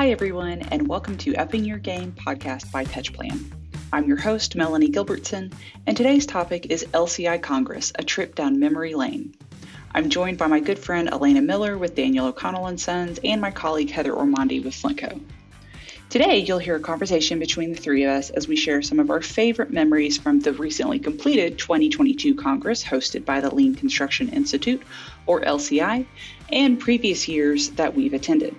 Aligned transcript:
Hi, 0.00 0.12
everyone, 0.12 0.62
and 0.70 0.88
welcome 0.88 1.18
to 1.18 1.36
Upping 1.36 1.62
Your 1.62 1.76
Game 1.76 2.12
podcast 2.12 2.72
by 2.72 2.86
TouchPlan. 2.86 3.52
I'm 3.92 4.08
your 4.08 4.16
host, 4.16 4.56
Melanie 4.56 4.88
Gilbertson, 4.88 5.52
and 5.86 5.94
today's 5.94 6.24
topic 6.24 6.68
is 6.70 6.86
LCI 6.94 7.42
Congress, 7.42 7.92
a 7.96 8.02
trip 8.02 8.34
down 8.34 8.58
memory 8.58 8.94
lane. 8.94 9.34
I'm 9.94 10.08
joined 10.08 10.38
by 10.38 10.46
my 10.46 10.60
good 10.60 10.78
friend 10.78 11.10
Elena 11.10 11.42
Miller 11.42 11.76
with 11.76 11.96
Daniel 11.96 12.28
O'Connell 12.28 12.68
and 12.68 12.80
Sons 12.80 13.20
and 13.22 13.42
my 13.42 13.50
colleague 13.50 13.90
Heather 13.90 14.14
Ormonde 14.14 14.64
with 14.64 14.72
Flintco. 14.72 15.20
Today, 16.08 16.38
you'll 16.38 16.58
hear 16.58 16.76
a 16.76 16.80
conversation 16.80 17.38
between 17.38 17.74
the 17.74 17.78
three 17.78 18.04
of 18.04 18.10
us 18.10 18.30
as 18.30 18.48
we 18.48 18.56
share 18.56 18.80
some 18.80 19.00
of 19.00 19.10
our 19.10 19.20
favorite 19.20 19.70
memories 19.70 20.16
from 20.16 20.40
the 20.40 20.54
recently 20.54 20.98
completed 20.98 21.58
2022 21.58 22.36
Congress 22.36 22.82
hosted 22.82 23.26
by 23.26 23.42
the 23.42 23.54
Lean 23.54 23.74
Construction 23.74 24.30
Institute, 24.30 24.82
or 25.26 25.42
LCI, 25.42 26.06
and 26.50 26.80
previous 26.80 27.28
years 27.28 27.68
that 27.72 27.94
we've 27.94 28.14
attended. 28.14 28.56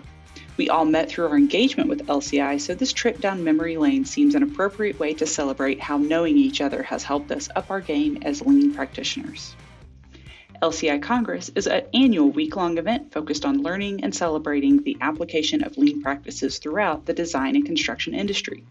We 0.58 0.70
all 0.70 0.86
met 0.86 1.10
through 1.10 1.28
our 1.28 1.38
engagement 1.38 1.90
with 1.90 2.08
LCI, 2.08 2.60
so 2.60 2.76
this 2.76 2.94
trip 2.94 3.20
down 3.20 3.44
memory 3.44 3.78
lane 3.78 4.06
seems 4.06 4.36
an 4.36 4.44
appropriate 4.44 5.00
way 5.00 5.14
to 5.16 5.26
celebrate 5.26 5.80
how 5.80 5.98
knowing 5.98 6.38
each 6.38 6.62
other 6.62 6.84
has 6.84 7.04
helped 7.04 7.32
us 7.32 7.50
up 7.56 7.72
our 7.72 7.82
game 7.82 8.20
as 8.24 8.42
lean 8.42 8.74
practitioners. 8.74 9.56
LCI 10.62 11.02
Congress 11.02 11.50
is 11.56 11.66
an 11.66 11.84
annual 11.94 12.30
week 12.30 12.56
long 12.56 12.78
event 12.78 13.12
focused 13.12 13.46
on 13.46 13.64
learning 13.64 14.04
and 14.04 14.14
celebrating 14.14 14.84
the 14.84 14.96
application 15.02 15.64
of 15.64 15.78
lean 15.78 16.04
practices 16.04 16.60
throughout 16.60 17.06
the 17.08 17.14
design 17.14 17.56
and 17.56 17.66
construction 17.66 18.14
industry. 18.14 18.64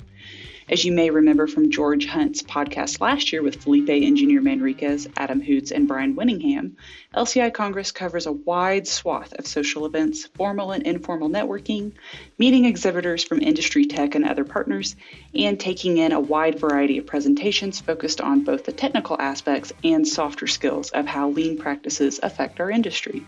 As 0.70 0.84
you 0.84 0.92
may 0.92 1.10
remember 1.10 1.48
from 1.48 1.72
George 1.72 2.06
Hunt's 2.06 2.44
podcast 2.44 3.00
last 3.00 3.32
year 3.32 3.42
with 3.42 3.60
Felipe 3.60 3.88
Engineer 3.88 4.40
Manriquez, 4.40 5.08
Adam 5.16 5.40
Hoots, 5.40 5.72
and 5.72 5.88
Brian 5.88 6.14
Winningham, 6.14 6.76
LCI 7.12 7.52
Congress 7.52 7.90
covers 7.90 8.26
a 8.26 8.32
wide 8.32 8.86
swath 8.86 9.32
of 9.32 9.48
social 9.48 9.84
events, 9.84 10.26
formal 10.26 10.70
and 10.70 10.84
informal 10.86 11.28
networking, 11.28 11.90
meeting 12.38 12.66
exhibitors 12.66 13.24
from 13.24 13.42
industry 13.42 13.84
tech 13.84 14.14
and 14.14 14.24
other 14.24 14.44
partners, 14.44 14.94
and 15.34 15.58
taking 15.58 15.98
in 15.98 16.12
a 16.12 16.20
wide 16.20 16.60
variety 16.60 16.98
of 16.98 17.06
presentations 17.06 17.80
focused 17.80 18.20
on 18.20 18.44
both 18.44 18.64
the 18.64 18.70
technical 18.70 19.20
aspects 19.20 19.72
and 19.82 20.06
softer 20.06 20.46
skills 20.46 20.90
of 20.90 21.04
how 21.04 21.30
lean 21.30 21.58
practices 21.58 22.20
affect 22.22 22.60
our 22.60 22.70
industry. 22.70 23.26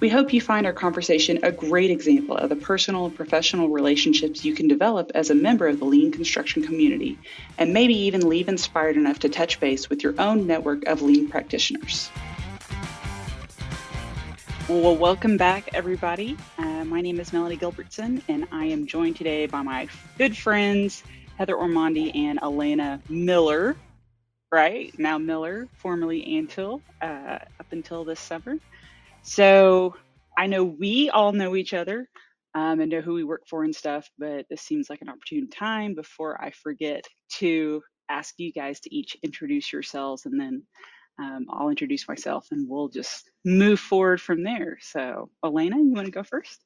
We 0.00 0.08
hope 0.08 0.32
you 0.32 0.40
find 0.40 0.64
our 0.64 0.72
conversation 0.72 1.40
a 1.42 1.52
great 1.52 1.90
example 1.90 2.34
of 2.34 2.48
the 2.48 2.56
personal 2.56 3.04
and 3.04 3.14
professional 3.14 3.68
relationships 3.68 4.46
you 4.46 4.54
can 4.54 4.66
develop 4.66 5.12
as 5.14 5.28
a 5.28 5.34
member 5.34 5.66
of 5.66 5.78
the 5.78 5.84
lean 5.84 6.10
construction 6.10 6.62
community, 6.62 7.18
and 7.58 7.74
maybe 7.74 7.92
even 7.92 8.26
leave 8.26 8.48
inspired 8.48 8.96
enough 8.96 9.18
to 9.18 9.28
touch 9.28 9.60
base 9.60 9.90
with 9.90 10.02
your 10.02 10.14
own 10.18 10.46
network 10.46 10.86
of 10.86 11.02
lean 11.02 11.28
practitioners. 11.28 12.08
Well, 14.70 14.96
welcome 14.96 15.36
back, 15.36 15.68
everybody. 15.74 16.34
Uh, 16.56 16.86
my 16.86 17.02
name 17.02 17.20
is 17.20 17.34
Melanie 17.34 17.58
Gilbertson, 17.58 18.22
and 18.26 18.48
I 18.50 18.64
am 18.64 18.86
joined 18.86 19.16
today 19.16 19.44
by 19.44 19.60
my 19.60 19.86
good 20.16 20.34
friends 20.34 21.02
Heather 21.36 21.56
Ormonde 21.56 22.14
and 22.14 22.38
Elena 22.42 23.02
Miller. 23.10 23.76
Right 24.50 24.98
now, 24.98 25.18
Miller, 25.18 25.68
formerly 25.74 26.24
Antil, 26.24 26.80
uh, 27.02 27.38
up 27.60 27.66
until 27.70 28.04
this 28.04 28.18
summer. 28.18 28.56
So 29.22 29.94
I 30.36 30.46
know 30.46 30.64
we 30.64 31.10
all 31.10 31.32
know 31.32 31.54
each 31.54 31.74
other 31.74 32.08
um, 32.54 32.80
and 32.80 32.90
know 32.90 33.00
who 33.00 33.14
we 33.14 33.24
work 33.24 33.42
for 33.48 33.64
and 33.64 33.74
stuff, 33.74 34.08
but 34.18 34.46
this 34.48 34.62
seems 34.62 34.90
like 34.90 35.02
an 35.02 35.08
opportune 35.08 35.48
time 35.48 35.94
before 35.94 36.42
I 36.42 36.50
forget 36.50 37.04
to 37.38 37.82
ask 38.08 38.34
you 38.38 38.52
guys 38.52 38.80
to 38.80 38.94
each 38.94 39.16
introduce 39.22 39.72
yourselves 39.72 40.26
and 40.26 40.40
then 40.40 40.62
um, 41.20 41.46
I'll 41.50 41.68
introduce 41.68 42.08
myself 42.08 42.46
and 42.50 42.68
we'll 42.68 42.88
just 42.88 43.30
move 43.44 43.78
forward 43.78 44.20
from 44.20 44.42
there. 44.42 44.78
So, 44.80 45.30
Elena, 45.44 45.76
you 45.76 45.92
want 45.92 46.06
to 46.06 46.12
go 46.12 46.22
first? 46.22 46.64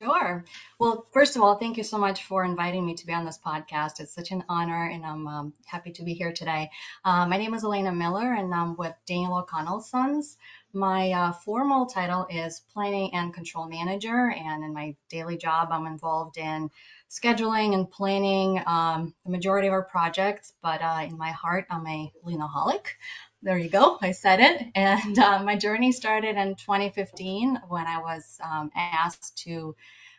Sure. 0.00 0.44
Well, 0.78 1.08
first 1.12 1.34
of 1.34 1.42
all, 1.42 1.56
thank 1.56 1.76
you 1.76 1.82
so 1.82 1.98
much 1.98 2.22
for 2.22 2.44
inviting 2.44 2.86
me 2.86 2.94
to 2.94 3.06
be 3.06 3.12
on 3.12 3.24
this 3.24 3.40
podcast. 3.44 3.98
It's 3.98 4.14
such 4.14 4.30
an 4.30 4.44
honor, 4.48 4.88
and 4.88 5.04
I'm 5.04 5.26
um, 5.26 5.52
happy 5.66 5.90
to 5.92 6.04
be 6.04 6.14
here 6.14 6.32
today. 6.32 6.70
Uh, 7.04 7.26
my 7.26 7.36
name 7.36 7.52
is 7.52 7.64
Elena 7.64 7.90
Miller, 7.90 8.32
and 8.32 8.54
I'm 8.54 8.76
with 8.76 8.94
Daniel 9.06 9.34
O'Connell 9.38 9.80
Sons. 9.80 10.36
My 10.72 11.12
uh, 11.12 11.32
formal 11.32 11.86
title 11.86 12.26
is 12.30 12.60
Planning 12.72 13.14
and 13.14 13.32
Control 13.32 13.68
Manager, 13.68 14.30
and 14.30 14.62
in 14.62 14.74
my 14.74 14.94
daily 15.08 15.36
job, 15.36 15.68
I'm 15.70 15.86
involved 15.86 16.36
in 16.36 16.70
scheduling 17.10 17.74
and 17.74 17.90
planning 17.90 18.62
um, 18.66 19.14
the 19.24 19.30
majority 19.30 19.68
of 19.68 19.72
our 19.72 19.82
projects. 19.82 20.52
But 20.62 20.82
uh, 20.82 21.06
in 21.08 21.16
my 21.16 21.30
heart, 21.30 21.66
I'm 21.70 21.86
a 21.86 22.12
leanaholic 22.24 22.86
there 23.42 23.58
you 23.58 23.68
go. 23.68 23.98
I 24.02 24.12
said 24.12 24.40
it. 24.40 24.66
And 24.74 25.18
uh, 25.18 25.42
my 25.42 25.56
journey 25.56 25.92
started 25.92 26.36
in 26.36 26.56
2015 26.56 27.60
when 27.68 27.86
I 27.86 28.00
was 28.00 28.38
um, 28.42 28.70
asked 28.74 29.38
to 29.44 29.76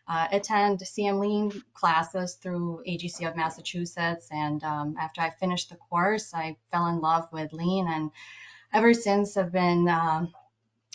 uh, 0.08 0.28
attend 0.32 0.80
CM 0.80 1.20
Lean 1.20 1.64
classes 1.74 2.36
through 2.36 2.84
AGC 2.88 3.28
of 3.28 3.36
Massachusetts. 3.36 4.28
And 4.32 4.64
um, 4.64 4.96
after 5.00 5.22
I 5.22 5.32
finished 5.32 5.70
the 5.70 5.76
course, 5.76 6.34
I 6.34 6.58
fell 6.72 6.88
in 6.88 7.00
love 7.00 7.28
with 7.32 7.54
Lean. 7.54 7.88
And 7.88 8.12
ever 8.74 8.94
since, 8.94 9.38
I've 9.38 9.52
been 9.52 9.88
um, 9.88 10.34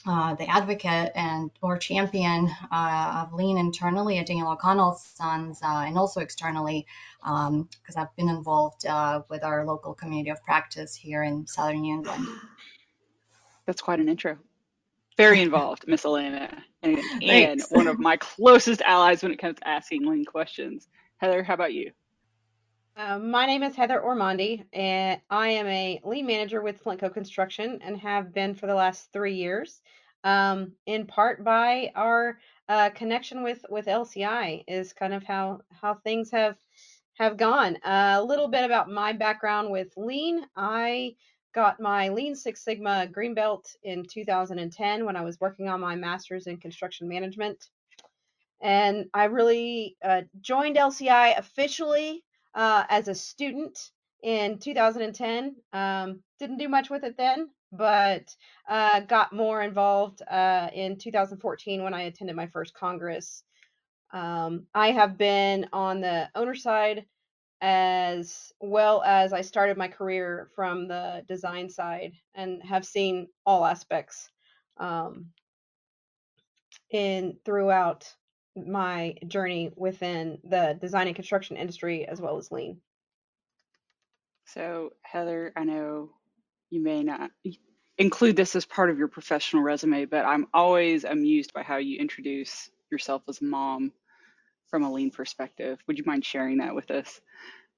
uh, 0.07 0.35
the 0.35 0.49
advocate 0.49 1.13
and 1.15 1.51
or 1.63 1.79
champion 1.79 2.51
uh, 2.71 3.25
of 3.25 3.33
lean 3.33 3.57
internally 3.57 4.19
at 4.19 4.27
Daniel 4.27 4.51
O'Connell's 4.51 5.03
Sons 5.03 5.61
uh, 5.63 5.85
and 5.87 5.97
also 5.97 6.21
externally 6.21 6.87
because 7.23 7.49
um, 7.49 7.69
I've 7.97 8.15
been 8.17 8.29
involved 8.29 8.85
uh, 8.87 9.23
with 9.31 9.43
our 9.45 9.65
local 9.65 9.95
community 9.95 10.31
of 10.31 10.43
practice 10.43 10.95
here 10.95 11.23
in 11.23 11.47
Southern 11.47 11.81
New 11.81 11.95
England. 11.95 12.27
That's 13.67 13.81
quite 13.81 13.99
an 13.99 14.09
intro. 14.09 14.37
Very 15.17 15.41
involved, 15.43 15.87
Miss 15.87 16.05
Elena, 16.05 16.63
and, 16.83 16.99
and 17.23 17.63
one 17.71 17.87
of 17.87 17.99
my 17.99 18.19
closest 18.19 18.83
allies 18.83 19.23
when 19.23 19.33
it 19.33 19.39
comes 19.39 19.59
to 19.59 19.67
asking 19.67 20.07
lean 20.07 20.27
questions. 20.27 20.89
Heather, 21.17 21.43
how 21.43 21.55
about 21.55 21.73
you? 21.73 21.93
Uh, 22.97 23.19
my 23.19 23.45
name 23.45 23.65
is 23.65 23.75
Heather 23.75 24.01
Ormonde, 24.01 24.65
and 24.73 25.21
I 25.29 25.49
am 25.49 25.67
a 25.67 26.01
lean 26.05 26.27
manager 26.27 26.63
with 26.63 26.83
Flintco 26.83 27.13
Construction 27.13 27.81
and 27.83 27.99
have 27.99 28.33
been 28.33 28.55
for 28.55 28.69
the 28.69 28.75
last 28.75 29.13
three 29.13 29.35
years. 29.35 29.83
Um, 30.23 30.73
in 30.87 31.05
part 31.07 31.43
by 31.43 31.91
our 31.97 32.39
uh, 32.69 32.91
connection 32.91 33.43
with 33.43 33.67
with 33.69 33.87
LCI 33.87 34.63
is 34.69 34.93
kind 34.93 35.13
of 35.13 35.25
how 35.25 35.63
how 35.83 35.95
things 35.95 36.31
have 36.31 36.57
have 37.15 37.37
gone. 37.37 37.79
Uh, 37.85 38.19
a 38.21 38.25
little 38.25 38.47
bit 38.47 38.65
about 38.65 38.89
my 38.89 39.13
background 39.13 39.73
with 39.73 39.93
lean. 39.97 40.47
I 40.55 41.17
got 41.53 41.81
my 41.81 42.11
Lean 42.11 42.37
Six 42.37 42.63
Sigma 42.63 43.09
Green 43.09 43.35
Belt 43.35 43.75
in 43.83 44.05
2010 44.05 45.05
when 45.05 45.17
I 45.17 45.23
was 45.23 45.41
working 45.41 45.69
on 45.69 45.81
my 45.81 45.97
master's 45.97 46.47
in 46.47 46.59
construction 46.59 47.09
management. 47.09 47.71
And 48.61 49.07
I 49.13 49.25
really 49.25 49.97
uh, 50.03 50.23
joined 50.41 50.77
LCI 50.77 51.37
officially 51.37 52.23
uh, 52.55 52.85
as 52.89 53.09
a 53.09 53.15
student 53.15 53.79
in 54.23 54.59
2010. 54.59 55.57
Um, 55.73 56.21
didn't 56.39 56.59
do 56.59 56.69
much 56.69 56.91
with 56.91 57.05
it 57.05 57.17
then, 57.17 57.51
but 57.73 58.35
uh, 58.69 59.01
got 59.01 59.33
more 59.33 59.63
involved 59.63 60.23
uh, 60.23 60.69
in 60.75 60.99
2014 60.99 61.83
when 61.83 61.95
I 61.95 62.03
attended 62.03 62.37
my 62.37 62.47
first 62.47 62.75
Congress. 62.75 63.43
Um, 64.13 64.67
I 64.75 64.93
have 64.93 65.19
been 65.19 65.67
on 65.73 66.01
the 66.01 66.29
owner 66.35 66.55
side 66.55 67.05
as 67.61 68.53
well 68.61 69.03
as 69.03 69.33
I 69.33 69.41
started 69.41 69.77
my 69.77 69.89
career 69.89 70.51
from 70.55 70.87
the 70.87 71.25
design 71.29 71.71
side 71.71 72.13
and 72.35 72.63
have 72.63 72.85
seen 72.85 73.29
all 73.47 73.65
aspects 73.65 74.29
um, 74.79 75.27
in 76.91 77.39
throughout 77.45 78.07
my 78.57 79.15
journey 79.27 79.73
within 79.77 80.39
the 80.45 80.79
design 80.81 81.07
and 81.07 81.17
construction 81.17 81.57
industry 81.57 82.07
as 82.07 82.21
well 82.21 82.37
as 82.37 82.51
lean. 82.51 82.81
So, 84.47 84.93
Heather, 85.03 85.53
I 85.57 85.65
know 85.65 86.11
you 86.71 86.83
may 86.83 87.03
not 87.03 87.31
include 87.99 88.37
this 88.37 88.55
as 88.57 88.65
part 88.65 88.91
of 88.91 88.99
your 88.99 89.09
professional 89.09 89.63
resume, 89.63 90.05
but 90.05 90.25
I'm 90.25 90.47
always 90.53 91.05
amused 91.05 91.53
by 91.53 91.63
how 91.63 91.77
you 91.77 91.99
introduce 91.99 92.71
yourself 92.91 93.23
as 93.29 93.41
mom 93.41 93.93
from 94.69 94.83
a 94.83 94.93
lean 94.93 95.11
perspective. 95.11 95.79
Would 95.87 95.99
you 95.99 96.05
mind 96.07 96.25
sharing 96.25 96.59
that 96.59 96.75
with 96.75 96.91
us? 96.91 97.21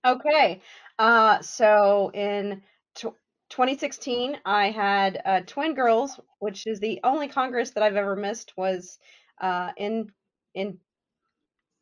Okay. 0.04 0.62
Uh, 0.98 1.40
so 1.42 2.10
in 2.14 2.62
2016, 2.94 4.38
I 4.44 4.70
had 4.70 5.20
uh, 5.24 5.40
twin 5.46 5.74
girls, 5.74 6.18
which 6.38 6.66
is 6.66 6.80
the 6.80 7.00
only 7.04 7.28
Congress 7.28 7.70
that 7.70 7.82
I've 7.82 7.96
ever 7.96 8.16
missed 8.16 8.52
was 8.56 8.98
uh, 9.40 9.70
in 9.76 10.10
in 10.56 10.78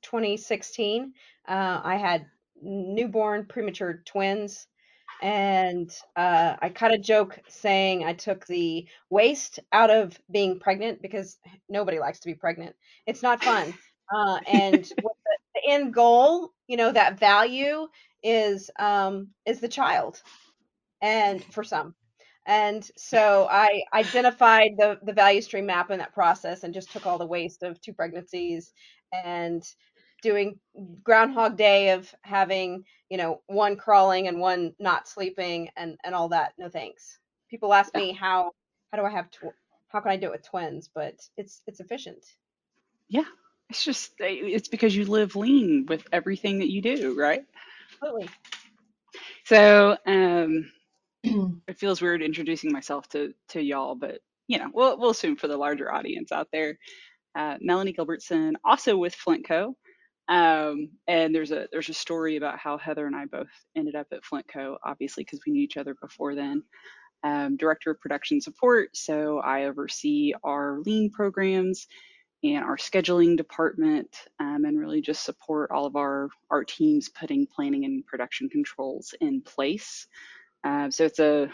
2016. 0.02 1.14
Uh, 1.48 1.80
I 1.82 1.96
had 1.96 2.26
newborn 2.60 3.46
premature 3.46 4.02
twins. 4.04 4.66
And 5.22 5.90
uh, 6.16 6.56
I 6.60 6.68
cut 6.68 6.92
a 6.92 6.98
joke 6.98 7.38
saying 7.48 8.04
I 8.04 8.12
took 8.12 8.46
the 8.46 8.86
waste 9.08 9.60
out 9.72 9.88
of 9.88 10.18
being 10.30 10.58
pregnant 10.58 11.00
because 11.00 11.38
nobody 11.68 11.98
likes 11.98 12.18
to 12.20 12.26
be 12.26 12.34
pregnant. 12.34 12.76
It's 13.06 13.22
not 13.22 13.42
fun. 13.42 13.72
Uh, 14.14 14.38
and 14.46 14.84
the, 14.84 15.10
the 15.54 15.60
end 15.70 15.94
goal, 15.94 16.52
you 16.66 16.76
know, 16.76 16.92
that 16.92 17.18
value 17.18 17.88
is 18.22 18.70
um, 18.78 19.28
is 19.46 19.60
the 19.60 19.68
child, 19.68 20.20
and 21.00 21.42
for 21.44 21.64
some. 21.64 21.94
And 22.46 22.88
so 22.96 23.48
I 23.50 23.82
identified 23.94 24.72
the, 24.76 24.98
the 25.02 25.12
value 25.12 25.40
stream 25.40 25.66
map 25.66 25.90
in 25.90 25.98
that 25.98 26.14
process 26.14 26.62
and 26.62 26.74
just 26.74 26.92
took 26.92 27.06
all 27.06 27.18
the 27.18 27.26
waste 27.26 27.62
of 27.62 27.80
two 27.80 27.92
pregnancies 27.94 28.72
and 29.12 29.64
doing 30.22 30.58
Groundhog 31.02 31.56
Day 31.56 31.90
of 31.90 32.12
having 32.22 32.84
you 33.10 33.18
know 33.18 33.42
one 33.46 33.76
crawling 33.76 34.28
and 34.28 34.40
one 34.40 34.74
not 34.78 35.06
sleeping 35.08 35.68
and 35.76 35.96
and 36.04 36.14
all 36.14 36.28
that. 36.30 36.52
No 36.58 36.68
thanks. 36.68 37.18
People 37.50 37.72
ask 37.72 37.94
me 37.94 38.12
how 38.12 38.52
how 38.92 38.98
do 38.98 39.04
I 39.04 39.10
have 39.10 39.30
tw- 39.30 39.54
how 39.88 40.00
can 40.00 40.10
I 40.10 40.16
do 40.16 40.26
it 40.26 40.32
with 40.32 40.48
twins, 40.48 40.90
but 40.92 41.14
it's 41.36 41.62
it's 41.66 41.80
efficient. 41.80 42.24
Yeah, 43.08 43.24
it's 43.70 43.84
just 43.84 44.12
it's 44.18 44.68
because 44.68 44.96
you 44.96 45.04
live 45.04 45.36
lean 45.36 45.86
with 45.86 46.06
everything 46.12 46.58
that 46.58 46.70
you 46.70 46.82
do, 46.82 47.14
right? 47.18 47.44
Absolutely. 47.92 48.28
So 49.44 49.96
um, 50.06 50.70
it 51.68 51.78
feels 51.78 52.02
weird 52.02 52.22
introducing 52.22 52.72
myself 52.72 53.08
to 53.10 53.32
to 53.50 53.60
y'all, 53.62 53.94
but 53.94 54.20
you 54.46 54.58
know, 54.58 54.70
we'll 54.72 54.98
we'll 54.98 55.10
assume 55.10 55.36
for 55.36 55.48
the 55.48 55.56
larger 55.56 55.92
audience 55.92 56.32
out 56.32 56.48
there. 56.52 56.78
Uh, 57.34 57.56
Melanie 57.60 57.94
Gilbertson, 57.94 58.52
also 58.64 58.96
with 58.96 59.16
Flintco, 59.16 59.74
um, 60.28 60.90
and 61.08 61.34
there's 61.34 61.50
a 61.50 61.66
there's 61.72 61.88
a 61.88 61.94
story 61.94 62.36
about 62.36 62.58
how 62.58 62.78
Heather 62.78 63.06
and 63.06 63.16
I 63.16 63.24
both 63.26 63.48
ended 63.74 63.94
up 63.94 64.08
at 64.12 64.22
Flintco, 64.22 64.76
obviously 64.84 65.24
because 65.24 65.40
we 65.46 65.52
knew 65.52 65.62
each 65.62 65.76
other 65.76 65.94
before 66.00 66.34
then. 66.34 66.62
Um, 67.22 67.56
director 67.56 67.90
of 67.90 68.00
production 68.00 68.40
support, 68.42 68.94
so 68.94 69.38
I 69.38 69.64
oversee 69.64 70.34
our 70.44 70.80
lean 70.84 71.10
programs 71.10 71.86
and 72.42 72.62
our 72.62 72.76
scheduling 72.76 73.34
department, 73.34 74.14
um, 74.38 74.66
and 74.66 74.78
really 74.78 75.00
just 75.00 75.24
support 75.24 75.70
all 75.70 75.86
of 75.86 75.96
our 75.96 76.28
our 76.50 76.64
teams 76.64 77.08
putting 77.08 77.46
planning 77.46 77.86
and 77.86 78.04
production 78.06 78.50
controls 78.50 79.14
in 79.22 79.40
place. 79.40 80.06
Uh, 80.64 80.90
so 80.90 81.04
it's 81.04 81.18
a 81.18 81.50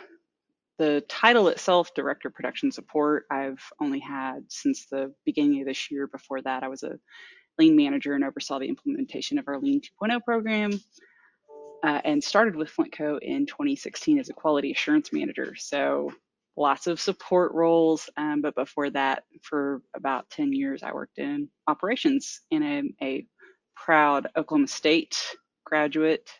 the 0.78 1.04
title 1.10 1.48
itself, 1.48 1.92
Director 1.94 2.30
Production 2.30 2.72
Support, 2.72 3.26
I've 3.30 3.62
only 3.82 4.00
had 4.00 4.44
since 4.48 4.86
the 4.86 5.12
beginning 5.26 5.60
of 5.60 5.66
this 5.66 5.90
year. 5.90 6.06
Before 6.06 6.40
that, 6.40 6.62
I 6.62 6.68
was 6.68 6.82
a 6.82 6.98
Lean 7.58 7.76
manager 7.76 8.14
and 8.14 8.24
oversaw 8.24 8.58
the 8.58 8.68
implementation 8.68 9.38
of 9.38 9.46
our 9.46 9.58
Lean 9.58 9.82
2.0 10.02 10.24
program 10.24 10.80
uh, 11.82 12.00
and 12.04 12.24
started 12.24 12.56
with 12.56 12.74
Flintco 12.74 13.18
in 13.20 13.44
2016 13.44 14.18
as 14.18 14.30
a 14.30 14.32
quality 14.32 14.72
assurance 14.72 15.12
manager. 15.12 15.54
So 15.54 16.14
lots 16.56 16.86
of 16.86 16.98
support 16.98 17.52
roles. 17.52 18.08
Um, 18.16 18.40
but 18.40 18.54
before 18.54 18.88
that, 18.90 19.24
for 19.42 19.82
about 19.94 20.30
10 20.30 20.54
years, 20.54 20.82
I 20.82 20.92
worked 20.92 21.18
in 21.18 21.48
operations 21.66 22.40
and 22.50 22.64
I'm 22.64 22.94
a 23.02 23.26
proud 23.76 24.28
Oklahoma 24.36 24.68
State 24.68 25.18
graduate 25.64 26.30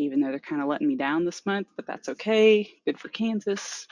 even 0.00 0.20
though 0.20 0.30
they're 0.30 0.40
kind 0.40 0.62
of 0.62 0.68
letting 0.68 0.88
me 0.88 0.96
down 0.96 1.24
this 1.24 1.44
month, 1.46 1.68
but 1.76 1.86
that's 1.86 2.08
okay. 2.08 2.68
Good 2.84 2.98
for 2.98 3.08
Kansas. 3.08 3.86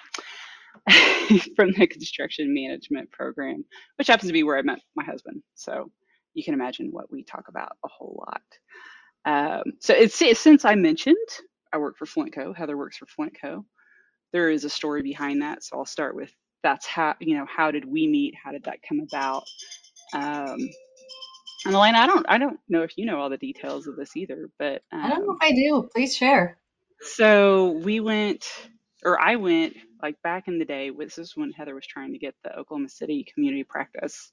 From 1.57 1.73
the 1.73 1.87
construction 1.87 2.55
management 2.55 3.11
program, 3.11 3.65
which 3.97 4.07
happens 4.07 4.29
to 4.29 4.33
be 4.33 4.43
where 4.43 4.57
I 4.57 4.63
met 4.63 4.81
my 4.97 5.05
husband. 5.05 5.43
So 5.55 5.91
you 6.35 6.45
can 6.45 6.55
imagine 6.55 6.89
what 6.93 7.11
we 7.11 7.25
talk 7.25 7.49
about 7.49 7.77
a 7.85 7.89
whole 7.89 8.25
lot. 8.27 8.43
Um, 9.25 9.65
so 9.81 9.95
it's 9.95 10.17
since 10.39 10.65
I 10.65 10.75
mentioned 10.75 11.17
I 11.73 11.79
work 11.79 11.97
for 11.99 12.07
Flintco, 12.07 12.57
Heather 12.57 12.77
works 12.77 12.97
for 12.97 13.07
Flintco. 13.07 13.65
There 14.33 14.51
is 14.51 14.65
a 14.65 14.71
story 14.71 15.03
behind 15.03 15.43
that, 15.43 15.65
so 15.65 15.79
I'll 15.79 15.87
start 15.87 16.15
with 16.15 16.33
that's 16.63 16.87
how 16.87 17.15
you 17.21 17.37
know 17.37 17.47
how 17.47 17.71
did 17.71 17.85
we 17.85 18.07
meet? 18.07 18.35
How 18.43 18.53
did 18.53 18.65
that 18.65 18.83
come 18.87 19.01
about? 19.01 19.45
Um, 20.13 20.59
and 21.69 21.77
Elena, 21.77 21.99
I 21.99 22.07
don't 22.09 22.27
I 22.29 22.39
don't 22.39 22.61
know 22.69 22.83
if 22.83 22.99
you 22.99 23.07
know 23.07 23.21
all 23.21 23.31
the 23.31 23.37
details 23.37 23.87
of 23.87 23.97
this 23.97 24.17
either, 24.17 24.51
but 24.59 24.83
um, 24.93 25.03
I 25.05 25.11
don't 25.11 25.27
know 25.27 25.33
um, 25.33 25.39
if 25.43 25.51
I 25.51 25.55
do. 25.55 25.89
Please 25.95 26.17
share. 26.17 26.59
So 27.01 27.73
we 27.73 28.01
went, 28.01 28.47
or 29.05 29.21
I 29.21 29.37
went, 29.37 29.77
like 30.03 30.21
back 30.23 30.49
in 30.49 30.59
the 30.59 30.65
day. 30.65 30.91
This 30.91 31.19
is 31.19 31.37
when 31.37 31.53
Heather 31.53 31.75
was 31.75 31.87
trying 31.87 32.15
to 32.15 32.19
get 32.19 32.35
the 32.43 32.59
Oklahoma 32.59 32.89
City 32.89 33.27
community 33.35 33.65
practice 33.65 34.33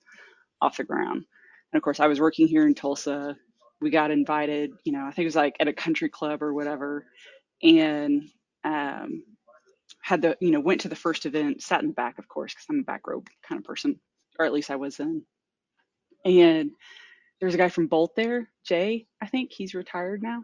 off 0.61 0.77
the 0.77 0.85
ground, 0.85 1.25
and 1.73 1.77
of 1.77 1.83
course 1.83 1.99
I 1.99 2.07
was 2.07 2.21
working 2.21 2.47
here 2.47 2.65
in 2.65 2.75
Tulsa. 2.75 3.37
We 3.81 3.91
got 3.91 4.11
invited, 4.11 4.71
you 4.85 4.93
know, 4.93 5.01
I 5.05 5.11
think 5.11 5.25
it 5.25 5.27
was 5.27 5.35
like 5.35 5.57
at 5.59 5.67
a 5.67 5.73
country 5.73 6.09
club 6.09 6.41
or 6.41 6.53
whatever, 6.53 7.05
and 7.61 8.23
um, 8.63 9.23
had 10.01 10.21
the, 10.21 10.37
you 10.39 10.51
know, 10.51 10.61
went 10.61 10.81
to 10.81 10.89
the 10.89 10.95
first 10.95 11.25
event, 11.25 11.63
sat 11.63 11.81
in 11.81 11.87
the 11.89 11.93
back, 11.93 12.19
of 12.19 12.27
course, 12.27 12.53
because 12.53 12.65
I'm 12.69 12.79
a 12.79 12.83
back 12.83 13.07
row 13.07 13.23
kind 13.47 13.59
of 13.59 13.65
person, 13.65 13.99
or 14.39 14.45
at 14.45 14.53
least 14.53 14.71
I 14.71 14.77
was 14.77 14.97
then. 14.97 15.23
And 16.25 16.71
there's 17.39 17.55
a 17.55 17.57
guy 17.57 17.69
from 17.69 17.89
Boldt 17.89 18.15
there, 18.15 18.49
Jay, 18.65 19.07
I 19.21 19.27
think 19.27 19.51
he's 19.51 19.73
retired 19.73 20.23
now. 20.23 20.41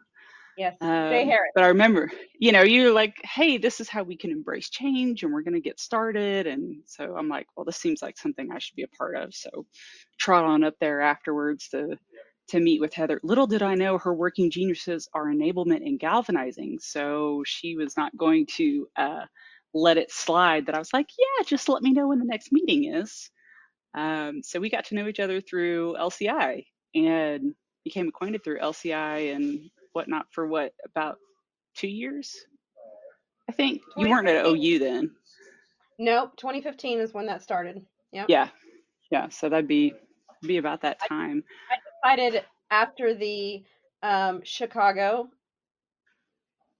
Yes, 0.57 0.75
um, 0.81 1.09
Jay 1.09 1.25
Harris. 1.25 1.51
But 1.55 1.63
I 1.63 1.67
remember, 1.67 2.11
you 2.37 2.51
know, 2.51 2.61
you're 2.61 2.93
like, 2.93 3.15
hey, 3.23 3.57
this 3.57 3.79
is 3.79 3.89
how 3.89 4.03
we 4.03 4.17
can 4.17 4.31
embrace 4.31 4.69
change 4.69 5.23
and 5.23 5.33
we're 5.33 5.41
going 5.41 5.53
to 5.53 5.61
get 5.61 5.79
started. 5.79 6.45
And 6.45 6.81
so 6.85 7.15
I'm 7.17 7.29
like, 7.29 7.47
well, 7.55 7.65
this 7.65 7.77
seems 7.77 8.01
like 8.01 8.17
something 8.17 8.51
I 8.51 8.59
should 8.59 8.75
be 8.75 8.83
a 8.83 8.87
part 8.89 9.15
of. 9.15 9.33
So 9.33 9.65
trot 10.19 10.43
on 10.43 10.63
up 10.63 10.75
there 10.79 11.01
afterwards 11.01 11.69
to 11.69 11.97
to 12.49 12.59
meet 12.59 12.81
with 12.81 12.93
Heather. 12.93 13.21
Little 13.23 13.47
did 13.47 13.63
I 13.63 13.75
know 13.75 13.97
her 13.97 14.13
working 14.13 14.51
geniuses 14.51 15.07
are 15.13 15.27
enablement 15.27 15.85
and 15.85 15.97
galvanizing. 15.97 16.79
So 16.81 17.43
she 17.45 17.77
was 17.77 17.95
not 17.95 18.15
going 18.17 18.45
to 18.57 18.87
uh, 18.97 19.25
let 19.73 19.97
it 19.97 20.11
slide 20.11 20.65
that 20.65 20.75
I 20.75 20.79
was 20.79 20.91
like, 20.91 21.07
yeah, 21.17 21.45
just 21.45 21.69
let 21.69 21.81
me 21.81 21.93
know 21.93 22.09
when 22.09 22.19
the 22.19 22.25
next 22.25 22.51
meeting 22.51 22.93
is. 22.93 23.29
Um, 23.93 24.43
so 24.43 24.59
we 24.59 24.69
got 24.69 24.85
to 24.85 24.95
know 24.95 25.07
each 25.07 25.21
other 25.21 25.39
through 25.39 25.95
LCI 25.97 26.65
and 26.95 27.55
became 27.83 28.07
acquainted 28.07 28.43
through 28.43 28.59
LCI 28.59 29.35
and 29.35 29.69
whatnot 29.93 30.27
for 30.31 30.47
what 30.47 30.73
about 30.85 31.17
two 31.75 31.87
years? 31.87 32.35
I 33.49 33.53
think 33.53 33.81
you 33.97 34.09
weren't 34.09 34.27
at 34.27 34.45
OU 34.45 34.79
then. 34.79 35.11
Nope, 35.99 36.35
2015 36.37 36.99
is 36.99 37.13
when 37.13 37.27
that 37.27 37.43
started. 37.43 37.85
Yeah. 38.11 38.25
Yeah, 38.27 38.47
yeah. 39.11 39.29
So 39.29 39.49
that'd 39.49 39.67
be 39.67 39.93
be 40.41 40.57
about 40.57 40.81
that 40.81 40.99
time. 41.07 41.43
I, 41.69 42.11
I 42.11 42.15
decided 42.15 42.43
after 42.71 43.13
the 43.13 43.63
um, 44.01 44.41
Chicago, 44.43 45.29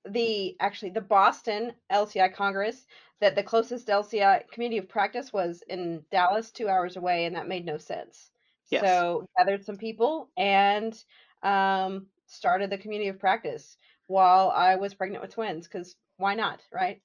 the 0.10 0.56
actually 0.60 0.92
the 0.92 1.02
Boston 1.02 1.74
LCI 1.92 2.34
Congress 2.34 2.86
that 3.20 3.36
the 3.36 3.44
closest 3.44 3.88
LCI 3.88 4.50
community 4.52 4.80
of 4.80 4.90
practice 4.90 5.32
was 5.32 5.64
in 5.70 6.04
Dallas, 6.12 6.50
two 6.50 6.68
hours 6.68 6.98
away, 6.98 7.26
and 7.26 7.36
that 7.36 7.48
made 7.48 7.66
no 7.66 7.78
sense. 7.78 8.31
Yes. 8.72 8.82
So 8.82 9.28
gathered 9.38 9.66
some 9.66 9.78
people 9.78 10.30
and 10.38 10.98
um, 11.44 12.08
started 12.28 12.70
the 12.70 12.78
community 12.78 13.10
of 13.10 13.20
practice 13.20 13.78
while 14.08 14.50
I 14.50 14.76
was 14.76 14.94
pregnant 14.94 15.22
with 15.22 15.34
twins 15.34 15.68
because 15.68 15.96
why 16.18 16.36
not, 16.36 16.62
right? 16.74 17.02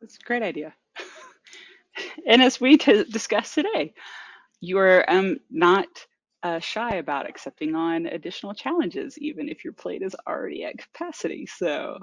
That's 0.00 0.16
a 0.16 0.26
great 0.26 0.42
idea. 0.42 0.74
and 2.26 2.42
as 2.42 2.60
we 2.60 2.76
t- 2.76 3.04
discussed 3.04 3.54
today, 3.54 3.94
you 4.60 4.78
are 4.78 5.04
um, 5.10 5.38
not 5.50 5.86
uh, 6.42 6.58
shy 6.58 6.96
about 6.96 7.28
accepting 7.28 7.74
on 7.74 8.06
additional 8.06 8.54
challenges, 8.54 9.18
even 9.18 9.48
if 9.48 9.64
your 9.64 9.72
plate 9.72 10.02
is 10.02 10.14
already 10.28 10.64
at 10.64 10.78
capacity. 10.78 11.46
So, 11.46 11.98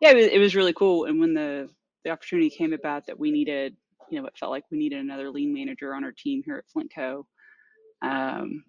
yeah, 0.00 0.10
it 0.10 0.16
was, 0.16 0.26
it 0.26 0.38
was 0.38 0.56
really 0.56 0.72
cool. 0.72 1.04
And 1.04 1.20
when 1.20 1.34
the 1.34 1.68
the 2.04 2.10
opportunity 2.10 2.48
came 2.48 2.72
about 2.72 3.06
that 3.06 3.18
we 3.18 3.30
needed, 3.30 3.76
you 4.10 4.20
know, 4.20 4.26
it 4.26 4.38
felt 4.38 4.50
like 4.52 4.64
we 4.70 4.78
needed 4.78 5.00
another 5.00 5.30
lean 5.30 5.52
manager 5.52 5.94
on 5.94 6.04
our 6.04 6.12
team 6.12 6.42
here 6.44 6.56
at 6.56 6.64
Flintco. 6.74 7.24
Um, 8.02 8.64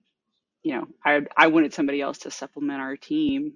you 0.63 0.75
know, 0.75 0.87
I 1.03 1.21
I 1.35 1.47
wanted 1.47 1.73
somebody 1.73 2.01
else 2.01 2.19
to 2.19 2.31
supplement 2.31 2.81
our 2.81 2.97
team. 2.97 3.53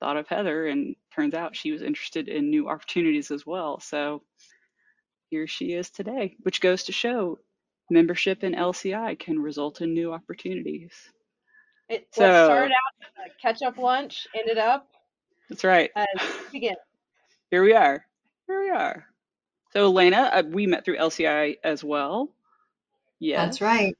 Thought 0.00 0.18
of 0.18 0.28
Heather, 0.28 0.66
and 0.66 0.94
turns 1.14 1.34
out 1.34 1.56
she 1.56 1.72
was 1.72 1.80
interested 1.80 2.28
in 2.28 2.50
new 2.50 2.68
opportunities 2.68 3.30
as 3.30 3.46
well. 3.46 3.80
So 3.80 4.22
here 5.30 5.46
she 5.46 5.72
is 5.72 5.90
today, 5.90 6.36
which 6.42 6.60
goes 6.60 6.84
to 6.84 6.92
show 6.92 7.38
membership 7.90 8.44
in 8.44 8.52
LCI 8.52 9.18
can 9.18 9.38
result 9.38 9.80
in 9.80 9.94
new 9.94 10.12
opportunities. 10.12 10.92
It 11.88 12.08
so, 12.10 12.46
started 12.46 12.72
out 12.72 13.26
a 13.26 13.30
catch 13.40 13.62
up 13.62 13.78
lunch, 13.78 14.26
ended 14.34 14.58
up. 14.58 14.88
That's 15.48 15.64
right. 15.64 15.90
Uh, 15.94 16.04
begin. 16.52 16.74
Here 17.50 17.62
we 17.62 17.72
are. 17.74 18.04
Here 18.48 18.60
we 18.60 18.70
are. 18.70 19.06
So 19.72 19.84
Elena, 19.84 20.30
uh, 20.32 20.42
we 20.48 20.66
met 20.66 20.84
through 20.84 20.98
LCI 20.98 21.58
as 21.62 21.84
well. 21.84 22.30
Yes. 23.20 23.44
That's 23.44 23.60
right. 23.60 23.94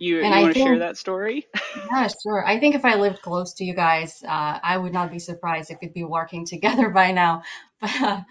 You, 0.00 0.22
you 0.22 0.30
want 0.30 0.54
to 0.54 0.58
share 0.58 0.78
that 0.78 0.96
story? 0.96 1.46
yeah, 1.92 2.08
sure. 2.08 2.42
I 2.46 2.58
think 2.58 2.74
if 2.74 2.86
I 2.86 2.94
lived 2.94 3.20
close 3.20 3.52
to 3.54 3.64
you 3.64 3.74
guys, 3.74 4.22
uh, 4.26 4.58
I 4.62 4.78
would 4.78 4.94
not 4.94 5.10
be 5.10 5.18
surprised 5.18 5.70
if 5.70 5.76
we'd 5.82 5.92
be 5.92 6.04
working 6.04 6.46
together 6.54 6.88
by 6.88 7.12
now. 7.12 7.42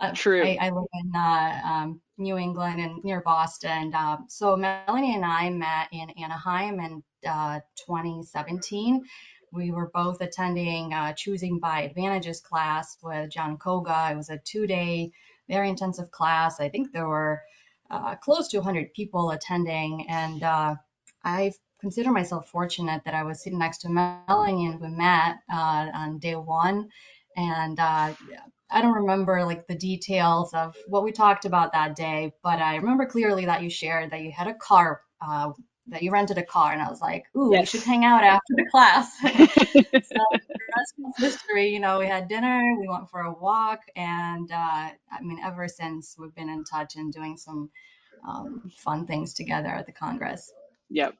But 0.00 0.08
uh, 0.08 0.12
True. 0.14 0.42
I, 0.42 0.58
I 0.60 0.70
live 0.70 0.88
in 0.94 1.12
uh, 1.14 1.60
um, 1.64 2.00
New 2.18 2.36
England 2.36 2.80
and 2.80 3.04
near 3.04 3.20
Boston. 3.20 3.94
Uh, 3.94 4.16
so 4.26 4.56
Melanie 4.56 5.14
and 5.14 5.24
I 5.24 5.48
met 5.48 5.86
in 5.92 6.10
Anaheim 6.20 6.80
in 6.80 7.04
uh, 7.24 7.60
2017. 7.86 9.04
We 9.52 9.70
were 9.70 9.92
both 9.94 10.20
attending 10.20 10.92
uh, 10.92 11.12
Choosing 11.12 11.60
by 11.60 11.82
Advantages 11.82 12.40
class 12.40 12.96
with 13.00 13.30
John 13.30 13.56
Koga. 13.58 14.08
It 14.10 14.16
was 14.16 14.28
a 14.28 14.38
two-day, 14.38 15.12
very 15.48 15.68
intensive 15.68 16.10
class. 16.10 16.58
I 16.58 16.68
think 16.68 16.90
there 16.90 17.06
were 17.06 17.40
close 18.22 18.48
to 18.48 18.56
100 18.56 18.92
people 18.94 19.30
attending, 19.30 20.08
and 20.08 20.42
I 21.24 21.52
consider 21.80 22.12
myself 22.12 22.48
fortunate 22.48 23.02
that 23.04 23.14
I 23.14 23.24
was 23.24 23.42
sitting 23.42 23.58
next 23.58 23.78
to 23.78 23.88
Melanie 23.88 24.66
and 24.66 24.80
we 24.80 24.88
met 24.88 25.38
uh, 25.52 25.88
on 25.94 26.18
day 26.18 26.36
one. 26.36 26.88
And 27.36 27.78
uh, 27.80 28.14
I 28.70 28.82
don't 28.82 28.94
remember 28.94 29.44
like 29.44 29.66
the 29.66 29.74
details 29.74 30.52
of 30.54 30.76
what 30.86 31.04
we 31.04 31.12
talked 31.12 31.44
about 31.44 31.72
that 31.72 31.96
day, 31.96 32.32
but 32.42 32.58
I 32.58 32.76
remember 32.76 33.06
clearly 33.06 33.46
that 33.46 33.62
you 33.62 33.70
shared 33.70 34.10
that 34.10 34.22
you 34.22 34.30
had 34.32 34.46
a 34.46 34.54
car 34.54 35.02
uh, 35.20 35.52
that 35.88 36.02
you 36.02 36.10
rented 36.10 36.38
a 36.38 36.44
car, 36.44 36.72
and 36.72 36.80
I 36.80 36.88
was 36.88 37.00
like, 37.00 37.24
"Ooh, 37.36 37.50
we 37.50 37.64
should 37.64 37.82
hang 37.82 38.04
out 38.04 38.22
after 38.22 38.54
the 38.54 38.66
class." 38.70 39.18
so 39.20 39.30
the 39.32 40.58
rest 40.76 40.94
is 40.98 41.16
history. 41.18 41.68
You 41.68 41.80
know, 41.80 41.98
we 41.98 42.06
had 42.06 42.28
dinner, 42.28 42.60
we 42.80 42.88
went 42.88 43.10
for 43.10 43.20
a 43.20 43.32
walk, 43.32 43.80
and 43.96 44.50
uh, 44.50 44.90
I 44.90 45.20
mean, 45.22 45.38
ever 45.44 45.68
since 45.68 46.16
we've 46.18 46.34
been 46.34 46.48
in 46.48 46.64
touch 46.64 46.96
and 46.96 47.12
doing 47.12 47.36
some 47.36 47.70
um, 48.26 48.70
fun 48.76 49.06
things 49.06 49.34
together 49.34 49.68
at 49.68 49.86
the 49.86 49.92
Congress. 49.92 50.52
Yep, 50.92 51.14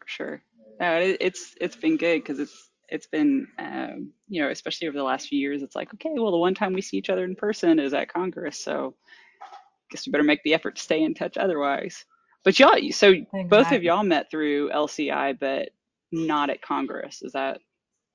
for 0.00 0.08
sure. 0.08 0.42
No, 0.80 0.96
it, 0.96 1.18
it's 1.20 1.54
it's 1.60 1.76
been 1.76 1.96
good 1.96 2.22
because 2.22 2.38
it's 2.38 2.70
it's 2.88 3.06
been 3.06 3.46
um, 3.58 4.10
you 4.28 4.42
know 4.42 4.50
especially 4.50 4.88
over 4.88 4.96
the 4.96 5.04
last 5.04 5.28
few 5.28 5.38
years 5.38 5.62
it's 5.62 5.76
like 5.76 5.92
okay 5.94 6.10
well 6.16 6.30
the 6.30 6.38
one 6.38 6.54
time 6.54 6.72
we 6.72 6.80
see 6.80 6.96
each 6.96 7.10
other 7.10 7.24
in 7.24 7.36
person 7.36 7.78
is 7.78 7.94
at 7.94 8.12
Congress 8.12 8.58
so 8.58 8.94
I 9.42 9.56
guess 9.90 10.06
we 10.06 10.10
better 10.10 10.24
make 10.24 10.42
the 10.44 10.54
effort 10.54 10.76
to 10.76 10.82
stay 10.82 11.02
in 11.02 11.14
touch 11.14 11.36
otherwise. 11.36 12.04
But 12.42 12.58
y'all 12.58 12.78
so 12.90 13.14
both 13.48 13.70
of 13.70 13.82
y'all 13.82 14.02
met 14.02 14.30
through 14.30 14.70
LCI 14.70 15.38
but 15.38 15.70
not 16.10 16.50
at 16.50 16.62
Congress 16.62 17.22
is 17.22 17.32
that 17.32 17.60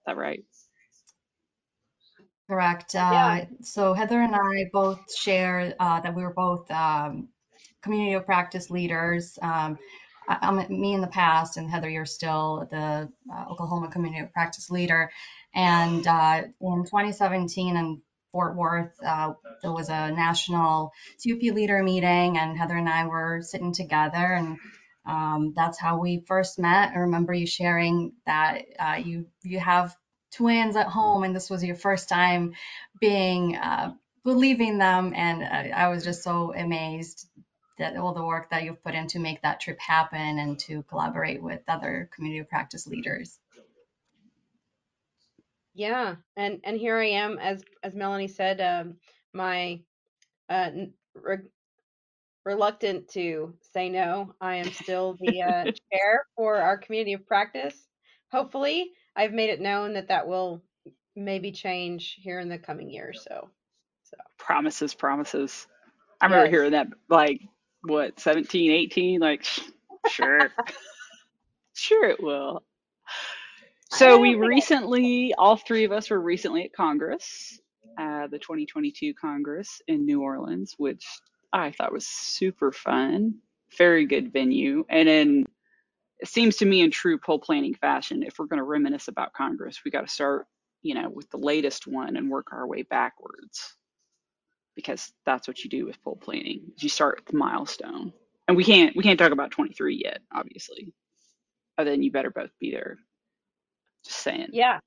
that 0.07 0.17
right? 0.17 0.43
Correct. 2.49 2.93
Yeah. 2.93 3.41
Uh, 3.41 3.45
so 3.61 3.93
Heather 3.93 4.21
and 4.21 4.33
I 4.33 4.69
both 4.71 4.99
share 5.13 5.73
uh, 5.79 5.99
that 5.99 6.15
we 6.15 6.23
were 6.23 6.33
both 6.33 6.69
um, 6.71 7.27
community 7.81 8.13
of 8.13 8.25
practice 8.25 8.69
leaders. 8.69 9.37
Um, 9.41 9.77
I'm 10.27 10.57
me 10.69 10.93
in 10.93 11.01
the 11.01 11.07
past, 11.07 11.57
and 11.57 11.69
Heather, 11.69 11.89
you're 11.89 12.05
still 12.05 12.67
the 12.69 13.09
uh, 13.33 13.45
Oklahoma 13.49 13.89
community 13.89 14.23
of 14.23 14.33
practice 14.33 14.69
leader. 14.69 15.11
And 15.55 16.05
uh, 16.05 16.43
in 16.61 16.83
2017 16.83 17.77
in 17.77 18.01
Fort 18.31 18.55
Worth, 18.55 18.91
uh, 19.05 19.33
there 19.61 19.71
was 19.71 19.89
a 19.89 20.11
national 20.11 20.91
CoP 21.23 21.41
leader 21.41 21.81
meeting, 21.81 22.37
and 22.37 22.57
Heather 22.57 22.75
and 22.75 22.89
I 22.89 23.07
were 23.07 23.41
sitting 23.41 23.73
together, 23.73 24.33
and 24.33 24.57
um, 25.05 25.53
that's 25.55 25.79
how 25.79 25.97
we 25.99 26.23
first 26.27 26.59
met. 26.59 26.91
I 26.93 26.99
remember 26.99 27.33
you 27.33 27.47
sharing 27.47 28.13
that 28.25 28.65
uh, 28.77 28.99
you 29.03 29.27
you 29.43 29.59
have 29.59 29.95
twins 30.33 30.75
at 30.75 30.87
home, 30.87 31.23
and 31.23 31.35
this 31.35 31.49
was 31.49 31.63
your 31.63 31.75
first 31.77 32.09
time 32.09 32.53
being 32.99 33.55
uh, 33.55 33.93
believing 34.23 34.77
them, 34.77 35.13
and 35.15 35.43
uh, 35.43 35.75
I 35.75 35.87
was 35.87 36.03
just 36.03 36.23
so 36.23 36.53
amazed 36.53 37.27
that 37.77 37.95
all 37.97 38.13
the 38.13 38.25
work 38.25 38.49
that 38.49 38.63
you've 38.63 38.83
put 38.83 38.95
in 38.95 39.07
to 39.07 39.19
make 39.19 39.41
that 39.41 39.59
trip 39.59 39.79
happen 39.79 40.39
and 40.39 40.59
to 40.59 40.83
collaborate 40.83 41.41
with 41.41 41.61
other 41.67 42.09
community 42.13 42.39
of 42.39 42.49
practice 42.49 42.87
leaders. 42.87 43.39
Yeah, 45.73 46.15
and 46.35 46.59
and 46.63 46.77
here 46.77 46.97
I 46.97 47.09
am, 47.09 47.37
as 47.37 47.63
as 47.83 47.93
Melanie 47.93 48.27
said, 48.27 48.59
um, 48.61 48.95
my 49.33 49.81
uh, 50.49 50.71
re 51.13 51.37
reluctant 52.45 53.09
to 53.09 53.53
say 53.73 53.89
no. 53.89 54.33
I 54.41 54.55
am 54.55 54.71
still 54.71 55.17
the 55.19 55.41
uh, 55.43 55.65
chair 55.93 56.25
for 56.35 56.55
our 56.57 56.77
community 56.77 57.13
of 57.13 57.27
practice. 57.27 57.75
Hopefully, 58.31 58.91
I've 59.15 59.33
made 59.33 59.51
it 59.51 59.61
known 59.61 59.93
that 59.93 60.07
that 60.07 60.27
will 60.27 60.63
maybe 61.15 61.51
change 61.51 62.17
here 62.21 62.39
in 62.39 62.49
the 62.49 62.57
coming 62.57 62.89
year. 62.89 63.13
So, 63.13 63.49
so 64.03 64.17
Promises, 64.39 64.95
promises. 64.95 65.67
I 66.21 66.25
remember 66.25 66.45
yes, 66.45 66.51
hearing 66.51 66.71
that 66.71 66.87
like 67.09 67.41
what 67.87 68.19
17, 68.19 68.71
18 68.71 69.19
like 69.19 69.45
sure. 70.09 70.51
Sure 71.77 72.09
it 72.09 72.21
will. 72.23 72.63
So 73.91 74.17
we 74.17 74.31
don't 74.31 74.41
think 74.41 74.45
I. 74.45 74.47
recently, 74.47 75.33
all 75.37 75.57
three 75.57 75.83
of 75.83 75.91
us 75.91 76.09
were 76.09 76.19
recently 76.19 76.63
at 76.63 76.73
Congress, 76.73 77.59
uh, 77.99 78.25
the 78.25 78.39
2022 78.39 79.13
Congress 79.13 79.79
in 79.87 80.03
New 80.03 80.23
Orleans, 80.23 80.73
which 80.79 81.05
I 81.53 81.71
thought 81.71 81.93
was 81.93 82.07
super 82.07 82.71
fun. 82.71 83.35
Very 83.77 84.07
good 84.07 84.33
venue. 84.33 84.85
And 84.89 85.07
then 85.07 85.45
it 86.17 86.27
seems 86.27 86.57
to 86.57 86.65
me 86.65 86.81
in 86.81 86.89
true 86.89 87.19
pull 87.19 87.37
planning 87.37 87.75
fashion, 87.75 88.23
if 88.23 88.39
we're 88.39 88.47
going 88.47 88.57
to 88.57 88.63
reminisce 88.63 89.07
about 89.07 89.33
Congress, 89.33 89.81
we 89.85 89.91
got 89.91 90.01
to 90.01 90.11
start, 90.11 90.47
you 90.81 90.95
know, 90.95 91.09
with 91.09 91.29
the 91.29 91.37
latest 91.37 91.85
one 91.85 92.17
and 92.17 92.31
work 92.31 92.47
our 92.51 92.65
way 92.65 92.81
backwards 92.81 93.75
because 94.77 95.11
that's 95.25 95.47
what 95.47 95.63
you 95.63 95.69
do 95.69 95.87
with 95.87 96.01
pull 96.03 96.15
planning. 96.15 96.71
You 96.77 96.87
start 96.87 97.17
with 97.17 97.25
the 97.25 97.37
milestone. 97.37 98.13
And 98.47 98.55
we 98.55 98.63
can't 98.63 98.95
we 98.95 99.03
can't 99.03 99.19
talk 99.19 99.33
about 99.33 99.51
23 99.51 100.01
yet, 100.05 100.19
obviously. 100.33 100.93
Other 101.77 101.91
than 101.91 102.03
you 102.03 102.11
better 102.11 102.31
both 102.31 102.51
be 102.61 102.71
there. 102.71 102.97
Just 104.05 104.19
saying. 104.19 104.49
Yeah, 104.53 104.79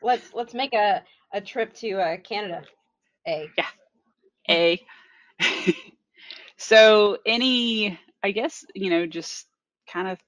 let's 0.00 0.32
let's 0.32 0.54
make 0.54 0.72
a 0.72 1.02
a 1.34 1.40
trip 1.40 1.74
to 1.74 2.00
uh, 2.00 2.16
Canada. 2.18 2.62
A. 3.26 3.50
Yeah. 3.58 3.66
A. 4.48 4.86
so 6.56 7.18
any 7.26 7.98
I 8.22 8.30
guess, 8.30 8.64
you 8.74 8.90
know, 8.90 9.06
just 9.06 9.46
kind 9.92 10.08
of, 10.08 10.18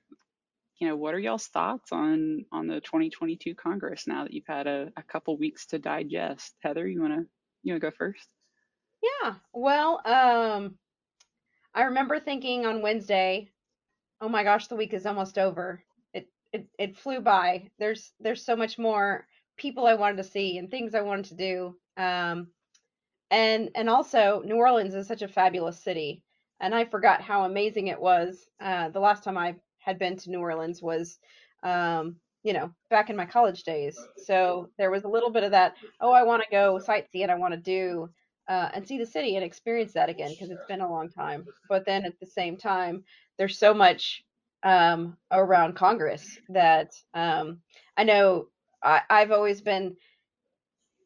you 0.78 0.88
know, 0.88 0.96
what 0.96 1.14
are 1.14 1.18
y'all's 1.18 1.46
thoughts 1.46 1.92
on 1.92 2.44
on 2.52 2.66
the 2.66 2.80
2022 2.80 3.54
Congress 3.54 4.06
now 4.06 4.24
that 4.24 4.32
you've 4.32 4.46
had 4.46 4.66
a, 4.66 4.92
a 4.96 5.02
couple 5.04 5.38
weeks 5.38 5.66
to 5.68 5.78
digest? 5.78 6.54
Heather, 6.60 6.86
you 6.86 7.00
wanna 7.00 7.24
you 7.62 7.72
wanna 7.72 7.80
go 7.80 7.90
first? 7.90 8.28
Yeah. 9.02 9.34
Well, 9.52 10.00
um, 10.04 10.76
I 11.74 11.84
remember 11.84 12.18
thinking 12.20 12.66
on 12.66 12.82
Wednesday, 12.82 13.50
oh 14.20 14.28
my 14.28 14.44
gosh, 14.44 14.66
the 14.68 14.76
week 14.76 14.94
is 14.94 15.06
almost 15.06 15.38
over. 15.38 15.82
It 16.14 16.28
it 16.52 16.68
it 16.78 16.96
flew 16.98 17.20
by. 17.20 17.70
There's 17.78 18.12
there's 18.20 18.44
so 18.44 18.56
much 18.56 18.78
more 18.78 19.26
people 19.56 19.86
I 19.86 19.94
wanted 19.94 20.18
to 20.18 20.24
see 20.24 20.58
and 20.58 20.70
things 20.70 20.94
I 20.94 21.02
wanted 21.02 21.26
to 21.26 21.34
do. 21.36 21.76
Um, 21.96 22.48
and 23.30 23.70
and 23.74 23.90
also 23.90 24.42
New 24.44 24.56
Orleans 24.56 24.94
is 24.94 25.06
such 25.06 25.22
a 25.22 25.28
fabulous 25.28 25.82
city, 25.82 26.22
and 26.60 26.74
I 26.74 26.84
forgot 26.84 27.22
how 27.22 27.44
amazing 27.44 27.88
it 27.88 28.00
was. 28.00 28.46
Uh, 28.60 28.88
the 28.90 29.00
last 29.00 29.24
time 29.24 29.38
I 29.38 29.56
had 29.78 29.98
been 29.98 30.16
to 30.18 30.30
New 30.30 30.40
Orleans 30.40 30.82
was, 30.82 31.18
um, 31.62 32.16
you 32.42 32.52
know, 32.52 32.72
back 32.90 33.10
in 33.10 33.16
my 33.16 33.26
college 33.26 33.64
days. 33.64 33.98
So 34.26 34.70
there 34.78 34.90
was 34.90 35.04
a 35.04 35.08
little 35.08 35.30
bit 35.30 35.44
of 35.44 35.52
that. 35.52 35.74
Oh, 36.00 36.12
I 36.12 36.22
want 36.24 36.42
to 36.42 36.50
go 36.50 36.80
sightsee 36.84 37.22
and 37.22 37.30
I 37.30 37.36
want 37.36 37.54
to 37.54 37.60
do 37.60 38.08
uh, 38.48 38.70
and 38.72 38.86
see 38.86 38.98
the 38.98 39.06
city 39.06 39.36
and 39.36 39.44
experience 39.44 39.92
that 39.92 40.08
again 40.08 40.30
because 40.30 40.50
it's 40.50 40.66
been 40.66 40.80
a 40.80 40.90
long 40.90 41.10
time. 41.10 41.46
But 41.68 41.84
then 41.84 42.04
at 42.04 42.18
the 42.20 42.26
same 42.26 42.56
time, 42.56 43.04
there's 43.36 43.58
so 43.58 43.74
much 43.74 44.24
um, 44.62 45.16
around 45.30 45.76
Congress 45.76 46.38
that 46.48 46.92
um, 47.14 47.60
I 47.96 48.04
know 48.04 48.48
I, 48.82 49.02
I've 49.08 49.32
always 49.32 49.60
been 49.60 49.96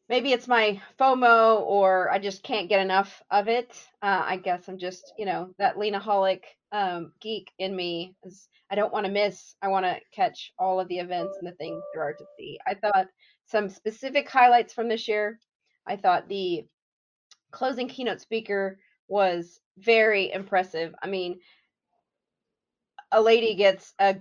maybe 0.09 0.31
it's 0.31 0.47
my 0.47 0.81
FOMO 0.99 1.61
or 1.61 2.11
I 2.11 2.19
just 2.19 2.43
can't 2.43 2.69
get 2.69 2.81
enough 2.81 3.21
of 3.31 3.47
it. 3.47 3.71
Uh, 4.01 4.23
I 4.25 4.37
guess 4.37 4.67
I'm 4.67 4.77
just, 4.77 5.13
you 5.17 5.25
know, 5.25 5.49
that 5.59 5.75
Leanaholic 5.75 6.41
um, 6.71 7.13
geek 7.21 7.51
in 7.59 7.75
me 7.75 8.15
is 8.23 8.47
I 8.71 8.75
don't 8.75 8.93
want 8.93 9.05
to 9.05 9.11
miss. 9.11 9.55
I 9.61 9.67
want 9.67 9.85
to 9.85 9.99
catch 10.13 10.51
all 10.57 10.79
of 10.79 10.87
the 10.87 10.99
events 10.99 11.37
and 11.39 11.47
the 11.47 11.55
things 11.55 11.81
there 11.93 12.03
are 12.03 12.13
to 12.13 12.25
see. 12.37 12.57
I 12.65 12.73
thought 12.73 13.07
some 13.45 13.69
specific 13.69 14.29
highlights 14.29 14.73
from 14.73 14.87
this 14.87 15.07
year. 15.07 15.39
I 15.85 15.95
thought 15.95 16.29
the 16.29 16.65
closing 17.53 17.87
keynote 17.87 18.19
speaker 18.19 18.79
was 19.07 19.61
very 19.77 20.31
impressive. 20.33 20.93
I 21.01 21.07
mean, 21.07 21.39
a 23.11 23.21
lady 23.21 23.55
gets 23.55 23.93
a 23.99 24.17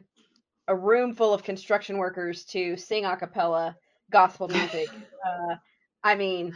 a 0.68 0.76
room 0.76 1.12
full 1.12 1.34
of 1.34 1.42
construction 1.42 1.98
workers 1.98 2.44
to 2.44 2.76
sing 2.76 3.04
a 3.04 3.16
cappella 3.16 3.76
gospel 4.10 4.48
music. 4.48 4.88
Uh, 5.24 5.54
I 6.02 6.16
mean, 6.16 6.52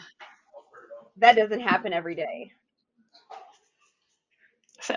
that 1.19 1.37
doesn't 1.37 1.61
happen 1.61 1.93
every 1.93 2.17
day. 2.17 2.51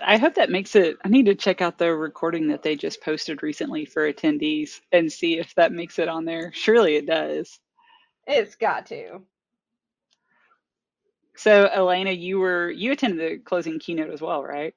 I 0.02 0.16
hope 0.16 0.34
that 0.34 0.50
makes 0.50 0.74
it 0.74 0.96
I 1.04 1.08
need 1.08 1.26
to 1.26 1.36
check 1.36 1.62
out 1.62 1.78
the 1.78 1.94
recording 1.94 2.48
that 2.48 2.64
they 2.64 2.74
just 2.74 3.00
posted 3.00 3.44
recently 3.44 3.84
for 3.84 4.12
attendees 4.12 4.80
and 4.90 5.12
see 5.12 5.38
if 5.38 5.54
that 5.54 5.70
makes 5.70 6.00
it 6.00 6.08
on 6.08 6.24
there. 6.24 6.50
Surely 6.52 6.96
it 6.96 7.06
does. 7.06 7.60
It's 8.26 8.56
got 8.56 8.86
to. 8.86 9.22
So 11.40 11.64
Elena, 11.64 12.10
you 12.10 12.38
were 12.38 12.70
you 12.70 12.92
attended 12.92 13.18
the 13.18 13.38
closing 13.38 13.78
keynote 13.78 14.10
as 14.10 14.20
well, 14.20 14.42
right? 14.44 14.74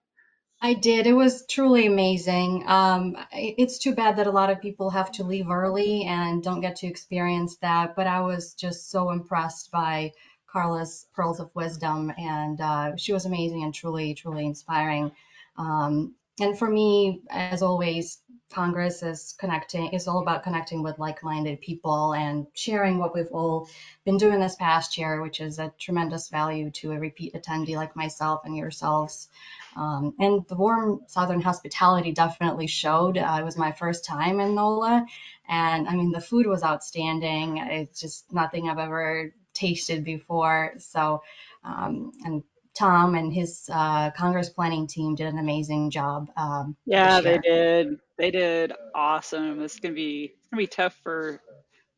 I 0.61 0.75
did. 0.75 1.07
It 1.07 1.11
was 1.13 1.45
truly 1.45 1.87
amazing. 1.87 2.63
Um, 2.65 3.17
it's 3.33 3.79
too 3.79 3.93
bad 3.93 4.15
that 4.15 4.27
a 4.27 4.31
lot 4.31 4.49
of 4.49 4.61
people 4.61 4.89
have 4.91 5.11
to 5.13 5.25
leave 5.25 5.49
early 5.49 6.05
and 6.05 6.41
don't 6.41 6.61
get 6.61 6.77
to 6.77 6.87
experience 6.87 7.57
that, 7.57 7.97
but 7.97 8.07
I 8.07 8.21
was 8.21 8.53
just 8.53 8.89
so 8.89 9.09
impressed 9.09 9.71
by 9.71 10.13
Carla's 10.47 11.05
pearls 11.13 11.41
of 11.41 11.53
wisdom, 11.53 12.13
and 12.17 12.61
uh, 12.61 12.95
she 12.95 13.11
was 13.11 13.25
amazing 13.25 13.63
and 13.63 13.73
truly, 13.73 14.13
truly 14.13 14.45
inspiring. 14.45 15.11
Um, 15.57 16.15
and 16.39 16.57
for 16.57 16.69
me, 16.69 17.21
as 17.29 17.61
always, 17.61 18.19
Congress 18.51 19.01
is 19.01 19.35
connecting, 19.39 19.93
is 19.93 20.07
all 20.07 20.19
about 20.21 20.43
connecting 20.43 20.83
with 20.83 20.99
like-minded 20.99 21.59
people 21.61 22.13
and 22.13 22.45
sharing 22.53 22.99
what 22.99 23.13
we've 23.15 23.31
all 23.31 23.67
been 24.05 24.17
doing 24.17 24.39
this 24.39 24.55
past 24.55 24.97
year, 24.97 25.21
which 25.21 25.41
is 25.41 25.57
a 25.59 25.73
tremendous 25.79 26.29
value 26.29 26.69
to 26.71 26.91
a 26.91 26.99
repeat 26.99 27.33
attendee 27.33 27.75
like 27.75 27.95
myself 27.95 28.41
and 28.45 28.55
yourselves. 28.55 29.27
Um, 29.75 30.13
and 30.19 30.45
the 30.47 30.55
warm 30.55 31.01
Southern 31.07 31.41
hospitality 31.41 32.11
definitely 32.11 32.67
showed. 32.67 33.17
Uh, 33.17 33.37
it 33.39 33.43
was 33.43 33.57
my 33.57 33.71
first 33.71 34.05
time 34.05 34.39
in 34.39 34.55
NOLA, 34.55 35.05
and 35.47 35.87
I 35.87 35.95
mean, 35.95 36.11
the 36.11 36.21
food 36.21 36.45
was 36.45 36.63
outstanding. 36.63 37.57
It's 37.57 37.99
just 37.99 38.31
nothing 38.31 38.69
I've 38.69 38.77
ever 38.77 39.33
tasted 39.53 40.03
before. 40.03 40.73
So, 40.77 41.23
um, 41.63 42.11
and 42.23 42.43
Tom 42.75 43.15
and 43.15 43.31
his 43.31 43.69
uh, 43.71 44.11
Congress 44.11 44.49
planning 44.49 44.87
team 44.87 45.15
did 45.15 45.27
an 45.27 45.37
amazing 45.37 45.91
job 45.91 46.29
um, 46.37 46.75
Yeah, 46.85 47.21
they 47.21 47.37
did. 47.37 47.99
They 48.17 48.31
did 48.31 48.73
awesome. 48.95 49.61
It's 49.61 49.79
gonna 49.79 49.93
be 49.93 50.33
it's 50.35 50.49
gonna 50.49 50.61
be 50.61 50.67
tough 50.67 50.97
for 51.03 51.39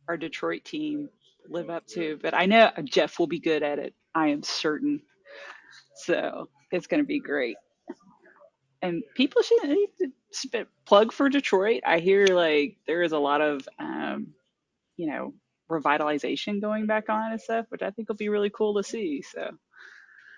our 0.07 0.17
Detroit 0.17 0.65
team 0.65 1.09
to 1.45 1.53
live 1.53 1.69
up 1.69 1.85
to, 1.87 2.19
but 2.21 2.33
I 2.33 2.45
know 2.45 2.71
Jeff 2.83 3.19
will 3.19 3.27
be 3.27 3.39
good 3.39 3.63
at 3.63 3.79
it. 3.79 3.93
I 4.13 4.27
am 4.27 4.43
certain. 4.43 5.01
So 5.95 6.49
it's 6.71 6.87
gonna 6.87 7.03
be 7.03 7.19
great. 7.19 7.57
And 8.81 9.01
people 9.15 9.41
should 9.41 9.63
need 9.63 9.89
to 9.99 10.07
spit, 10.31 10.67
plug 10.85 11.11
for 11.11 11.29
Detroit. 11.29 11.81
I 11.85 11.99
hear 11.99 12.27
like 12.27 12.77
there 12.85 13.01
is 13.01 13.13
a 13.13 13.17
lot 13.17 13.41
of 13.41 13.67
um, 13.79 14.27
you 14.97 15.07
know 15.07 15.33
revitalization 15.69 16.61
going 16.61 16.85
back 16.85 17.09
on 17.09 17.31
and 17.31 17.41
stuff, 17.41 17.65
which 17.69 17.81
I 17.81 17.91
think 17.91 18.09
will 18.09 18.15
be 18.15 18.29
really 18.29 18.49
cool 18.49 18.75
to 18.75 18.83
see. 18.83 19.21
So 19.21 19.51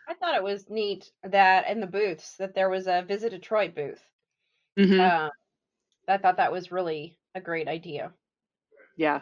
I 0.07 0.15
thought 0.15 0.33
it 0.35 0.41
was 0.43 0.71
neat 0.71 1.11
that 1.21 1.67
in 1.67 1.79
the 1.81 1.85
booths 1.85 2.35
that 2.37 2.55
there 2.55 2.67
was 2.69 2.87
a 2.87 3.03
Visit 3.03 3.29
Detroit 3.29 3.75
booth. 3.75 4.09
mhm. 4.77 5.09
Uh, 5.09 5.29
I 6.07 6.17
thought 6.17 6.37
that 6.37 6.51
was 6.51 6.71
really 6.71 7.19
a 7.35 7.41
great 7.41 7.67
idea. 7.67 8.13
yeah, 8.97 9.21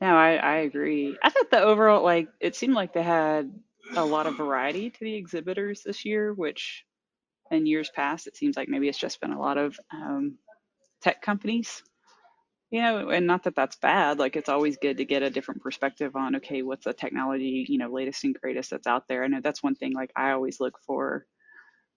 no, 0.00 0.14
I 0.16 0.34
I 0.36 0.54
agree. 0.58 1.18
I 1.22 1.30
thought 1.30 1.50
the 1.50 1.60
overall 1.60 2.02
like 2.02 2.28
it 2.40 2.54
seemed 2.54 2.74
like 2.74 2.92
they 2.92 3.02
had 3.02 3.52
a 3.96 4.04
lot 4.04 4.26
of 4.26 4.36
variety 4.36 4.90
to 4.90 5.00
the 5.00 5.14
exhibitors 5.14 5.82
this 5.82 6.04
year, 6.04 6.32
which 6.34 6.84
in 7.50 7.66
years 7.66 7.90
past 7.90 8.26
it 8.26 8.36
seems 8.36 8.56
like 8.56 8.68
maybe 8.68 8.88
it's 8.88 8.98
just 8.98 9.20
been 9.20 9.32
a 9.32 9.40
lot 9.40 9.58
of 9.58 9.78
um, 9.92 10.38
tech 11.02 11.22
companies 11.22 11.82
you 12.70 12.82
know 12.82 13.08
and 13.10 13.26
not 13.26 13.44
that 13.44 13.54
that's 13.54 13.76
bad 13.76 14.18
like 14.18 14.36
it's 14.36 14.48
always 14.48 14.76
good 14.76 14.98
to 14.98 15.04
get 15.04 15.22
a 15.22 15.30
different 15.30 15.62
perspective 15.62 16.14
on 16.16 16.36
okay 16.36 16.62
what's 16.62 16.84
the 16.84 16.92
technology 16.92 17.64
you 17.68 17.78
know 17.78 17.90
latest 17.90 18.24
and 18.24 18.38
greatest 18.40 18.70
that's 18.70 18.86
out 18.86 19.04
there? 19.08 19.24
I 19.24 19.28
know 19.28 19.40
that's 19.42 19.62
one 19.62 19.74
thing 19.74 19.94
like 19.94 20.10
i 20.16 20.32
always 20.32 20.60
look 20.60 20.78
for 20.86 21.26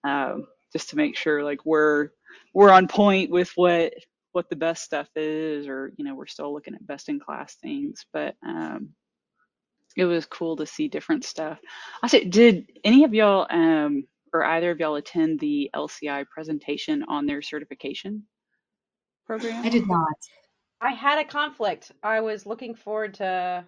um, 0.03 0.47
just 0.73 0.89
to 0.89 0.95
make 0.95 1.15
sure 1.15 1.43
like 1.43 1.65
we're 1.65 2.09
we're 2.53 2.71
on 2.71 2.87
point 2.87 3.29
with 3.29 3.51
what 3.55 3.93
what 4.31 4.49
the 4.49 4.55
best 4.55 4.83
stuff 4.83 5.09
is 5.15 5.67
or 5.67 5.93
you 5.97 6.05
know 6.05 6.15
we're 6.15 6.25
still 6.25 6.53
looking 6.53 6.73
at 6.73 6.87
best 6.87 7.09
in 7.09 7.19
class 7.19 7.55
things 7.55 8.05
but 8.13 8.35
um 8.47 8.89
it 9.97 10.05
was 10.05 10.25
cool 10.25 10.55
to 10.55 10.65
see 10.65 10.87
different 10.87 11.25
stuff. 11.25 11.59
I 12.01 12.07
said 12.07 12.31
did 12.31 12.71
any 12.83 13.03
of 13.03 13.13
y'all 13.13 13.45
um 13.49 14.05
or 14.33 14.45
either 14.45 14.71
of 14.71 14.79
y'all 14.79 14.95
attend 14.95 15.39
the 15.39 15.69
lci 15.75 16.25
presentation 16.29 17.03
on 17.07 17.25
their 17.25 17.41
certification 17.41 18.23
program? 19.25 19.65
I 19.65 19.69
did 19.69 19.87
not. 19.87 20.15
I 20.81 20.91
had 20.91 21.19
a 21.19 21.25
conflict. 21.25 21.91
I 22.03 22.21
was 22.21 22.45
looking 22.45 22.75
forward 22.75 23.15
to. 23.15 23.63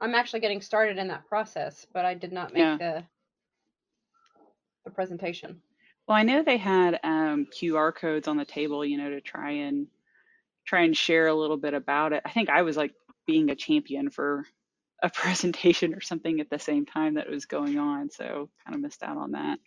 I'm 0.00 0.14
actually 0.14 0.40
getting 0.40 0.60
started 0.62 0.98
in 0.98 1.08
that 1.08 1.26
process, 1.28 1.86
but 1.92 2.04
I 2.04 2.14
did 2.14 2.32
not 2.32 2.52
make 2.52 2.62
yeah 2.62 2.76
the 2.78 3.04
the 4.84 4.90
presentation. 4.90 5.60
well 6.06 6.16
i 6.18 6.22
know 6.22 6.42
they 6.42 6.58
had 6.58 7.00
um 7.04 7.46
qr 7.46 7.94
codes 7.94 8.28
on 8.28 8.36
the 8.36 8.44
table 8.44 8.84
you 8.84 8.98
know 8.98 9.10
to 9.10 9.20
try 9.20 9.50
and 9.52 9.86
try 10.66 10.82
and 10.82 10.96
share 10.96 11.26
a 11.28 11.34
little 11.34 11.56
bit 11.56 11.74
about 11.74 12.12
it 12.12 12.22
i 12.26 12.30
think 12.30 12.50
i 12.50 12.62
was 12.62 12.76
like 12.76 12.92
being 13.26 13.50
a 13.50 13.54
champion 13.56 14.10
for 14.10 14.44
a 15.02 15.10
presentation 15.14 15.94
or 15.94 16.00
something 16.02 16.40
at 16.40 16.50
the 16.50 16.58
same 16.58 16.84
time 16.84 17.14
that 17.14 17.30
was 17.30 17.46
going 17.46 17.78
on 17.78 18.10
so 18.10 18.50
kind 18.64 18.74
of 18.74 18.80
missed 18.82 19.02
out 19.02 19.16
on 19.16 19.32
that 19.32 19.58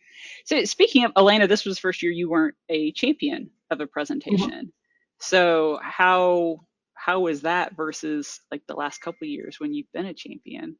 so 0.45 0.63
speaking 0.65 1.03
of 1.03 1.11
elena 1.17 1.47
this 1.47 1.65
was 1.65 1.77
the 1.77 1.81
first 1.81 2.03
year 2.03 2.11
you 2.11 2.29
weren't 2.29 2.55
a 2.69 2.91
champion 2.91 3.49
of 3.71 3.81
a 3.81 3.87
Mhm. 3.87 3.91
presentation 3.91 4.71
so 5.19 5.79
how 5.81 6.57
how 6.93 7.19
was 7.21 7.41
that 7.41 7.75
versus 7.75 8.39
like 8.51 8.61
the 8.67 8.75
last 8.75 8.99
couple 8.99 9.27
years 9.27 9.59
when 9.59 9.73
you've 9.73 9.91
been 9.93 10.05
a 10.07 10.13
champion 10.13 10.77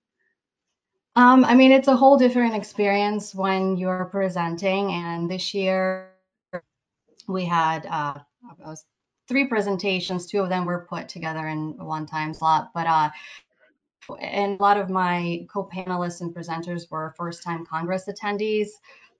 Um, 1.15 1.44
I 1.46 1.56
mean, 1.56 1.72
it's 1.72 1.88
a 1.88 1.96
whole 1.96 2.17
different 2.17 2.56
experience 2.56 3.34
when 3.34 3.75
you're 3.77 4.06
presenting. 4.06 4.91
And 4.91 5.29
this 5.29 5.53
year 5.53 6.12
we 7.27 7.46
had 7.46 7.86
uh, 7.88 8.20
three 9.27 9.48
presentations. 9.48 10.27
Two 10.27 10.41
of 10.41 10.50
them 10.50 10.65
were 10.65 10.86
put 10.89 11.10
together 11.10 11.48
in 11.48 11.78
one 11.84 12.06
time 12.06 12.34
slot, 12.34 12.71
but 12.73 12.88
uh, 12.88 13.10
and 14.21 14.60
a 14.60 14.63
lot 14.63 14.78
of 14.78 14.89
my 14.89 15.45
co-panelists 15.52 16.21
and 16.21 16.34
presenters 16.34 16.89
were 16.91 17.13
first-time 17.17 17.65
Congress 17.65 18.08
attendees. 18.08 18.69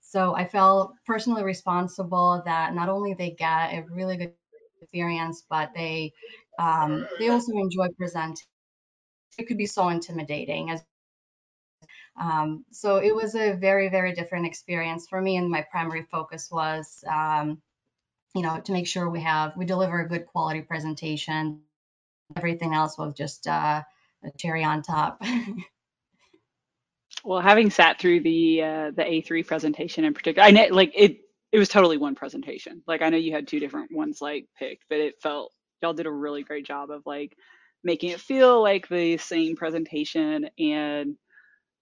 So 0.00 0.34
I 0.34 0.46
felt 0.46 0.94
personally 1.04 1.44
responsible 1.44 2.42
that 2.46 2.74
not 2.74 2.88
only 2.88 3.12
they 3.12 3.32
get 3.32 3.74
a 3.74 3.84
really 3.90 4.16
good 4.16 4.32
experience, 4.80 5.44
but 5.48 5.70
they 5.74 6.12
um, 6.58 7.06
they 7.18 7.28
also 7.28 7.52
enjoy 7.52 7.88
presenting. 7.96 8.46
It 9.38 9.46
could 9.46 9.58
be 9.58 9.66
so 9.66 9.88
intimidating 9.88 10.70
as 10.70 10.82
um, 12.20 12.64
so 12.72 12.96
it 12.96 13.14
was 13.14 13.34
a 13.34 13.52
very 13.52 13.88
very 13.88 14.12
different 14.12 14.46
experience 14.46 15.06
for 15.08 15.20
me, 15.20 15.36
and 15.36 15.50
my 15.50 15.64
primary 15.70 16.06
focus 16.10 16.48
was 16.50 17.04
um, 17.06 17.60
you 18.34 18.42
know 18.42 18.60
to 18.60 18.72
make 18.72 18.86
sure 18.86 19.08
we 19.08 19.20
have 19.20 19.56
we 19.56 19.64
deliver 19.64 20.00
a 20.00 20.08
good 20.08 20.26
quality 20.26 20.62
presentation. 20.62 21.60
Everything 22.36 22.74
else 22.74 22.98
was 22.98 23.14
just 23.14 23.46
uh, 23.46 23.82
a 24.24 24.30
cherry 24.38 24.64
on 24.64 24.82
top. 24.82 25.22
Well, 27.24 27.40
having 27.40 27.70
sat 27.70 27.98
through 27.98 28.20
the 28.20 28.62
uh, 28.62 28.90
the 28.92 29.02
A3 29.02 29.46
presentation 29.46 30.04
in 30.04 30.14
particular, 30.14 30.46
I 30.46 30.50
know 30.50 30.66
like 30.70 30.92
it 30.94 31.18
it 31.52 31.58
was 31.58 31.68
totally 31.68 31.96
one 31.96 32.14
presentation. 32.14 32.82
Like 32.86 33.02
I 33.02 33.08
know 33.10 33.16
you 33.16 33.32
had 33.32 33.48
two 33.48 33.60
different 33.60 33.90
ones 33.92 34.20
like 34.20 34.46
picked, 34.58 34.84
but 34.88 34.98
it 34.98 35.14
felt 35.22 35.52
y'all 35.82 35.94
did 35.94 36.06
a 36.06 36.10
really 36.10 36.42
great 36.42 36.66
job 36.66 36.90
of 36.90 37.02
like 37.06 37.36
making 37.84 38.10
it 38.10 38.20
feel 38.20 38.62
like 38.62 38.88
the 38.88 39.16
same 39.18 39.56
presentation. 39.56 40.48
And 40.58 41.16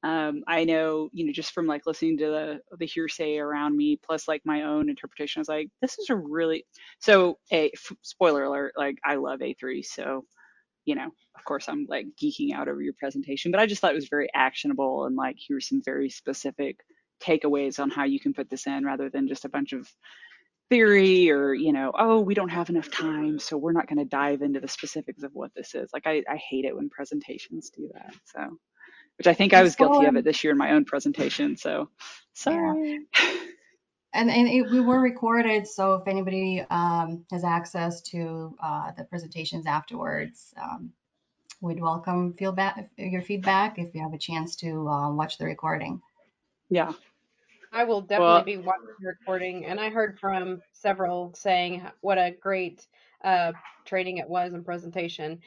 um, 0.03 0.45
I 0.49 0.65
know 0.65 1.11
you 1.13 1.27
know 1.27 1.33
just 1.33 1.53
from 1.53 1.67
like 1.67 1.87
listening 1.87 2.19
to 2.19 2.27
the 2.27 2.61
the 2.79 2.87
hearsay 2.87 3.39
around 3.39 3.77
me, 3.77 3.99
plus 4.05 4.29
like 4.29 4.43
my 4.45 4.63
own 4.65 4.89
interpretation, 4.91 5.41
I 5.41 5.43
was 5.43 5.49
like, 5.49 5.69
this 5.83 5.99
is 5.99 6.11
a 6.11 6.17
really 6.17 6.67
so 7.01 7.39
a 7.53 7.71
f- 7.75 7.97
spoiler 8.03 8.45
alert. 8.45 8.75
Like 8.79 8.99
I 9.05 9.17
love 9.17 9.41
A3, 9.43 9.83
so 9.83 10.25
you 10.87 10.95
know, 10.95 11.09
of 11.37 11.45
course, 11.45 11.69
I'm 11.69 11.87
like 11.89 12.07
geeking 12.23 12.53
out 12.55 12.69
over 12.69 12.83
your 12.83 12.95
presentation, 12.99 13.51
but 13.53 13.61
I 13.61 13.67
just 13.67 13.81
thought 13.81 13.93
it 13.93 13.97
was 13.97 14.09
very 14.09 14.29
actionable 14.35 15.07
and 15.07 15.17
like 15.17 15.37
here's 15.39 15.69
some 15.69 15.83
very 15.85 16.11
specific 16.11 16.79
takeaways 17.21 17.79
on 17.79 17.91
how 17.91 18.05
you 18.05 18.21
can 18.21 18.35
put 18.35 18.51
this 18.51 18.67
in 18.67 18.85
rather 18.85 19.09
than 19.09 19.29
just 19.29 19.45
a 19.45 19.49
bunch 19.49 19.73
of 19.73 19.89
theory 20.69 21.31
or, 21.31 21.55
you 21.55 21.73
know, 21.73 21.93
oh, 21.99 22.21
we 22.21 22.35
don't 22.35 22.49
have 22.49 22.71
enough 22.71 22.91
time, 22.91 23.39
so 23.39 23.57
we're 23.57 23.73
not 23.73 23.87
going 23.87 23.99
to 23.99 24.05
dive 24.05 24.43
into 24.43 24.61
the 24.61 24.69
specifics 24.69 25.23
of 25.23 25.31
what 25.33 25.53
this 25.55 25.75
is. 25.75 25.91
Like, 25.93 26.07
I, 26.07 26.23
I 26.29 26.37
hate 26.37 26.65
it 26.65 26.75
when 26.75 26.91
presentations 26.91 27.71
do 27.71 27.89
that. 27.95 28.15
So, 28.25 28.59
which 29.19 29.27
I 29.27 29.35
think 29.35 29.55
I 29.55 29.63
was 29.63 29.77
guilty 29.77 30.07
of 30.07 30.17
it 30.17 30.25
this 30.25 30.43
year 30.45 30.53
in 30.53 30.59
my 30.59 30.73
own 30.73 30.85
presentation. 30.85 31.57
So, 31.57 31.71
yeah, 31.71 31.85
sorry. 32.35 32.99
and 34.13 34.31
and 34.31 34.49
it, 34.49 34.71
we 34.71 34.81
were 34.81 35.01
recorded, 35.01 35.67
so 35.67 35.95
if 35.95 36.09
anybody 36.09 36.65
um, 36.71 37.25
has 37.31 37.45
access 37.45 38.03
to 38.03 38.55
uh, 38.63 38.91
the 38.97 39.05
presentations 39.05 39.67
afterwards, 39.67 40.53
um, 40.61 40.91
we'd 41.61 41.81
welcome 41.81 42.35
feedback, 42.35 42.91
your 42.97 43.23
feedback 43.23 43.79
if 43.79 43.95
you 43.95 44.03
have 44.03 44.13
a 44.13 44.19
chance 44.19 44.57
to 44.57 44.89
uh, 44.89 45.13
watch 45.13 45.39
the 45.39 45.45
recording. 45.45 46.01
Yeah. 46.69 46.93
I 47.77 47.85
will 47.85 48.03
definitely 48.03 48.43
Well, 48.43 48.45
be 48.45 48.57
watching 48.59 48.95
the 49.01 49.09
recording, 49.09 49.67
and 49.67 49.81
I 49.81 49.91
heard 49.91 50.19
from 50.21 50.63
several 50.73 51.35
saying 51.37 51.83
what 52.01 52.19
a 52.19 52.35
great 52.43 52.87
uh, 53.25 53.53
training 53.87 54.19
it 54.19 54.29
was 54.29 54.55
and 54.55 54.65
presentation. 54.65 55.41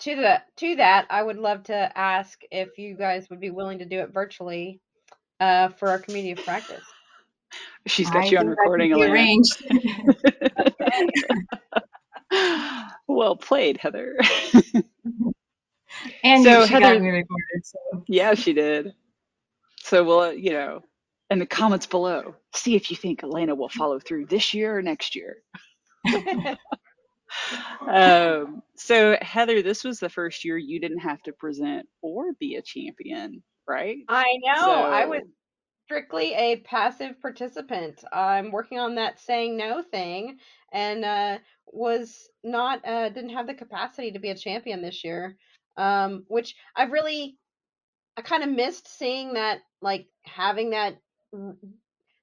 To 0.00 0.16
the 0.16 0.42
to 0.58 0.76
that, 0.76 1.06
I 1.10 1.22
would 1.22 1.38
love 1.38 1.64
to 1.64 1.98
ask 1.98 2.40
if 2.50 2.78
you 2.78 2.96
guys 2.96 3.30
would 3.30 3.40
be 3.40 3.50
willing 3.50 3.78
to 3.80 3.86
do 3.86 4.00
it 4.00 4.12
virtually 4.12 4.80
uh, 5.40 5.70
for 5.70 5.90
our 5.90 6.00
community 6.00 6.32
of 6.32 6.44
practice. 6.44 6.94
she's 7.86 8.10
got 8.10 8.30
I 8.30 8.30
you 8.30 8.38
on 8.38 8.46
think 8.46 8.56
that 8.56 8.70
could 8.76 8.88
recording, 8.88 8.92
be 8.92 9.02
Elena. 9.02 9.04
arranged. 9.04 9.62
well 13.08 13.36
played, 13.36 13.78
Heather. 13.78 14.16
And 16.22 16.62
so, 16.62 16.64
she 16.64 16.76
got 16.78 16.98
Heather, 16.98 17.00
me 17.00 17.08
recorded, 17.08 17.64
so 17.64 18.04
yeah, 18.08 18.34
she 18.34 18.52
did. 18.54 18.92
So 19.82 20.04
we'll, 20.04 20.20
uh, 20.20 20.30
you 20.30 20.50
know, 20.52 20.82
in 21.30 21.38
the 21.38 21.46
comments 21.46 21.86
below, 21.86 22.34
see 22.54 22.74
if 22.74 22.90
you 22.90 22.96
think 22.96 23.22
Elena 23.22 23.54
will 23.54 23.68
follow 23.68 23.98
through 23.98 24.26
this 24.26 24.54
year 24.54 24.78
or 24.78 24.82
next 24.82 25.14
year. 25.14 25.36
Um, 27.86 28.62
so 28.76 29.16
Heather, 29.20 29.62
this 29.62 29.84
was 29.84 30.00
the 30.00 30.08
first 30.08 30.44
year 30.44 30.56
you 30.56 30.80
didn't 30.80 31.00
have 31.00 31.22
to 31.22 31.32
present 31.32 31.86
or 32.02 32.32
be 32.34 32.56
a 32.56 32.62
champion, 32.62 33.42
right? 33.66 33.98
I 34.08 34.38
know. 34.42 34.70
I 34.70 35.06
was 35.06 35.22
strictly 35.86 36.34
a 36.34 36.56
passive 36.56 37.20
participant. 37.20 38.04
I'm 38.12 38.50
working 38.50 38.78
on 38.78 38.96
that 38.96 39.20
saying 39.20 39.56
no 39.56 39.82
thing 39.82 40.38
and 40.72 41.04
uh, 41.04 41.38
was 41.66 42.28
not, 42.44 42.86
uh, 42.86 43.08
didn't 43.08 43.30
have 43.30 43.46
the 43.46 43.54
capacity 43.54 44.12
to 44.12 44.18
be 44.18 44.30
a 44.30 44.34
champion 44.34 44.82
this 44.82 45.02
year, 45.02 45.36
um, 45.76 46.24
which 46.28 46.54
I've 46.76 46.92
really, 46.92 47.38
I 48.16 48.22
kind 48.22 48.42
of 48.42 48.50
missed 48.50 48.98
seeing 48.98 49.34
that, 49.34 49.60
like 49.80 50.08
having 50.24 50.70
that 50.70 50.94
r- 50.94 50.98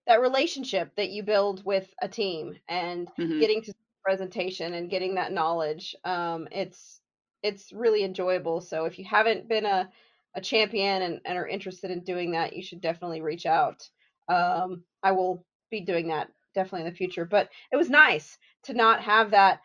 that 0.08 0.22
relationship 0.22 0.96
that 0.96 1.10
you 1.10 1.24
build 1.24 1.66
with 1.66 1.94
a 2.02 2.08
team 2.08 2.58
and 2.68 3.10
hmm 3.18 3.40
getting 3.40 3.62
to 3.64 3.74
presentation 4.04 4.74
and 4.74 4.90
getting 4.90 5.16
that 5.16 5.32
knowledge. 5.32 5.96
Um, 6.04 6.48
it's 6.52 7.02
it's 7.42 7.72
really 7.72 8.04
enjoyable. 8.04 8.62
So 8.62 8.86
if 8.86 8.98
you 8.98 9.06
haven't 9.06 9.48
been 9.48 9.66
a, 9.66 9.90
a 10.36 10.42
champion 10.42 11.02
and, 11.04 11.22
and 11.26 11.38
are 11.38 11.48
interested 11.48 11.92
in 11.92 12.02
doing 12.04 12.32
that, 12.32 12.56
you 12.56 12.64
should 12.64 12.82
definitely 12.82 13.22
reach 13.22 13.46
out. 13.46 13.88
Um, 14.28 14.84
I 15.04 15.12
will 15.12 15.46
be 15.70 15.82
doing 15.82 16.08
that 16.08 16.30
definitely 16.56 16.88
in 16.88 16.92
the 16.92 16.98
future. 16.98 17.26
But 17.26 17.50
it 17.72 17.76
was 17.76 17.90
nice 17.90 18.38
to 18.64 18.74
not 18.74 19.02
have 19.02 19.32
that 19.32 19.62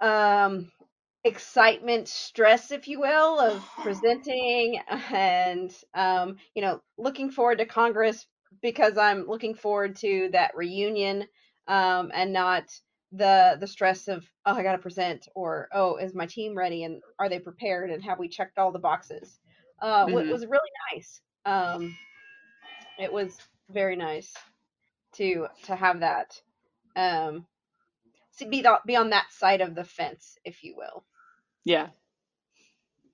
um, 0.00 0.70
excitement 1.26 2.08
stress 2.08 2.70
if 2.70 2.86
you 2.88 3.00
will 3.00 3.40
of 3.40 3.62
presenting 3.82 4.80
and 5.12 5.72
um, 5.94 6.36
you 6.54 6.62
know 6.62 6.80
looking 6.96 7.30
forward 7.30 7.58
to 7.58 7.66
congress 7.66 8.26
because 8.62 8.96
i'm 8.96 9.26
looking 9.26 9.54
forward 9.54 9.96
to 9.96 10.28
that 10.32 10.56
reunion 10.56 11.26
um, 11.68 12.10
and 12.14 12.32
not 12.32 12.64
the 13.12 13.56
the 13.60 13.66
stress 13.66 14.08
of 14.08 14.24
oh 14.46 14.54
i 14.54 14.62
gotta 14.62 14.78
present 14.78 15.28
or 15.34 15.68
oh 15.72 15.96
is 15.96 16.14
my 16.14 16.26
team 16.26 16.56
ready 16.56 16.84
and 16.84 17.02
are 17.18 17.28
they 17.28 17.38
prepared 17.38 17.90
and 17.90 18.02
have 18.04 18.18
we 18.18 18.28
checked 18.28 18.58
all 18.58 18.72
the 18.72 18.78
boxes? 18.78 19.38
Uh, 19.80 20.06
mm-hmm. 20.06 20.18
it 20.18 20.32
was 20.32 20.46
really 20.46 20.70
nice. 20.92 21.20
Um, 21.44 21.96
it 22.98 23.12
was 23.12 23.36
very 23.70 23.96
nice 23.96 24.32
to 25.14 25.46
to 25.64 25.76
have 25.76 26.00
that 26.00 26.40
um, 26.94 27.46
be 28.48 28.64
be 28.86 28.96
on 28.96 29.10
that 29.10 29.30
side 29.30 29.60
of 29.60 29.74
the 29.74 29.84
fence 29.84 30.38
if 30.44 30.62
you 30.62 30.74
will 30.76 31.04
yeah. 31.66 31.88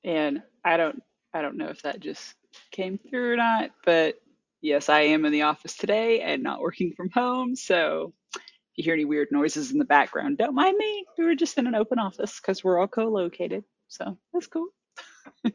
And 0.05 0.43
I 0.65 0.77
don't 0.77 1.03
I 1.35 1.41
don't 1.43 1.57
know 1.57 1.69
if 1.69 1.83
that 1.83 2.01
just 2.01 2.35
came 2.71 2.99
through 2.99 3.33
or 3.33 3.37
not, 3.37 3.71
but 3.85 4.17
yes, 4.61 4.91
I 4.91 5.01
am 5.01 5.25
in 5.25 5.33
the 5.33 5.43
office 5.43 5.77
today 5.77 6.21
and 6.21 6.43
not 6.43 6.61
working 6.61 6.93
from 6.95 7.11
home. 7.11 7.57
So 7.57 8.13
if 8.37 8.43
you 8.77 8.85
hear 8.85 8.95
any 8.95 9.07
weird 9.07 9.29
noises 9.33 9.73
in 9.73 9.79
the 9.79 9.87
background, 9.87 10.37
don't 10.39 10.55
mind 10.55 10.77
me. 10.77 11.07
We 11.19 11.25
were 11.25 11.35
just 11.35 11.57
in 11.59 11.67
an 11.67 11.75
open 11.75 11.99
office 11.99 12.39
because 12.41 12.63
we're 12.63 12.79
all 12.79 12.89
co-located. 12.89 13.65
So 13.89 14.19
that's 14.35 14.47
cool. 14.47 14.69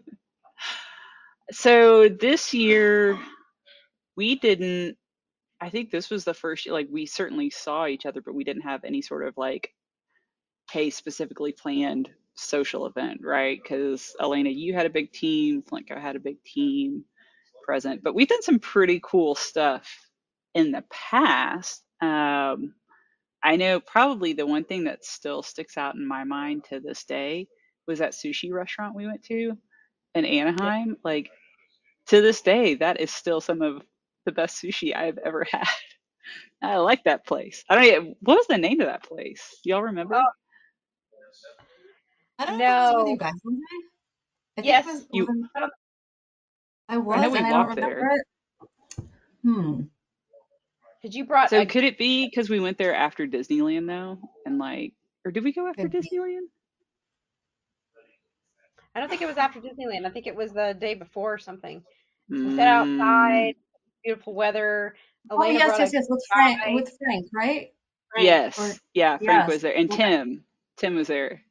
so 1.52 2.10
this 2.10 2.54
year 2.54 3.20
we 4.16 4.36
didn't 4.36 4.98
I 5.62 5.70
think 5.70 5.92
this 5.92 6.10
was 6.10 6.24
the 6.24 6.34
first 6.34 6.68
like 6.68 6.88
we 6.92 7.06
certainly 7.06 7.52
saw 7.52 7.86
each 7.86 8.08
other, 8.08 8.22
but 8.22 8.34
we 8.36 8.44
didn't 8.44 8.64
have 8.64 8.84
any 8.84 9.04
sort 9.04 9.28
of 9.28 9.38
like 9.38 9.72
hey 10.72 10.90
specifically 10.90 11.52
planned 11.52 12.10
social 12.38 12.86
event, 12.86 13.22
right? 13.24 13.60
Because 13.62 14.16
Elena, 14.22 14.50
you 14.50 14.74
had 14.74 14.86
a 14.86 14.92
big 14.92 15.12
team, 15.12 15.64
Flintco 15.64 16.00
had 16.00 16.16
a 16.16 16.20
big 16.22 16.44
team 16.44 17.04
present, 17.66 18.04
but 18.04 18.16
we've 18.16 18.28
done 18.28 18.44
some 18.44 18.60
pretty 18.60 19.02
cool 19.04 19.36
stuff 19.36 19.88
in 20.54 20.72
the 20.72 20.84
past. 20.90 21.84
Um, 22.02 22.74
I 23.44 23.56
know 23.56 23.80
probably 23.80 24.34
the 24.34 24.46
one 24.46 24.64
thing 24.64 24.86
that 24.86 25.06
still 25.06 25.44
sticks 25.44 25.78
out 25.78 25.96
in 25.96 26.08
my 26.08 26.24
mind 26.24 26.66
to 26.70 26.80
this 26.80 27.06
day 27.06 27.48
was 27.88 28.00
that 28.00 28.14
sushi 28.14 28.52
restaurant 28.52 28.96
we 28.96 29.08
went 29.08 29.24
to 29.26 29.54
in 30.16 30.26
Anaheim. 30.26 30.90
Yeah. 30.90 30.96
Like 31.04 31.30
to 32.08 32.22
this 32.22 32.42
day, 32.42 32.76
that 32.76 33.00
is 33.00 33.12
still 33.12 33.42
some 33.42 33.62
of 33.62 33.84
the 34.26 34.32
best 34.32 34.62
sushi 34.62 34.96
I've 34.96 35.18
ever 35.20 35.46
had. 35.52 35.68
I 36.62 36.78
like 36.78 37.04
that 37.06 37.26
place. 37.26 37.64
I 37.70 37.76
don't. 37.76 38.18
What 38.22 38.38
was 38.38 38.48
the 38.48 38.58
name 38.58 38.82
of 38.82 38.88
that 38.88 39.04
place? 39.04 39.60
Y'all 39.64 39.84
remember? 39.84 40.16
Oh, 40.16 40.24
I 42.40 42.46
don't 42.46 42.58
know 42.58 42.66
if 42.66 42.72
I 42.72 42.92
was 42.92 43.04
with 43.04 43.12
you 43.12 43.18
guys, 43.18 43.34
was 43.44 43.56
I? 44.58 44.62
I 44.62 44.64
yes, 44.64 44.86
was, 44.86 45.08
you. 45.12 45.26
Was, 45.26 45.72
I 46.90 46.98
was, 46.98 47.18
I 47.18 47.22
know 47.22 47.30
we 47.30 47.38
and 47.38 47.48
I 47.48 47.50
don't 47.52 47.68
remember 47.70 48.10
there. 49.00 49.08
Hmm. 49.44 49.82
Did 51.02 51.14
you 51.14 51.26
brought? 51.26 51.50
So 51.50 51.66
could 51.66 51.84
it 51.84 51.98
be 51.98 52.28
because 52.28 52.50
we 52.50 52.60
went 52.60 52.78
there 52.78 52.96
after 52.96 53.28
Disneyland 53.28 53.88
though, 53.88 54.20
and 54.46 54.58
like, 54.58 54.94
or 55.26 55.32
did 55.32 55.44
we 55.44 55.52
go 55.52 55.68
after 55.68 55.88
Disneyland? 55.88 56.48
I 58.96 59.00
don't 59.00 59.10
think 59.10 59.22
it 59.22 59.28
was 59.28 59.38
after 59.38 59.60
Disneyland. 59.60 60.06
I 60.06 60.10
think 60.10 60.26
it 60.26 60.36
was 60.36 60.54
the 60.54 60.76
day 60.80 60.96
before 60.96 61.34
or 61.34 61.38
something. 61.38 61.84
We 62.30 62.38
mm. 62.38 62.56
sat 62.56 62.68
outside, 62.68 63.56
beautiful 64.04 64.34
weather. 64.34 64.96
Oh, 65.30 65.38
Elena 65.38 65.66
oh 65.66 65.68
yes, 65.68 65.80
yes, 65.80 65.94
yes. 65.94 66.06
With 66.10 66.24
Frank, 66.32 66.60
with 66.68 66.98
Frank, 66.98 67.28
right? 67.34 67.72
Frank. 68.12 68.26
Yes, 68.26 68.60
or, 68.60 68.74
yeah. 68.94 69.18
Frank 69.18 69.44
yes. 69.44 69.50
was 69.50 69.62
there, 69.62 69.76
and 69.76 69.92
Tim. 69.92 70.44
Tim 70.78 70.96
was 70.96 71.08
there. 71.08 71.44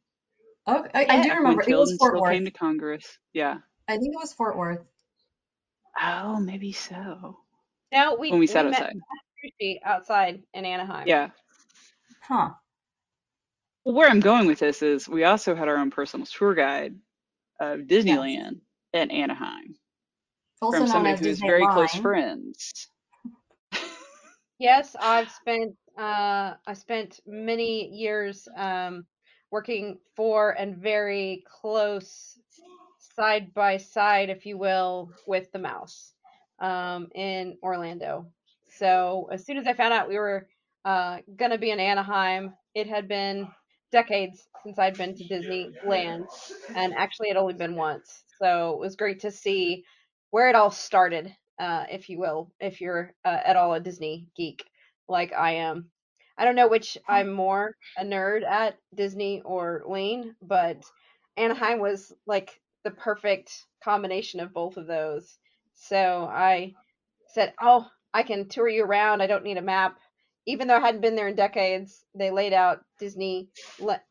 Oh, 0.66 0.84
I, 0.94 1.06
I 1.08 1.22
do 1.22 1.32
remember. 1.32 1.62
It 1.62 1.76
was 1.76 1.96
Fort 1.96 2.20
Worth. 2.20 2.32
Came 2.32 2.44
to 2.44 2.50
Congress. 2.50 3.18
Yeah. 3.32 3.58
I 3.88 3.98
think 3.98 4.14
it 4.14 4.18
was 4.20 4.32
Fort 4.32 4.56
Worth. 4.56 4.84
Oh, 6.00 6.40
maybe 6.40 6.72
so. 6.72 7.38
No, 7.92 8.16
we 8.16 8.30
when 8.30 8.40
we 8.40 8.46
sat 8.46 8.66
we 8.66 8.72
outside. 8.72 8.96
outside 9.84 10.42
in 10.54 10.64
Anaheim. 10.64 11.06
Yeah. 11.06 11.30
Huh. 12.20 12.50
Well, 13.84 13.94
where 13.94 14.10
I'm 14.10 14.20
going 14.20 14.46
with 14.48 14.58
this 14.58 14.82
is 14.82 15.08
we 15.08 15.24
also 15.24 15.54
had 15.54 15.68
our 15.68 15.76
own 15.76 15.90
personal 15.90 16.26
tour 16.26 16.54
guide 16.54 16.96
of 17.60 17.80
Disneyland 17.80 18.60
yes. 18.92 19.04
in 19.04 19.10
Anaheim. 19.12 19.76
Also 20.60 20.78
from 20.78 20.86
somebody 20.88 21.24
who's 21.24 21.38
very 21.38 21.66
close 21.66 21.94
friends. 21.94 22.88
yes, 24.58 24.96
I've 24.98 25.30
spent 25.30 25.74
uh, 25.96 26.54
I 26.66 26.72
spent 26.72 27.20
many 27.26 27.88
years 27.88 28.48
um, 28.56 29.06
working 29.50 29.98
for 30.14 30.50
and 30.50 30.76
very 30.76 31.44
close 31.60 32.38
side 33.16 33.54
by 33.54 33.76
side, 33.78 34.30
if 34.30 34.44
you 34.46 34.58
will, 34.58 35.10
with 35.26 35.50
the 35.52 35.58
mouse 35.58 36.12
um, 36.60 37.08
in 37.14 37.56
Orlando. 37.62 38.26
So 38.78 39.28
as 39.32 39.44
soon 39.44 39.56
as 39.56 39.66
I 39.66 39.72
found 39.72 39.94
out 39.94 40.08
we 40.08 40.18
were 40.18 40.48
uh, 40.84 41.18
going 41.36 41.50
to 41.50 41.58
be 41.58 41.70
in 41.70 41.80
Anaheim, 41.80 42.54
it 42.74 42.86
had 42.88 43.08
been 43.08 43.48
decades 43.90 44.46
since 44.62 44.78
I'd 44.78 44.98
been 44.98 45.14
to 45.14 45.24
Disneyland, 45.24 46.26
and 46.74 46.92
actually 46.94 47.30
it 47.30 47.36
only 47.36 47.54
been 47.54 47.76
once. 47.76 48.24
So 48.38 48.72
it 48.72 48.80
was 48.80 48.96
great 48.96 49.20
to 49.20 49.30
see 49.30 49.84
where 50.30 50.48
it 50.48 50.54
all 50.54 50.70
started, 50.70 51.34
uh, 51.58 51.84
if 51.90 52.08
you 52.08 52.18
will, 52.18 52.52
if 52.60 52.80
you're 52.80 53.14
uh, 53.24 53.38
at 53.44 53.56
all 53.56 53.72
a 53.74 53.80
Disney 53.80 54.28
geek 54.36 54.64
like 55.08 55.32
I 55.32 55.52
am. 55.52 55.90
I 56.38 56.44
don't 56.44 56.56
know 56.56 56.68
which 56.68 56.98
hmm. 57.06 57.12
I'm 57.12 57.32
more 57.32 57.74
a 57.96 58.04
nerd 58.04 58.44
at 58.44 58.78
Disney 58.94 59.42
or 59.44 59.82
Lane, 59.86 60.34
but 60.42 60.84
Anaheim 61.36 61.80
was 61.80 62.12
like 62.26 62.60
the 62.84 62.90
perfect 62.90 63.64
combination 63.82 64.40
of 64.40 64.52
both 64.52 64.76
of 64.76 64.86
those. 64.86 65.38
So 65.74 66.28
I 66.30 66.74
said, 67.28 67.54
"Oh, 67.60 67.86
I 68.14 68.22
can 68.22 68.48
tour 68.48 68.68
you 68.68 68.84
around. 68.84 69.22
I 69.22 69.26
don't 69.26 69.44
need 69.44 69.58
a 69.58 69.62
map." 69.62 69.98
Even 70.46 70.68
though 70.68 70.76
I 70.76 70.80
hadn't 70.80 71.00
been 71.00 71.16
there 71.16 71.28
in 71.28 71.34
decades, 71.34 72.04
they 72.14 72.30
laid 72.30 72.52
out 72.52 72.84
Disney 73.00 73.48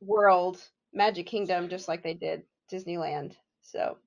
World, 0.02 0.62
Magic 0.94 1.26
Kingdom, 1.26 1.70
just 1.70 1.88
like 1.88 2.04
they 2.04 2.14
did 2.14 2.44
Disneyland. 2.72 3.36
So 3.62 3.98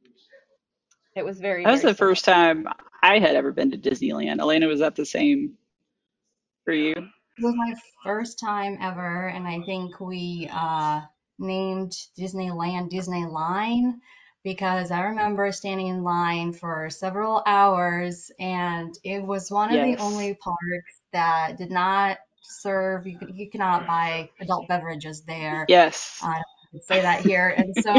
it 1.16 1.24
was 1.24 1.40
very. 1.40 1.64
That 1.64 1.70
was 1.70 1.80
very 1.80 1.92
the 1.92 1.96
first 1.96 2.24
time 2.24 2.68
I 3.02 3.18
had 3.18 3.34
ever 3.34 3.52
been 3.52 3.70
to 3.70 3.78
Disneyland. 3.78 4.40
Elena, 4.40 4.66
was 4.66 4.80
that 4.80 4.94
the 4.94 5.06
same 5.06 5.54
for 6.64 6.72
you? 6.72 6.94
It 7.38 7.44
was 7.44 7.54
my 7.54 7.72
first 8.02 8.40
time 8.40 8.78
ever, 8.80 9.28
and 9.28 9.46
I 9.46 9.60
think 9.60 10.00
we 10.00 10.50
uh, 10.52 11.02
named 11.38 11.92
Disneyland 12.18 12.90
Disney 12.90 13.26
Line 13.26 14.00
because 14.42 14.90
I 14.90 15.02
remember 15.02 15.52
standing 15.52 15.86
in 15.86 16.02
line 16.02 16.52
for 16.52 16.90
several 16.90 17.44
hours, 17.46 18.32
and 18.40 18.92
it 19.04 19.22
was 19.22 19.52
one 19.52 19.72
of 19.72 19.84
the 19.84 19.96
only 20.02 20.34
parks 20.34 21.00
that 21.12 21.58
did 21.58 21.70
not 21.70 22.18
serve. 22.42 23.06
You, 23.06 23.16
could, 23.18 23.30
you 23.36 23.48
cannot 23.48 23.86
buy 23.86 24.30
adult 24.40 24.66
beverages 24.66 25.22
there. 25.22 25.64
Yes. 25.68 26.18
I 26.20 26.42
say 26.82 27.00
that 27.02 27.20
here, 27.24 27.54
and 27.56 27.72
so 27.76 27.92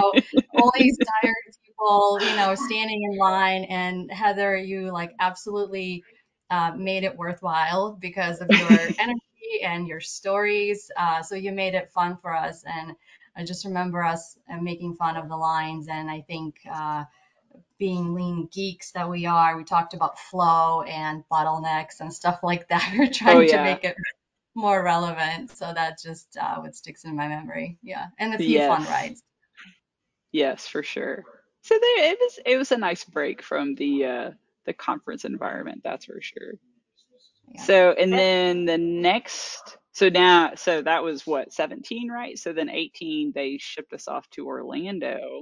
all 0.53 0.71
these 0.77 0.97
tired 0.97 1.33
people, 1.65 2.19
you 2.21 2.35
know, 2.35 2.55
standing 2.55 3.01
in 3.09 3.17
line, 3.17 3.63
and 3.65 4.11
Heather, 4.11 4.57
you 4.57 4.91
like 4.91 5.13
absolutely. 5.21 6.03
Uh, 6.49 6.71
made 6.75 7.03
it 7.03 7.15
worthwhile 7.15 7.97
because 7.99 8.41
of 8.41 8.49
your 8.49 8.71
energy 8.99 9.61
and 9.63 9.87
your 9.87 9.99
stories. 9.99 10.89
Uh, 10.97 11.21
so 11.21 11.35
you 11.35 11.51
made 11.51 11.75
it 11.75 11.91
fun 11.91 12.17
for 12.21 12.35
us. 12.35 12.63
And 12.65 12.95
I 13.35 13.43
just 13.43 13.65
remember 13.65 14.03
us 14.03 14.37
uh, 14.51 14.57
making 14.59 14.95
fun 14.95 15.15
of 15.15 15.29
the 15.29 15.37
lines. 15.37 15.87
And 15.87 16.09
I 16.09 16.21
think 16.21 16.55
uh, 16.71 17.05
being 17.77 18.13
lean 18.13 18.49
geeks 18.51 18.91
that 18.91 19.09
we 19.09 19.25
are, 19.25 19.57
we 19.57 19.63
talked 19.63 19.93
about 19.93 20.19
flow 20.19 20.81
and 20.81 21.23
bottlenecks 21.31 21.99
and 21.99 22.13
stuff 22.13 22.39
like 22.43 22.67
that. 22.69 22.93
We're 22.97 23.11
trying 23.11 23.37
oh, 23.37 23.41
yeah. 23.41 23.57
to 23.57 23.63
make 23.63 23.83
it 23.83 23.95
more 24.55 24.83
relevant. 24.83 25.51
So 25.51 25.71
that 25.73 25.99
just 26.01 26.37
uh, 26.37 26.57
what 26.57 26.75
sticks 26.75 27.05
in 27.05 27.15
my 27.15 27.27
memory. 27.27 27.77
Yeah. 27.81 28.07
And 28.17 28.33
a 28.33 28.37
few 28.37 28.47
yes. 28.47 28.67
fun 28.67 28.91
rides. 28.91 29.23
Yes, 30.31 30.67
for 30.67 30.83
sure. 30.83 31.23
So 31.61 31.75
there, 31.75 32.11
it 32.11 32.17
was 32.19 32.39
it 32.45 32.57
was 32.57 32.71
a 32.71 32.77
nice 32.77 33.03
break 33.03 33.41
from 33.41 33.75
the 33.75 34.05
uh, 34.05 34.31
the 34.69 34.73
conference 34.73 35.25
environment. 35.25 35.81
That's 35.83 36.05
for 36.05 36.21
sure. 36.21 36.53
So, 37.65 37.93
and 37.93 38.13
then 38.13 38.65
the 38.65 38.77
next, 38.77 39.77
so 39.93 40.09
now, 40.09 40.51
so 40.55 40.83
that 40.83 41.03
was 41.03 41.25
what, 41.25 41.51
17, 41.51 42.07
right? 42.11 42.37
So 42.37 42.53
then 42.53 42.69
18, 42.69 43.31
they 43.33 43.57
shipped 43.57 43.91
us 43.93 44.07
off 44.07 44.29
to 44.31 44.45
Orlando, 44.45 45.41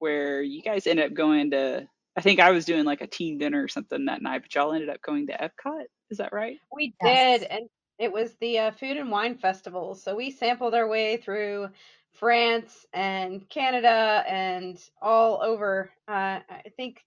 where 0.00 0.42
you 0.42 0.60
guys 0.60 0.88
ended 0.88 1.06
up 1.06 1.14
going 1.14 1.52
to, 1.52 1.86
I 2.16 2.20
think 2.20 2.40
I 2.40 2.50
was 2.50 2.64
doing 2.64 2.84
like 2.84 3.00
a 3.00 3.06
team 3.06 3.38
dinner 3.38 3.62
or 3.62 3.68
something 3.68 4.06
that 4.06 4.22
night, 4.22 4.42
but 4.42 4.52
y'all 4.52 4.72
ended 4.72 4.88
up 4.88 5.00
going 5.02 5.28
to 5.28 5.34
Epcot. 5.34 5.84
Is 6.10 6.18
that 6.18 6.32
right? 6.32 6.56
We 6.74 6.92
yes. 7.00 7.42
did. 7.42 7.48
And 7.48 7.68
it 8.00 8.12
was 8.12 8.34
the 8.40 8.58
uh, 8.58 8.70
Food 8.72 8.96
and 8.96 9.12
Wine 9.12 9.38
Festival. 9.38 9.94
So 9.94 10.16
we 10.16 10.32
sampled 10.32 10.74
our 10.74 10.88
way 10.88 11.18
through 11.18 11.68
France 12.14 12.84
and 12.92 13.48
Canada 13.48 14.24
and 14.28 14.76
all 15.00 15.40
over. 15.40 15.92
Uh, 16.08 16.40
I 16.50 16.72
think 16.76 17.04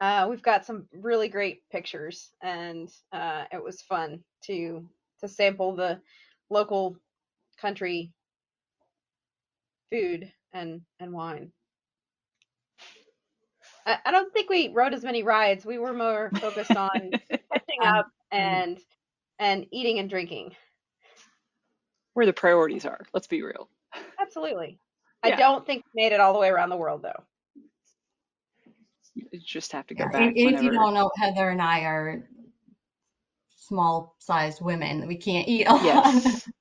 uh, 0.00 0.26
we've 0.28 0.42
got 0.42 0.64
some 0.64 0.86
really 0.92 1.28
great 1.28 1.68
pictures, 1.70 2.30
and 2.42 2.90
uh, 3.12 3.44
it 3.52 3.62
was 3.62 3.82
fun 3.82 4.20
to 4.44 4.88
to 5.20 5.28
sample 5.28 5.74
the 5.74 6.00
local 6.50 6.96
country 7.60 8.12
food 9.90 10.30
and 10.52 10.82
and 11.00 11.12
wine. 11.12 11.52
I, 13.86 13.98
I 14.06 14.10
don't 14.10 14.32
think 14.32 14.50
we 14.50 14.68
rode 14.68 14.94
as 14.94 15.04
many 15.04 15.22
rides. 15.22 15.64
We 15.64 15.78
were 15.78 15.92
more 15.92 16.30
focused 16.40 16.70
on 16.76 17.10
catching 17.30 17.82
Um, 17.82 17.96
up 17.96 18.06
and 18.30 18.78
and 19.38 19.66
eating 19.70 19.98
and 19.98 20.08
drinking. 20.10 20.54
Where 22.14 22.26
the 22.26 22.32
priorities 22.32 22.86
are. 22.86 23.00
Let's 23.12 23.26
be 23.26 23.42
real. 23.42 23.68
Absolutely. 24.20 24.78
Yeah. 25.24 25.34
I 25.34 25.36
don't 25.36 25.66
think 25.66 25.84
we 25.94 26.02
made 26.02 26.12
it 26.12 26.20
all 26.20 26.32
the 26.32 26.38
way 26.38 26.48
around 26.48 26.68
the 26.68 26.76
world 26.76 27.02
though. 27.02 27.24
You 29.14 29.26
just 29.44 29.72
have 29.72 29.86
to 29.88 29.94
go 29.94 30.04
Yeah, 30.04 30.10
back 30.12 30.32
if, 30.34 30.54
if 30.56 30.62
you 30.62 30.70
don't 30.70 30.94
know, 30.94 31.10
Heather 31.16 31.50
and 31.50 31.62
I 31.62 31.80
are 31.80 32.28
small-sized 33.56 34.60
women. 34.62 35.06
We 35.06 35.16
can't 35.16 35.48
eat 35.48 35.66
a 35.66 35.72
lot. 35.74 35.84
Yes. 35.84 36.48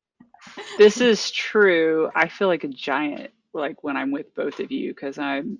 This 0.77 1.01
is 1.01 1.31
true. 1.31 2.09
I 2.15 2.27
feel 2.27 2.47
like 2.47 2.63
a 2.63 2.67
giant 2.67 3.31
like 3.53 3.83
when 3.83 3.95
I'm 3.95 4.11
with 4.11 4.33
both 4.35 4.59
of 4.59 4.71
you 4.71 4.93
because 4.93 5.17
I'm 5.17 5.59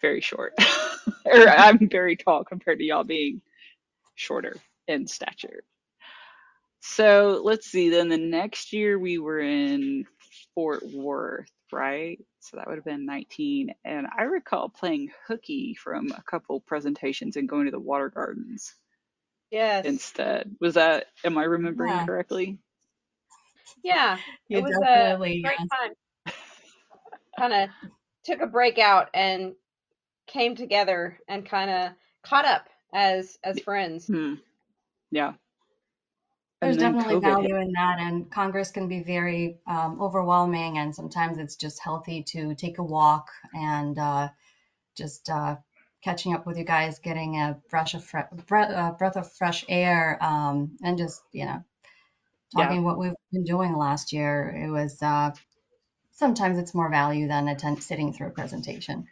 very 0.00 0.20
short. 0.20 0.54
or 1.26 1.48
I'm 1.48 1.88
very 1.88 2.16
tall 2.16 2.44
compared 2.44 2.78
to 2.78 2.84
y'all 2.84 3.04
being 3.04 3.40
shorter 4.14 4.56
in 4.88 5.06
stature. 5.06 5.62
So 6.80 7.40
let's 7.44 7.66
see, 7.66 7.90
then 7.90 8.08
the 8.08 8.18
next 8.18 8.72
year 8.72 8.98
we 8.98 9.18
were 9.18 9.40
in 9.40 10.06
Fort 10.54 10.82
Worth, 10.92 11.50
right? 11.72 12.18
So 12.40 12.56
that 12.56 12.66
would 12.66 12.76
have 12.76 12.84
been 12.84 13.06
19. 13.06 13.74
And 13.84 14.06
I 14.16 14.22
recall 14.22 14.68
playing 14.68 15.10
hooky 15.26 15.74
from 15.74 16.10
a 16.12 16.22
couple 16.22 16.60
presentations 16.60 17.36
and 17.36 17.48
going 17.48 17.66
to 17.66 17.70
the 17.70 17.78
water 17.78 18.08
gardens 18.08 18.74
Yes. 19.50 19.84
instead. 19.84 20.56
Was 20.60 20.74
that, 20.74 21.06
am 21.24 21.36
I 21.38 21.44
remembering 21.44 21.90
Yeah. 21.90 22.06
correctly? 22.06 22.58
Yeah. 23.82 24.18
It 24.48 24.62
was 24.62 24.74
a 24.86 25.16
great 25.18 25.42
yes. 25.42 25.68
time. 25.68 26.34
Kind 27.38 27.52
of 27.52 27.70
took 28.24 28.40
a 28.40 28.46
break 28.46 28.78
out 28.78 29.08
and 29.14 29.54
came 30.26 30.56
together 30.56 31.18
and 31.28 31.46
kind 31.46 31.70
of 31.70 31.92
caught 32.22 32.44
up 32.44 32.68
as 32.92 33.38
as 33.44 33.60
friends. 33.60 34.06
Hmm. 34.06 34.34
Yeah. 35.10 35.34
There's 36.60 36.76
definitely 36.76 37.16
COVID 37.16 37.22
hit. 37.38 37.38
value 37.38 37.56
in 37.56 37.72
that, 37.72 37.98
and 38.00 38.30
Congress 38.30 38.70
can 38.70 38.86
be 38.88 39.02
very 39.02 39.60
um, 39.66 40.00
overwhelming, 40.00 40.78
and 40.78 40.94
sometimes 40.94 41.38
it's 41.38 41.56
just 41.56 41.80
healthy 41.80 42.22
to 42.24 42.54
take 42.54 42.78
a 42.78 42.84
walk 42.84 43.30
and 43.54 43.98
uh, 43.98 44.28
just 44.96 45.30
uh, 45.30 45.56
catching 46.02 46.34
up 46.34 46.46
with 46.46 46.58
you 46.58 46.64
guys, 46.64 46.98
getting 46.98 47.36
a 47.36 47.60
fresh 47.70 47.94
of 47.94 48.04
fre- 48.04 48.34
breath, 48.46 48.70
uh, 48.70 48.92
breath 48.92 49.16
of 49.16 49.32
fresh 49.32 49.64
air, 49.68 50.18
um, 50.22 50.76
and 50.82 50.98
just 50.98 51.22
you 51.32 51.46
know 51.46 51.64
Yeah. 52.52 52.68
talking 52.68 52.84
what 52.84 52.98
we've 52.98 53.14
been 53.32 53.44
doing 53.44 53.74
last 53.76 54.12
year. 54.12 54.50
It 54.50 54.70
was 54.70 55.02
uh, 55.02 55.32
sometimes 56.12 56.58
it's 56.58 56.74
more 56.74 56.90
value 56.90 57.28
than 57.28 57.48
attend 57.48 57.82
sitting 57.82 58.12
through 58.12 58.28
a 58.28 58.32
presentation. 58.32 59.08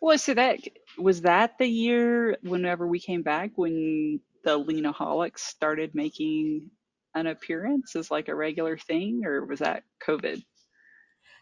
Well, 0.00 0.18
so 0.18 0.34
that 0.34 0.60
was 0.98 1.22
that 1.22 1.58
the 1.58 1.66
year 1.66 2.36
whenever 2.42 2.86
we 2.86 3.00
came 3.00 3.22
back 3.22 3.52
when 3.56 4.20
the 4.46 4.58
Leanaholics 4.58 5.40
started 5.40 5.94
making 5.94 6.70
an 7.16 7.26
appearance 7.26 7.96
as 7.96 8.10
like 8.10 8.28
a 8.28 8.34
regular 8.34 8.78
thing, 8.78 9.22
or 9.24 9.44
was 9.44 9.58
that 9.58 9.82
COVID? 10.06 10.40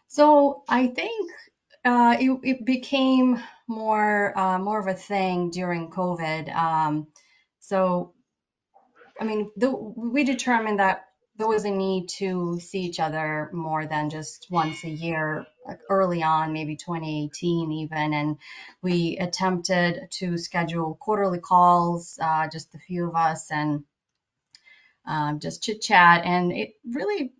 So 0.07 0.63
I 0.67 0.87
think 0.87 1.31
uh, 1.85 2.17
it, 2.19 2.39
it 2.43 2.65
became 2.65 3.41
more 3.67 4.37
uh, 4.37 4.57
more 4.57 4.79
of 4.79 4.87
a 4.87 4.95
thing 4.95 5.51
during 5.51 5.91
COVID. 5.91 6.53
Um, 6.53 7.07
so 7.59 8.13
I 9.21 9.23
mean, 9.23 9.51
the, 9.55 9.71
we 9.71 10.23
determined 10.23 10.79
that 10.79 11.04
there 11.37 11.47
was 11.47 11.65
a 11.65 11.71
need 11.71 12.07
to 12.07 12.59
see 12.59 12.81
each 12.81 12.99
other 12.99 13.49
more 13.53 13.85
than 13.85 14.09
just 14.09 14.47
once 14.49 14.83
a 14.83 14.89
year, 14.89 15.45
like 15.67 15.79
early 15.89 16.23
on, 16.23 16.53
maybe 16.53 16.75
2018 16.77 17.71
even, 17.71 18.13
and 18.13 18.37
we 18.81 19.17
attempted 19.17 20.07
to 20.11 20.37
schedule 20.37 20.97
quarterly 20.99 21.39
calls, 21.39 22.17
uh, 22.21 22.47
just 22.47 22.73
a 22.75 22.79
few 22.79 23.07
of 23.09 23.15
us, 23.15 23.51
and 23.51 23.83
um, 25.05 25.39
just 25.39 25.61
chit 25.63 25.81
chat, 25.81 26.23
and 26.25 26.51
it 26.51 26.75
really 26.85 27.33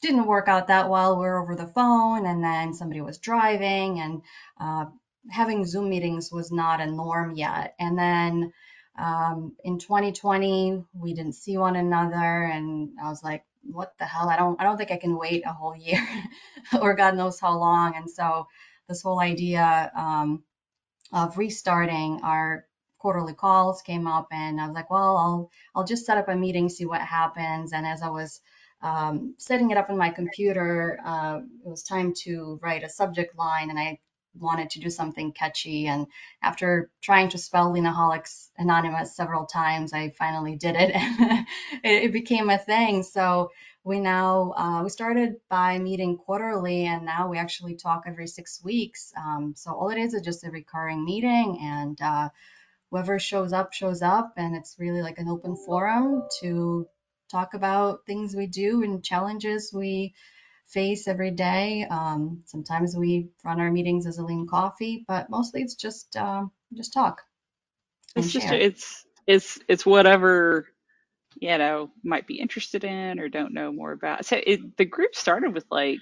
didn't 0.00 0.26
work 0.26 0.48
out 0.48 0.68
that 0.68 0.88
well. 0.88 1.18
we 1.18 1.26
are 1.26 1.42
over 1.42 1.54
the 1.54 1.68
phone, 1.68 2.26
and 2.26 2.42
then 2.42 2.74
somebody 2.74 3.00
was 3.00 3.18
driving, 3.18 4.00
and 4.00 4.22
uh, 4.60 4.86
having 5.30 5.64
Zoom 5.66 5.90
meetings 5.90 6.30
was 6.32 6.50
not 6.50 6.80
a 6.80 6.86
norm 6.86 7.34
yet. 7.34 7.74
And 7.78 7.98
then 7.98 8.52
um, 8.98 9.56
in 9.64 9.78
2020, 9.78 10.84
we 10.94 11.14
didn't 11.14 11.34
see 11.34 11.56
one 11.58 11.76
another, 11.76 12.44
and 12.44 12.90
I 13.02 13.08
was 13.08 13.22
like, 13.22 13.44
"What 13.62 13.94
the 13.98 14.04
hell? 14.04 14.28
I 14.28 14.36
don't, 14.36 14.60
I 14.60 14.64
don't 14.64 14.76
think 14.76 14.90
I 14.90 14.96
can 14.96 15.16
wait 15.18 15.44
a 15.46 15.52
whole 15.52 15.76
year, 15.76 16.06
or 16.80 16.94
God 16.94 17.16
knows 17.16 17.38
how 17.40 17.58
long." 17.58 17.96
And 17.96 18.10
so 18.10 18.46
this 18.88 19.02
whole 19.02 19.20
idea 19.20 19.90
um, 19.96 20.44
of 21.12 21.38
restarting 21.38 22.20
our 22.22 22.66
quarterly 22.98 23.34
calls 23.34 23.82
came 23.82 24.06
up, 24.06 24.28
and 24.32 24.60
I 24.60 24.66
was 24.66 24.74
like, 24.74 24.90
"Well, 24.90 25.16
I'll, 25.16 25.50
I'll 25.74 25.84
just 25.84 26.06
set 26.06 26.18
up 26.18 26.28
a 26.28 26.36
meeting, 26.36 26.68
see 26.68 26.86
what 26.86 27.00
happens." 27.02 27.72
And 27.72 27.86
as 27.86 28.02
I 28.02 28.08
was 28.08 28.40
um, 28.82 29.34
setting 29.38 29.70
it 29.70 29.76
up 29.76 29.90
in 29.90 29.98
my 29.98 30.10
computer, 30.10 30.98
uh, 31.04 31.40
it 31.64 31.68
was 31.68 31.82
time 31.82 32.14
to 32.24 32.58
write 32.62 32.84
a 32.84 32.88
subject 32.88 33.36
line, 33.36 33.70
and 33.70 33.78
I 33.78 33.98
wanted 34.38 34.70
to 34.70 34.80
do 34.80 34.90
something 34.90 35.32
catchy. 35.32 35.86
And 35.86 36.06
after 36.42 36.90
trying 37.02 37.30
to 37.30 37.38
spell 37.38 37.72
Leanaholics 37.72 38.48
Anonymous 38.58 39.16
several 39.16 39.46
times, 39.46 39.92
I 39.92 40.10
finally 40.10 40.56
did 40.56 40.76
it, 40.76 40.90
and 40.94 41.46
it, 41.84 42.04
it 42.04 42.12
became 42.12 42.50
a 42.50 42.58
thing. 42.58 43.02
So 43.02 43.50
we 43.84 44.00
now 44.00 44.52
uh, 44.56 44.82
we 44.82 44.90
started 44.90 45.36
by 45.48 45.78
meeting 45.78 46.16
quarterly, 46.16 46.86
and 46.86 47.04
now 47.04 47.28
we 47.28 47.38
actually 47.38 47.76
talk 47.76 48.04
every 48.06 48.26
six 48.26 48.62
weeks. 48.62 49.12
Um, 49.16 49.54
so 49.56 49.72
all 49.72 49.90
it 49.90 49.98
is 49.98 50.14
is 50.14 50.22
just 50.22 50.44
a 50.44 50.50
recurring 50.50 51.04
meeting, 51.04 51.58
and 51.62 52.00
uh, 52.00 52.28
whoever 52.90 53.18
shows 53.18 53.52
up 53.52 53.72
shows 53.72 54.02
up, 54.02 54.34
and 54.36 54.56
it's 54.56 54.76
really 54.78 55.02
like 55.02 55.18
an 55.18 55.28
open 55.28 55.56
forum 55.56 56.24
to 56.40 56.86
talk 57.30 57.54
about 57.54 58.06
things 58.06 58.34
we 58.34 58.46
do 58.46 58.82
and 58.82 59.04
challenges 59.04 59.72
we 59.72 60.14
face 60.68 61.08
every 61.08 61.30
day. 61.32 61.86
Um, 61.90 62.42
sometimes 62.46 62.96
we 62.96 63.30
run 63.44 63.60
our 63.60 63.70
meetings 63.72 64.06
as 64.06 64.18
a 64.18 64.24
lean 64.24 64.46
coffee, 64.48 65.04
but 65.08 65.30
mostly 65.30 65.62
it's 65.62 65.74
just 65.76 66.16
um, 66.16 66.52
just 66.74 66.92
talk 66.94 67.22
It's 68.16 68.32
just 68.32 68.50
share. 68.50 68.52
it's 68.52 69.06
it's 69.26 69.58
it's 69.68 69.86
whatever 69.86 70.66
you 71.40 71.58
know 71.58 71.90
might 72.04 72.26
be 72.26 72.40
interested 72.40 72.84
in 72.84 73.20
or 73.20 73.28
don't 73.28 73.54
know 73.54 73.72
more 73.72 73.92
about. 73.92 74.26
So 74.26 74.40
it 74.44 74.76
the 74.76 74.84
group 74.86 75.14
started 75.14 75.54
with 75.54 75.66
like, 75.70 75.96
if 75.96 76.00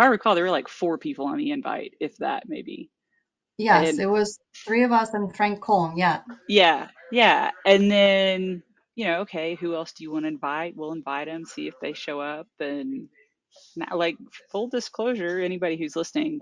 I 0.00 0.06
recall, 0.06 0.34
there 0.34 0.44
were 0.44 0.50
like 0.50 0.68
four 0.68 0.98
people 0.98 1.26
on 1.26 1.38
the 1.38 1.52
invite, 1.52 1.94
if 2.00 2.16
that 2.18 2.44
maybe. 2.48 2.90
Yes, 3.58 3.98
And 3.98 3.98
it 3.98 4.06
was 4.06 4.38
three 4.66 4.84
of 4.84 4.92
us 4.92 5.14
and 5.14 5.34
Frank 5.36 5.60
Colm. 5.60 5.94
Yeah. 5.96 6.22
yeah, 6.48 6.88
yeah, 7.12 7.50
and 7.64 7.90
then 7.90 8.62
you 8.94 9.06
know, 9.06 9.20
okay, 9.20 9.56
who 9.56 9.74
else 9.74 9.92
do 9.92 10.04
you 10.04 10.12
want 10.12 10.24
to 10.24 10.28
invite? 10.28 10.76
We'll 10.76 10.92
invite 10.92 11.26
them, 11.28 11.44
see 11.44 11.68
if 11.68 11.74
they 11.80 11.92
show 11.92 12.20
up, 12.20 12.48
and 12.60 13.08
now, 13.76 13.96
like 13.96 14.16
full 14.50 14.68
disclosure, 14.68 15.40
anybody 15.40 15.76
who's 15.78 15.96
listening, 15.96 16.40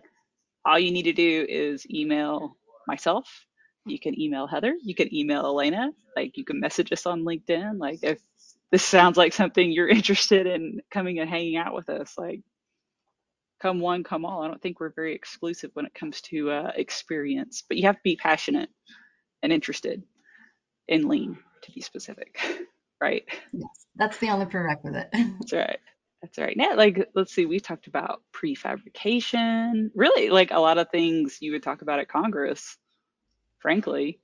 all 0.66 0.79
you 0.79 0.92
need 0.92 1.05
to 1.05 1.12
do 1.12 1.46
is 1.48 1.87
email 1.90 2.57
myself. 2.87 3.46
You 3.87 3.98
can 4.00 4.20
email 4.20 4.46
Heather. 4.46 4.74
You 4.83 4.94
can 4.94 5.14
email 5.14 5.46
Elena. 5.46 5.90
Like 6.16 6.37
you 6.38 6.44
can 6.44 6.61
message 6.61 6.92
us 6.92 7.07
on 7.07 7.24
LinkedIn. 7.24 7.79
Like 7.81 8.00
if 8.03 8.20
this 8.72 8.85
sounds 8.85 9.16
like 9.16 9.33
something 9.35 9.70
you're 9.72 9.88
interested 10.00 10.46
in 10.46 10.81
coming 10.90 11.20
and 11.20 11.31
hanging 11.31 11.57
out 11.57 11.74
with 11.74 11.90
us, 11.90 12.14
like 12.18 12.42
come 13.61 13.81
one, 13.81 14.05
come 14.05 14.24
all. 14.24 14.42
I 14.42 14.48
don't 14.48 14.62
think 14.62 14.81
we're 14.81 14.92
very 14.94 15.14
exclusive 15.14 15.70
when 15.74 15.87
it 15.87 15.94
comes 15.94 16.20
to 16.22 16.50
uh, 16.50 16.72
experience, 16.77 17.64
but 17.68 17.79
you 17.79 17.85
have 17.87 17.96
to 17.96 18.03
be 18.05 18.16
passionate 18.16 18.70
and 19.42 19.53
interested 19.53 20.03
in 20.88 21.09
lean 21.09 21.38
to 21.62 21.72
be 21.72 21.81
specific, 21.81 22.38
right? 23.00 23.24
Yes, 23.53 23.87
that's 23.96 24.18
the 24.18 24.31
only 24.31 24.46
prerequisite. 24.46 25.09
That's 25.12 25.53
right. 25.53 25.81
That's 26.24 26.38
right. 26.38 26.56
Now, 26.56 26.74
like, 26.74 27.06
let's 27.14 27.34
see, 27.34 27.44
we 27.44 27.60
talked 27.60 27.87
about 27.87 28.22
prefabrication, 28.32 29.90
really, 29.94 30.30
like 30.30 30.52
a 30.52 30.58
lot 30.58 30.78
of 30.78 30.88
things 30.90 31.37
you 31.42 31.52
would 31.52 31.62
talk 31.62 31.82
about 31.82 32.00
at 32.00 32.08
Congress, 32.08 32.78
frankly. 33.60 34.20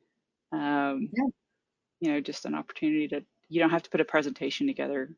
Um, 0.53 1.11
Yeah. 1.13 1.25
you 2.01 2.13
know, 2.13 2.21
just 2.21 2.47
an 2.47 2.55
opportunity 2.55 3.07
to, 3.09 3.23
you 3.51 3.61
don't 3.61 3.71
have 3.71 3.83
to 3.85 3.91
put 3.91 4.01
a 4.01 4.05
presentation 4.07 4.67
together, 4.67 5.15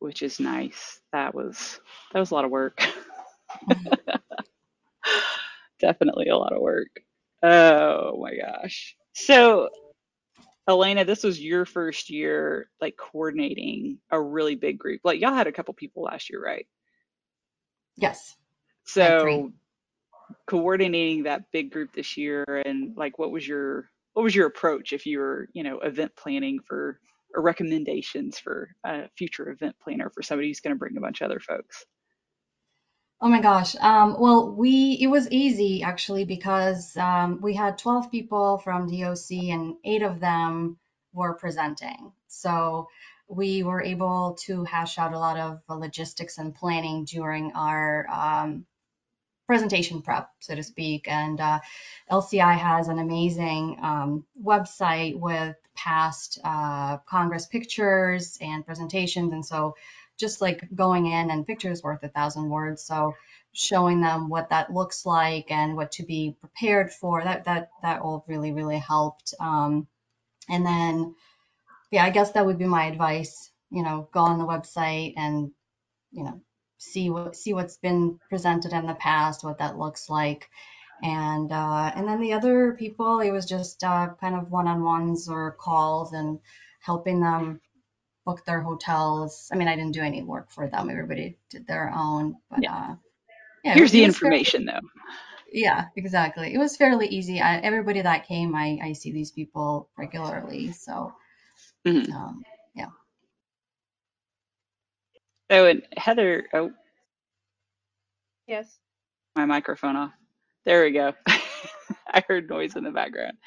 which 0.00 0.22
is 0.22 0.40
nice. 0.40 1.00
That 1.12 1.34
was, 1.34 1.80
that 2.12 2.18
was 2.18 2.30
a 2.30 2.34
lot 2.34 2.44
of 2.44 2.50
work. 2.50 2.80
Definitely 5.80 6.28
a 6.28 6.36
lot 6.36 6.52
of 6.52 6.60
work. 6.60 7.02
Oh 7.42 8.18
my 8.20 8.34
gosh. 8.36 8.96
So, 9.14 9.68
Elena, 10.68 11.04
this 11.04 11.24
was 11.24 11.40
your 11.40 11.64
first 11.64 12.10
year 12.10 12.70
like 12.80 12.96
coordinating 12.96 13.98
a 14.10 14.20
really 14.20 14.54
big 14.54 14.78
group. 14.78 15.00
Like 15.04 15.20
y'all 15.20 15.34
had 15.34 15.46
a 15.46 15.52
couple 15.52 15.74
people 15.74 16.04
last 16.04 16.30
year, 16.30 16.42
right? 16.42 16.66
Yes, 17.96 18.36
I 18.96 19.00
had 19.00 19.20
three. 19.20 19.32
So 19.34 19.52
coordinating 20.46 21.24
that 21.24 21.50
big 21.52 21.70
group 21.72 21.92
this 21.92 22.16
year 22.16 22.44
and 22.64 22.96
like 22.96 23.18
what 23.18 23.30
was 23.30 23.46
your 23.46 23.90
what 24.14 24.22
was 24.22 24.34
your 24.34 24.46
approach 24.46 24.92
if 24.92 25.06
you 25.06 25.18
were, 25.18 25.48
you 25.52 25.62
know, 25.62 25.80
event 25.80 26.14
planning 26.16 26.60
for 26.60 26.66
for 26.68 26.86
that 26.86 26.98
group? 27.00 27.08
or 27.34 27.42
recommendations 27.42 28.38
for 28.38 28.68
a 28.84 29.08
future 29.16 29.50
event 29.50 29.76
planner 29.82 30.10
for 30.10 30.22
somebody 30.22 30.48
who's 30.48 30.60
going 30.60 30.74
to 30.74 30.78
bring 30.78 30.96
a 30.96 31.00
bunch 31.00 31.20
of 31.20 31.26
other 31.26 31.40
folks? 31.40 31.86
Oh 33.24 33.28
my 33.28 33.40
gosh. 33.40 33.76
Um, 33.76 34.16
well, 34.18 34.50
we 34.50 34.98
it 35.00 35.06
was 35.06 35.30
easy 35.30 35.84
actually 35.84 36.24
because 36.24 36.96
um, 36.96 37.40
we 37.40 37.54
had 37.54 37.78
12 37.78 38.10
people 38.10 38.58
from 38.58 38.88
DOC 38.88 39.30
and 39.50 39.76
eight 39.84 40.02
of 40.02 40.18
them 40.18 40.76
were 41.12 41.34
presenting. 41.34 42.12
So 42.26 42.88
we 43.28 43.62
were 43.62 43.80
able 43.80 44.36
to 44.46 44.64
hash 44.64 44.98
out 44.98 45.12
a 45.12 45.18
lot 45.20 45.38
of 45.38 45.60
logistics 45.68 46.38
and 46.38 46.52
planning 46.52 47.04
during 47.04 47.52
our 47.52 48.08
um, 48.10 48.66
presentation 49.46 50.02
prep, 50.02 50.28
so 50.40 50.56
to 50.56 50.62
speak. 50.64 51.06
And 51.06 51.40
uh, 51.40 51.60
LCI 52.10 52.58
has 52.58 52.88
an 52.88 52.98
amazing 52.98 53.78
um, 53.82 54.24
website 54.42 55.16
with 55.16 55.54
past 55.76 56.40
uh, 56.42 56.96
Congress 57.08 57.46
pictures 57.46 58.36
and 58.40 58.66
presentations. 58.66 59.32
And 59.32 59.46
so 59.46 59.76
just 60.18 60.40
like 60.40 60.68
going 60.74 61.06
in 61.06 61.30
and 61.30 61.46
pictures 61.46 61.82
worth 61.82 62.02
a 62.02 62.08
thousand 62.08 62.48
words. 62.48 62.82
So 62.82 63.14
showing 63.52 64.00
them 64.00 64.28
what 64.28 64.50
that 64.50 64.72
looks 64.72 65.04
like 65.04 65.50
and 65.50 65.76
what 65.76 65.92
to 65.92 66.04
be 66.04 66.36
prepared 66.40 66.92
for, 66.92 67.22
that 67.22 67.44
that 67.44 67.70
that 67.82 68.00
all 68.00 68.24
really, 68.28 68.52
really 68.52 68.78
helped. 68.78 69.34
Um, 69.40 69.86
and 70.48 70.64
then 70.64 71.14
yeah, 71.90 72.04
I 72.04 72.10
guess 72.10 72.32
that 72.32 72.46
would 72.46 72.58
be 72.58 72.66
my 72.66 72.86
advice. 72.86 73.50
You 73.70 73.82
know, 73.82 74.08
go 74.12 74.20
on 74.20 74.38
the 74.38 74.46
website 74.46 75.14
and, 75.16 75.50
you 76.10 76.24
know, 76.24 76.40
see 76.78 77.10
what 77.10 77.36
see 77.36 77.54
what's 77.54 77.76
been 77.76 78.18
presented 78.28 78.72
in 78.72 78.86
the 78.86 78.94
past, 78.94 79.44
what 79.44 79.58
that 79.58 79.78
looks 79.78 80.10
like, 80.10 80.48
and 81.02 81.50
uh, 81.52 81.92
and 81.94 82.06
then 82.06 82.20
the 82.20 82.32
other 82.32 82.72
people, 82.72 83.20
it 83.20 83.30
was 83.30 83.46
just 83.46 83.84
uh, 83.84 84.08
kind 84.20 84.34
of 84.34 84.50
one-on-ones 84.50 85.28
or 85.28 85.52
calls 85.52 86.12
and 86.12 86.38
helping 86.80 87.20
them 87.20 87.60
book 88.26 88.44
their 88.46 88.62
hotels. 88.62 89.48
I 89.52 89.56
mean, 89.56 89.68
I 89.68 89.76
didn't 89.76 89.94
do 89.94 90.02
any 90.02 90.22
work 90.22 90.50
for 90.52 90.68
them; 90.68 90.90
everybody 90.90 91.38
did 91.50 91.66
their 91.66 91.92
own. 91.94 92.36
But 92.50 92.62
Yeah. 92.62 92.68
uh, 92.68 92.96
yeah, 93.64 93.78
Here's 93.78 93.92
the 93.92 94.04
was 94.04 94.18
fairly, 94.18 94.38
information 94.44 94.66
though. 94.66 94.80
yeah, 95.52 95.86
exactly. 95.96 96.54
It 96.54 96.58
was 96.58 96.76
fairly 96.76 97.08
easy. 97.08 97.40
I, 97.40 97.58
everybody 97.58 98.02
that 98.02 98.28
came, 98.28 98.54
I 98.56 98.80
I 98.84 98.92
see 98.94 99.12
these 99.12 99.32
people 99.32 99.90
regularly, 99.98 100.72
so 100.72 101.14
Mhm. 101.86 102.14
um, 102.14 102.44
yeah. 102.74 102.90
Oh, 105.50 105.66
and 105.66 105.82
Heather, 105.96 106.48
oh, 106.54 106.72
Yes. 108.48 108.78
my 109.36 109.46
microphone 109.46 109.96
off. 109.96 110.12
There 110.64 110.84
we 110.84 110.92
go. 110.92 111.14
I 112.08 112.22
heard 112.28 112.48
noise 112.50 112.76
in 112.76 112.84
the 112.84 112.90
background. 112.92 113.38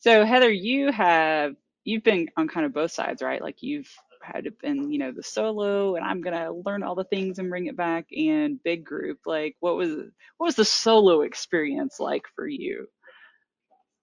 So 0.00 0.24
Heather, 0.24 0.50
you 0.50 0.92
have 0.92 1.54
you've 1.84 2.04
been 2.04 2.28
on 2.36 2.48
kind 2.48 2.66
of 2.66 2.72
both 2.74 2.92
sides, 2.92 3.22
right? 3.22 3.42
Like 3.42 3.62
you've 3.62 3.90
had 4.22 4.46
been, 4.60 4.92
you 4.92 4.98
know, 4.98 5.12
the 5.12 5.22
solo 5.22 5.96
and 5.96 6.04
I'm 6.04 6.20
gonna 6.20 6.52
learn 6.52 6.82
all 6.82 6.94
the 6.94 7.04
things 7.04 7.38
and 7.38 7.50
bring 7.50 7.66
it 7.66 7.76
back 7.76 8.06
and 8.16 8.62
big 8.62 8.84
group. 8.84 9.20
Like 9.26 9.56
what 9.60 9.76
was 9.76 9.90
what 10.38 10.46
was 10.46 10.56
the 10.56 10.64
solo 10.64 11.22
experience 11.22 12.00
like 12.00 12.24
for 12.36 12.46
you? 12.46 12.86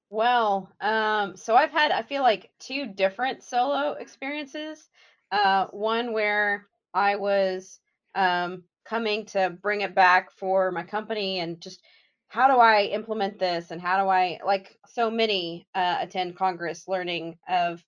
Well, 0.10 0.72
um, 0.80 1.36
so 1.36 1.56
I've 1.56 1.72
had, 1.72 1.92
I 1.92 2.02
feel 2.04 2.22
like 2.22 2.50
two 2.60 2.88
different 2.88 3.44
solo 3.44 3.94
experiences. 3.94 4.90
Uh, 5.32 5.68
one 5.68 6.14
where 6.14 6.68
I 6.94 7.18
was 7.18 7.80
um, 8.16 8.64
coming 8.86 9.26
to 9.28 9.50
bring 9.50 9.82
it 9.82 9.94
back 9.96 10.32
for 10.32 10.72
my 10.72 10.84
company 10.84 11.40
and 11.40 11.60
just 11.62 11.82
how 12.30 12.48
do 12.48 12.60
I 12.60 12.84
implement 12.84 13.40
this 13.40 13.72
and 13.72 13.82
how 13.82 14.04
do 14.04 14.10
I, 14.10 14.40
like 14.46 14.78
so 14.88 15.10
many 15.10 15.68
uh, 15.74 15.98
attend 16.00 16.36
Congress 16.36 16.88
learning 16.88 17.38
of 17.48 17.84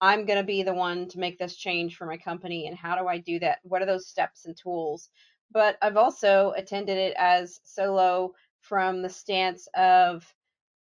I'm 0.00 0.26
going 0.26 0.38
to 0.38 0.44
be 0.44 0.62
the 0.62 0.74
one 0.74 1.08
to 1.08 1.18
make 1.18 1.38
this 1.38 1.56
change 1.56 1.96
for 1.96 2.06
my 2.06 2.16
company 2.16 2.66
and 2.66 2.76
how 2.76 2.96
do 2.96 3.06
I 3.06 3.18
do 3.18 3.38
that? 3.38 3.58
What 3.62 3.82
are 3.82 3.86
those 3.86 4.08
steps 4.08 4.46
and 4.46 4.56
tools? 4.56 5.08
But 5.52 5.76
I've 5.80 5.96
also 5.96 6.52
attended 6.56 6.98
it 6.98 7.14
as 7.16 7.60
solo 7.62 8.34
from 8.60 9.02
the 9.02 9.08
stance 9.08 9.68
of, 9.76 10.26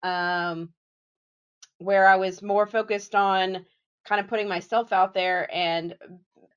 um, 0.02 0.70
where 1.78 2.08
I 2.08 2.15
was 2.15 2.41
more 2.41 2.65
focused 2.65 3.13
on 3.13 3.65
kind 4.08 4.22
of 4.22 4.28
putting 4.28 4.48
myself 4.48 4.91
out 4.91 5.13
there 5.13 5.48
and 5.54 5.96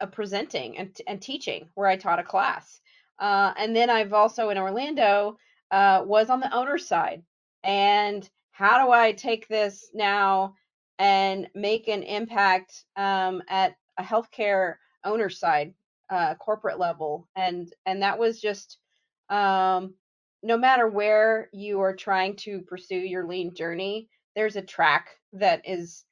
uh, 0.00 0.06
presenting 0.06 0.78
and, 0.78 0.96
and 1.06 1.20
teaching 1.20 1.68
where 1.74 1.88
I 1.88 1.96
taught 1.96 2.20
a 2.20 2.24
class. 2.24 2.80
Uh, 3.18 3.52
and 3.58 3.74
then 3.74 3.90
I've 3.90 4.12
also 4.12 4.48
in 4.50 4.58
Orlando 4.58 5.36
uh, 5.70 6.02
was 6.04 6.30
on 6.30 6.40
the 6.40 6.54
owner 6.54 6.78
side. 6.78 7.22
And 7.64 8.28
how 8.52 8.84
do 8.84 8.92
I 8.92 9.12
take 9.12 9.48
this 9.48 9.90
now 9.94 10.54
and 10.98 11.48
make 11.54 11.88
an 11.88 12.02
impact 12.02 12.84
um, 12.96 13.42
at 13.48 13.76
a 13.98 14.02
healthcare 14.02 14.74
owner 15.04 15.30
side, 15.30 15.74
uh, 16.10 16.34
corporate 16.36 16.78
level? 16.78 17.28
And 17.36 17.72
and 17.86 18.02
that 18.02 18.18
was 18.18 18.40
just 18.40 18.78
um, 19.28 19.94
no 20.42 20.56
matter 20.56 20.88
where 20.88 21.48
you 21.52 21.80
are 21.80 21.94
trying 21.94 22.36
to 22.36 22.60
pursue 22.62 22.98
your 22.98 23.26
lean 23.26 23.54
journey, 23.54 24.08
there's 24.34 24.56
a 24.56 24.62
track 24.62 25.10
that 25.32 25.62
is 25.64 26.04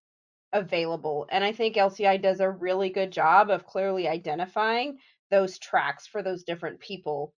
available. 0.52 1.26
And 1.30 1.44
I 1.44 1.52
think 1.52 1.76
LCI 1.76 2.20
does 2.20 2.40
a 2.40 2.50
really 2.50 2.90
good 2.90 3.12
job 3.12 3.50
of 3.50 3.66
clearly 3.66 4.08
identifying 4.08 4.98
those 5.30 5.58
tracks 5.58 6.06
for 6.06 6.22
those 6.22 6.44
different 6.44 6.80
people. 6.80 7.34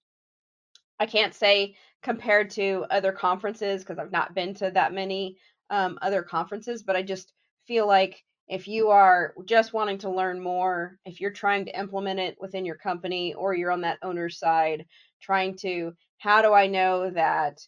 I 1.01 1.07
can't 1.07 1.35
say 1.35 1.77
compared 2.03 2.51
to 2.51 2.87
other 2.91 3.13
conferences 3.13 3.83
because 3.83 3.99
I've 3.99 4.13
not 4.13 4.35
been 4.35 4.55
to 4.55 4.71
that 4.73 4.93
many 4.93 5.37
um, 5.71 5.99
other 6.03 6.23
conferences, 6.23 6.83
but 6.83 6.97
I 6.97 7.03
just 7.03 7.33
feel 7.67 7.87
like 7.87 8.23
if 8.49 8.67
you 8.67 8.89
are 8.89 9.35
just 9.45 9.73
wanting 9.75 9.99
to 9.99 10.11
learn 10.11 10.41
more, 10.41 10.99
if 11.05 11.21
you're 11.21 11.31
trying 11.31 11.67
to 11.67 11.79
implement 11.79 12.19
it 12.19 12.37
within 12.41 12.65
your 12.65 12.77
company 12.77 13.35
or 13.35 13.55
you're 13.55 13.71
on 13.71 13.83
that 13.83 13.99
owner's 14.03 14.39
side, 14.39 14.87
trying 15.21 15.57
to, 15.59 15.93
how 16.19 16.41
do 16.41 16.55
I 16.55 16.67
know 16.67 17.11
that 17.11 17.61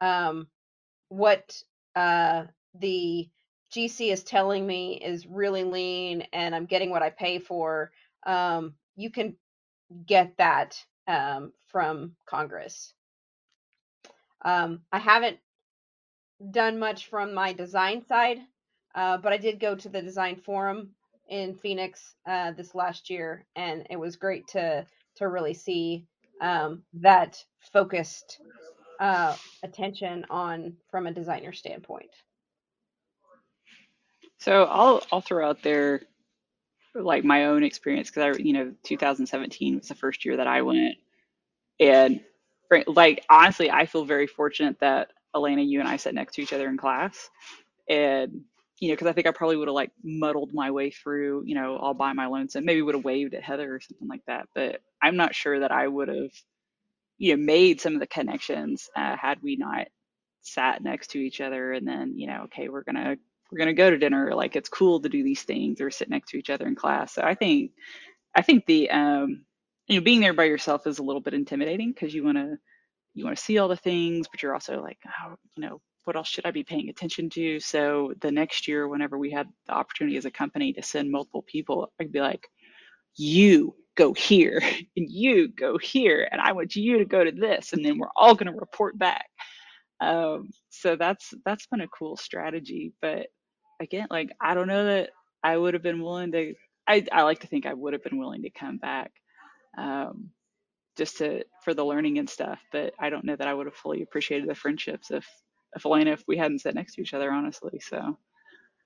um, 0.00 0.48
what 1.08 1.56
uh, 1.94 2.44
the 2.80 3.28
GC 3.72 4.12
is 4.12 4.24
telling 4.24 4.66
me 4.66 4.94
is 4.94 5.26
really 5.26 5.64
lean 5.64 6.26
and 6.32 6.54
I'm 6.54 6.66
getting 6.66 6.90
what 6.90 7.02
I 7.02 7.10
pay 7.10 7.38
for, 7.38 7.92
um, 8.26 8.74
you 8.96 9.10
can 9.10 9.36
get 10.06 10.36
that 10.38 10.82
um, 11.06 11.52
from 11.66 12.12
Congress. 12.26 12.92
Um, 14.44 14.80
I 14.92 14.98
haven't 14.98 15.38
done 16.50 16.78
much 16.78 17.06
from 17.06 17.34
my 17.34 17.52
design 17.52 18.04
side, 18.06 18.38
uh, 18.94 19.18
but 19.18 19.32
I 19.32 19.38
did 19.38 19.60
go 19.60 19.74
to 19.74 19.88
the 19.88 20.02
design 20.02 20.36
forum 20.36 20.90
in 21.28 21.54
Phoenix 21.54 22.14
uh, 22.26 22.52
this 22.52 22.74
last 22.74 23.10
year, 23.10 23.46
and 23.56 23.86
it 23.90 23.96
was 23.96 24.16
great 24.16 24.46
to 24.48 24.86
to 25.16 25.28
really 25.28 25.54
see 25.54 26.06
um, 26.40 26.82
that 26.94 27.42
focused 27.72 28.40
uh, 29.00 29.34
attention 29.62 30.26
on 30.28 30.74
from 30.90 31.06
a 31.06 31.12
designer 31.12 31.52
standpoint. 31.52 32.10
So 34.38 34.64
I'll 34.64 35.02
I'll 35.10 35.20
throw 35.20 35.48
out 35.48 35.62
there 35.62 36.02
like 36.94 37.24
my 37.24 37.46
own 37.46 37.64
experience 37.64 38.10
because 38.10 38.36
I 38.36 38.42
you 38.42 38.52
know 38.52 38.72
2017 38.84 39.76
was 39.78 39.88
the 39.88 39.94
first 39.94 40.24
year 40.24 40.36
that 40.36 40.46
I 40.46 40.62
went. 40.62 40.96
And 41.80 42.20
like 42.86 43.24
honestly 43.30 43.70
I 43.70 43.86
feel 43.86 44.04
very 44.04 44.26
fortunate 44.26 44.78
that 44.80 45.10
Elena 45.34 45.62
you 45.62 45.80
and 45.80 45.88
I 45.88 45.96
sat 45.96 46.14
next 46.14 46.34
to 46.34 46.42
each 46.42 46.52
other 46.52 46.68
in 46.68 46.76
class. 46.76 47.30
And 47.88 48.42
you 48.80 48.88
know 48.88 48.94
because 48.94 49.08
I 49.08 49.12
think 49.12 49.26
I 49.26 49.32
probably 49.32 49.56
would 49.56 49.68
have 49.68 49.74
like 49.74 49.92
muddled 50.04 50.54
my 50.54 50.70
way 50.70 50.90
through 50.90 51.44
you 51.46 51.54
know 51.54 51.76
all 51.76 51.94
by 51.94 52.12
my 52.12 52.26
lonesome. 52.26 52.64
Maybe 52.64 52.82
would 52.82 52.94
have 52.94 53.04
waved 53.04 53.34
at 53.34 53.42
Heather 53.42 53.74
or 53.74 53.80
something 53.80 54.08
like 54.08 54.22
that 54.26 54.48
but 54.54 54.80
I'm 55.02 55.16
not 55.16 55.34
sure 55.34 55.60
that 55.60 55.72
I 55.72 55.88
would 55.88 56.08
have 56.08 56.32
you 57.18 57.36
know 57.36 57.42
made 57.42 57.80
some 57.80 57.94
of 57.94 58.00
the 58.00 58.06
connections 58.06 58.88
uh, 58.96 59.16
had 59.16 59.42
we 59.42 59.56
not 59.56 59.86
sat 60.42 60.82
next 60.82 61.08
to 61.12 61.18
each 61.18 61.40
other 61.40 61.72
and 61.72 61.86
then 61.86 62.14
you 62.18 62.26
know 62.26 62.42
okay 62.44 62.68
we're 62.68 62.82
gonna 62.84 63.16
we're 63.50 63.58
gonna 63.58 63.72
go 63.74 63.90
to 63.90 63.98
dinner 63.98 64.34
like 64.34 64.56
it's 64.56 64.68
cool 64.68 65.00
to 65.00 65.08
do 65.08 65.22
these 65.22 65.42
things 65.42 65.80
or 65.80 65.90
sit 65.90 66.10
next 66.10 66.30
to 66.30 66.38
each 66.38 66.50
other 66.50 66.66
in 66.66 66.74
class. 66.74 67.14
So 67.14 67.22
i 67.22 67.34
think 67.34 67.72
i 68.34 68.42
think 68.42 68.66
the 68.66 68.90
um 68.90 69.44
you 69.86 69.98
know 69.98 70.04
being 70.04 70.20
there 70.20 70.34
by 70.34 70.44
yourself 70.44 70.86
is 70.86 70.98
a 70.98 71.02
little 71.02 71.20
bit 71.20 71.34
intimidating 71.34 71.92
because 71.92 72.14
you 72.14 72.24
want 72.24 72.38
to 72.38 72.56
you 73.14 73.24
want 73.24 73.36
to 73.36 73.42
see 73.42 73.58
all 73.58 73.68
the 73.68 73.76
things 73.76 74.26
but 74.30 74.42
you're 74.42 74.54
also 74.54 74.82
like 74.82 74.98
oh 75.06 75.34
you 75.56 75.62
know 75.62 75.80
what 76.04 76.16
else 76.16 76.28
should 76.28 76.46
i 76.46 76.50
be 76.50 76.64
paying 76.64 76.90
attention 76.90 77.30
to? 77.30 77.58
So 77.60 78.12
the 78.20 78.30
next 78.30 78.68
year 78.68 78.88
whenever 78.88 79.18
we 79.18 79.30
had 79.30 79.48
the 79.66 79.72
opportunity 79.72 80.16
as 80.16 80.26
a 80.26 80.30
company 80.30 80.72
to 80.74 80.82
send 80.82 81.10
multiple 81.10 81.42
people 81.46 81.92
i'd 82.00 82.12
be 82.12 82.20
like 82.20 82.48
you 83.16 83.74
go 83.96 84.12
here 84.12 84.60
and 84.96 85.10
you 85.10 85.48
go 85.48 85.78
here 85.78 86.28
and 86.30 86.40
i 86.40 86.52
want 86.52 86.76
you 86.76 86.98
to 86.98 87.04
go 87.04 87.24
to 87.24 87.32
this 87.32 87.72
and 87.72 87.84
then 87.84 87.98
we're 87.98 88.08
all 88.16 88.34
going 88.34 88.52
to 88.52 88.58
report 88.58 88.98
back 88.98 89.26
um, 90.00 90.50
so 90.70 90.96
that's 90.96 91.32
that's 91.44 91.66
been 91.66 91.80
a 91.80 91.88
cool 91.88 92.16
strategy. 92.16 92.92
But 93.00 93.28
again, 93.80 94.08
like 94.10 94.30
I 94.40 94.54
don't 94.54 94.68
know 94.68 94.84
that 94.86 95.10
I 95.42 95.56
would 95.56 95.74
have 95.74 95.82
been 95.82 96.02
willing 96.02 96.32
to. 96.32 96.54
I 96.86 97.06
I 97.12 97.22
like 97.22 97.40
to 97.40 97.46
think 97.46 97.66
I 97.66 97.74
would 97.74 97.92
have 97.92 98.02
been 98.04 98.18
willing 98.18 98.42
to 98.42 98.50
come 98.50 98.78
back, 98.78 99.12
um, 99.78 100.30
just 100.96 101.18
to 101.18 101.44
for 101.64 101.74
the 101.74 101.84
learning 101.84 102.18
and 102.18 102.30
stuff. 102.30 102.60
But 102.72 102.94
I 102.98 103.10
don't 103.10 103.24
know 103.24 103.36
that 103.36 103.48
I 103.48 103.54
would 103.54 103.66
have 103.66 103.76
fully 103.76 104.02
appreciated 104.02 104.48
the 104.48 104.54
friendships 104.54 105.10
if 105.10 105.26
if 105.76 105.86
Elena 105.86 106.12
if 106.12 106.24
we 106.28 106.38
hadn't 106.38 106.60
sat 106.60 106.74
next 106.74 106.94
to 106.94 107.02
each 107.02 107.14
other, 107.14 107.32
honestly. 107.32 107.80
So 107.80 108.18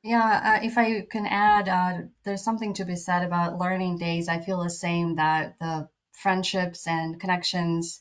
Yeah, 0.02 0.58
uh, 0.60 0.64
if 0.64 0.78
I 0.78 1.02
can 1.02 1.26
add, 1.26 1.68
uh, 1.68 2.06
there's 2.24 2.42
something 2.44 2.74
to 2.74 2.84
be 2.84 2.96
said 2.96 3.24
about 3.24 3.58
learning 3.58 3.98
days. 3.98 4.28
I 4.28 4.40
feel 4.40 4.62
the 4.62 4.70
same 4.70 5.16
that 5.16 5.58
the 5.58 5.88
friendships 6.12 6.86
and 6.86 7.20
connections 7.20 8.00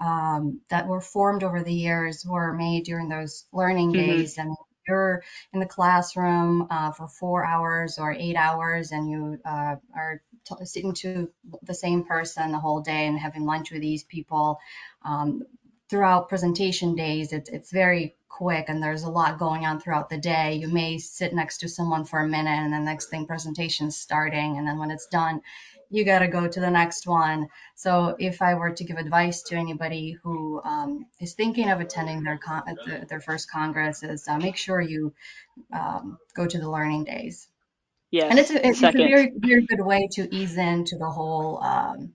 um, 0.00 0.60
that 0.70 0.86
were 0.86 1.00
formed 1.00 1.42
over 1.44 1.62
the 1.62 1.74
years 1.74 2.24
were 2.26 2.52
made 2.52 2.84
during 2.84 3.08
those 3.08 3.44
learning 3.52 3.94
Mm-hmm. 3.94 3.94
days. 3.94 4.38
And 4.38 4.54
you're 4.88 5.22
in 5.52 5.60
the 5.60 5.66
classroom 5.66 6.66
uh, 6.70 6.92
for 6.92 7.08
four 7.08 7.44
hours 7.44 7.98
or 7.98 8.12
eight 8.12 8.36
hours, 8.36 8.92
and 8.92 9.08
you 9.10 9.38
uh, 9.44 9.76
are 9.96 10.22
t- 10.46 10.64
sitting 10.64 10.94
to 10.94 11.28
the 11.62 11.74
same 11.74 12.04
person 12.04 12.52
the 12.52 12.58
whole 12.58 12.80
day 12.80 13.06
and 13.06 13.18
having 13.18 13.44
lunch 13.46 13.70
with 13.70 13.80
these 13.80 14.04
people. 14.04 14.58
Um, 15.04 15.42
throughout 15.88 16.28
presentation 16.28 16.94
days, 16.94 17.32
it's 17.32 17.50
it's 17.50 17.70
very 17.72 18.16
quick 18.28 18.66
and 18.68 18.82
there's 18.82 19.04
a 19.04 19.10
lot 19.10 19.38
going 19.38 19.64
on 19.64 19.80
throughout 19.80 20.08
the 20.10 20.18
day. 20.18 20.54
You 20.54 20.68
may 20.68 20.98
sit 20.98 21.32
next 21.32 21.58
to 21.58 21.68
someone 21.68 22.04
for 22.04 22.18
a 22.20 22.28
minute 22.28 22.50
and 22.50 22.72
the 22.72 22.80
next 22.80 23.08
thing 23.08 23.26
presentation's 23.26 23.96
starting 23.96 24.58
and 24.58 24.66
then 24.66 24.78
when 24.78 24.90
it's 24.90 25.06
done, 25.06 25.40
you 25.90 26.04
got 26.04 26.20
to 26.20 26.28
go 26.28 26.48
to 26.48 26.60
the 26.60 26.70
next 26.70 27.06
one. 27.06 27.48
So 27.76 28.16
if 28.18 28.42
I 28.42 28.54
were 28.54 28.72
to 28.72 28.84
give 28.84 28.96
advice 28.96 29.42
to 29.44 29.56
anybody 29.56 30.16
who 30.22 30.62
um, 30.64 31.06
is 31.20 31.34
thinking 31.34 31.70
of 31.70 31.80
attending 31.80 32.22
their 32.22 32.38
con- 32.38 32.64
their, 32.86 33.04
their 33.08 33.20
first 33.20 33.50
congress, 33.50 34.02
is 34.02 34.26
uh, 34.28 34.38
make 34.38 34.56
sure 34.56 34.80
you 34.80 35.14
um, 35.72 36.18
go 36.34 36.46
to 36.46 36.58
the 36.58 36.70
learning 36.70 37.04
days. 37.04 37.48
Yeah, 38.10 38.28
And 38.30 38.38
it's 38.38 38.50
a, 38.50 38.66
it's 38.66 38.82
a 38.82 38.92
very 38.92 39.32
very 39.36 39.66
good 39.66 39.80
way 39.84 40.08
to 40.12 40.34
ease 40.34 40.56
into 40.56 40.96
the 40.98 41.10
whole 41.10 41.62
um, 41.62 42.12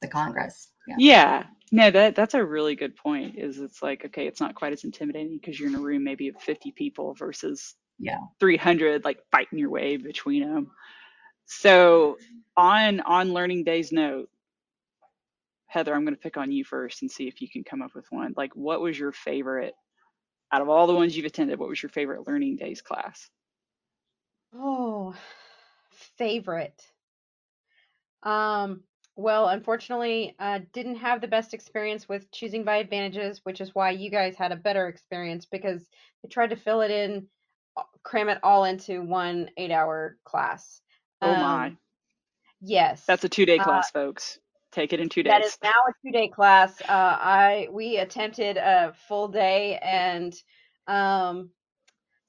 the 0.00 0.08
congress. 0.08 0.68
Yeah. 0.86 0.96
Yeah. 0.98 1.44
No, 1.72 1.90
that 1.90 2.16
that's 2.16 2.34
a 2.34 2.44
really 2.44 2.74
good 2.74 2.96
point. 2.96 3.36
Is 3.38 3.58
it's 3.58 3.82
like 3.82 4.04
okay, 4.06 4.26
it's 4.26 4.40
not 4.40 4.54
quite 4.54 4.72
as 4.72 4.84
intimidating 4.84 5.38
because 5.40 5.58
you're 5.58 5.68
in 5.68 5.74
a 5.74 5.80
room 5.80 6.04
maybe 6.04 6.28
of 6.28 6.40
50 6.40 6.72
people 6.72 7.14
versus 7.14 7.74
Yeah. 7.98 8.18
300 8.40 9.04
like 9.04 9.18
fighting 9.30 9.58
your 9.58 9.70
way 9.70 9.96
between 9.96 10.42
them. 10.48 10.70
So 11.52 12.16
on 12.56 13.00
on 13.00 13.32
learning 13.32 13.64
days 13.64 13.90
note, 13.90 14.30
Heather, 15.66 15.92
I'm 15.92 16.04
going 16.04 16.14
to 16.14 16.20
pick 16.20 16.36
on 16.36 16.52
you 16.52 16.64
first 16.64 17.02
and 17.02 17.10
see 17.10 17.26
if 17.26 17.42
you 17.42 17.48
can 17.50 17.64
come 17.64 17.82
up 17.82 17.92
with 17.92 18.06
one. 18.10 18.34
Like, 18.36 18.54
what 18.54 18.80
was 18.80 18.96
your 18.96 19.10
favorite 19.10 19.74
out 20.52 20.62
of 20.62 20.68
all 20.68 20.86
the 20.86 20.94
ones 20.94 21.16
you've 21.16 21.26
attended? 21.26 21.58
What 21.58 21.68
was 21.68 21.82
your 21.82 21.90
favorite 21.90 22.26
learning 22.28 22.56
days 22.56 22.82
class? 22.82 23.28
Oh, 24.54 25.12
favorite. 26.18 26.80
Um, 28.22 28.84
well, 29.16 29.48
unfortunately, 29.48 30.36
uh, 30.38 30.60
didn't 30.72 30.96
have 30.96 31.20
the 31.20 31.26
best 31.26 31.52
experience 31.52 32.08
with 32.08 32.30
choosing 32.30 32.62
by 32.62 32.76
advantages, 32.76 33.40
which 33.42 33.60
is 33.60 33.74
why 33.74 33.90
you 33.90 34.08
guys 34.08 34.36
had 34.36 34.52
a 34.52 34.56
better 34.56 34.86
experience 34.86 35.46
because 35.46 35.84
they 36.22 36.28
tried 36.28 36.50
to 36.50 36.56
fill 36.56 36.80
it 36.80 36.92
in, 36.92 37.26
uh, 37.76 37.82
cram 38.04 38.28
it 38.28 38.38
all 38.44 38.64
into 38.64 39.02
one 39.02 39.50
eight-hour 39.56 40.16
class. 40.24 40.80
Oh 41.22 41.34
my, 41.34 41.66
Um, 41.66 41.78
yes, 42.60 43.04
that's 43.06 43.24
a 43.24 43.28
two 43.28 43.46
day 43.46 43.58
uh, 43.58 43.64
class, 43.64 43.90
folks. 43.90 44.38
Take 44.72 44.92
it 44.92 45.00
in 45.00 45.08
two 45.08 45.22
days. 45.22 45.32
That 45.32 45.44
is 45.44 45.58
now 45.62 45.70
a 45.88 45.92
two-day 46.04 46.28
class. 46.28 46.80
Uh, 46.82 46.86
I 46.88 47.68
we 47.70 47.96
attempted 47.98 48.56
a 48.56 48.94
full 49.08 49.28
day, 49.28 49.78
and 49.82 50.34
um, 50.86 51.50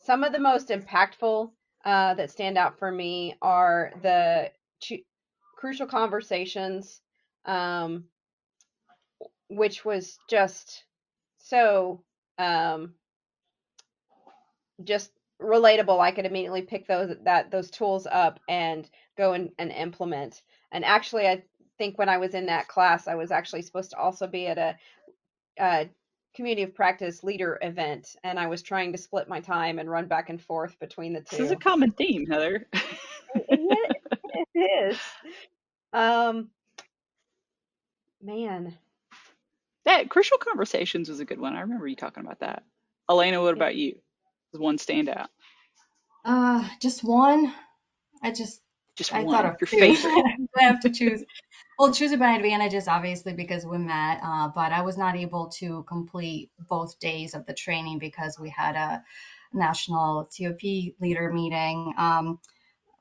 some 0.05 0.23
of 0.23 0.31
the 0.33 0.39
most 0.39 0.69
impactful 0.69 1.51
uh, 1.85 2.13
that 2.15 2.31
stand 2.31 2.57
out 2.57 2.79
for 2.79 2.91
me 2.91 3.35
are 3.41 3.93
the 4.01 4.51
chu- 4.81 5.03
crucial 5.57 5.87
conversations, 5.87 7.01
um, 7.45 8.05
which 9.49 9.85
was 9.85 10.17
just 10.29 10.83
so 11.37 12.03
um, 12.39 12.93
just 14.83 15.11
relatable. 15.41 15.99
I 15.99 16.11
could 16.11 16.25
immediately 16.25 16.61
pick 16.61 16.87
those 16.87 17.15
that 17.23 17.51
those 17.51 17.69
tools 17.69 18.07
up 18.09 18.39
and 18.47 18.89
go 19.17 19.33
and, 19.33 19.51
and 19.57 19.71
implement. 19.71 20.43
And 20.71 20.85
actually, 20.85 21.27
I 21.27 21.43
think 21.77 21.97
when 21.97 22.09
I 22.09 22.17
was 22.17 22.33
in 22.33 22.45
that 22.45 22.67
class, 22.67 23.07
I 23.07 23.15
was 23.15 23.31
actually 23.31 23.63
supposed 23.63 23.91
to 23.91 23.97
also 23.97 24.27
be 24.27 24.47
at 24.47 24.57
a, 24.57 24.75
a 25.59 25.89
community 26.35 26.63
of 26.63 26.75
practice 26.75 27.23
leader 27.23 27.57
event, 27.61 28.15
and 28.23 28.39
I 28.39 28.47
was 28.47 28.61
trying 28.61 28.91
to 28.93 28.97
split 28.97 29.27
my 29.27 29.39
time 29.39 29.79
and 29.79 29.89
run 29.89 30.07
back 30.07 30.29
and 30.29 30.41
forth 30.41 30.79
between 30.79 31.13
the 31.13 31.21
two 31.21 31.37
This 31.37 31.45
is 31.47 31.51
a 31.51 31.55
common 31.55 31.91
theme, 31.91 32.25
Heather. 32.27 32.67
Yeah, 33.35 33.75
it 34.55 34.91
is. 34.91 34.99
Um, 35.93 36.49
man, 38.21 38.77
that 39.85 40.09
crucial 40.09 40.37
conversations 40.37 41.09
was 41.09 41.19
a 41.19 41.25
good 41.25 41.39
one. 41.39 41.55
I 41.55 41.61
remember 41.61 41.87
you 41.87 41.95
talking 41.95 42.23
about 42.23 42.39
that. 42.39 42.63
Elena, 43.09 43.41
what 43.41 43.53
about 43.55 43.75
you? 43.75 43.97
One 44.53 44.77
stand 44.77 45.09
out? 45.09 45.29
Uh, 46.25 46.67
just 46.81 47.03
one. 47.03 47.53
I 48.23 48.31
just 48.31 48.61
Just 48.95 49.13
I 49.13 49.23
thought 49.23 49.45
of 49.45 49.55
your 49.59 49.67
favorite. 49.67 50.25
I 50.59 50.63
have 50.63 50.79
to 50.81 50.89
choose. 50.89 51.23
Well, 51.79 51.91
choose 51.91 52.11
it 52.11 52.19
by 52.19 52.33
advantages, 52.33 52.87
obviously, 52.87 53.33
because 53.33 53.65
we 53.65 53.79
met, 53.79 54.19
uh, 54.23 54.49
but 54.49 54.71
I 54.71 54.81
was 54.81 54.97
not 54.97 55.15
able 55.15 55.47
to 55.57 55.83
complete 55.87 56.51
both 56.69 56.99
days 56.99 57.33
of 57.33 57.45
the 57.47 57.53
training 57.53 57.97
because 57.97 58.37
we 58.39 58.49
had 58.49 58.75
a 58.75 59.03
national 59.53 60.29
CoP 60.37 60.61
leader 60.99 61.31
meeting. 61.31 61.93
Um, 61.97 62.39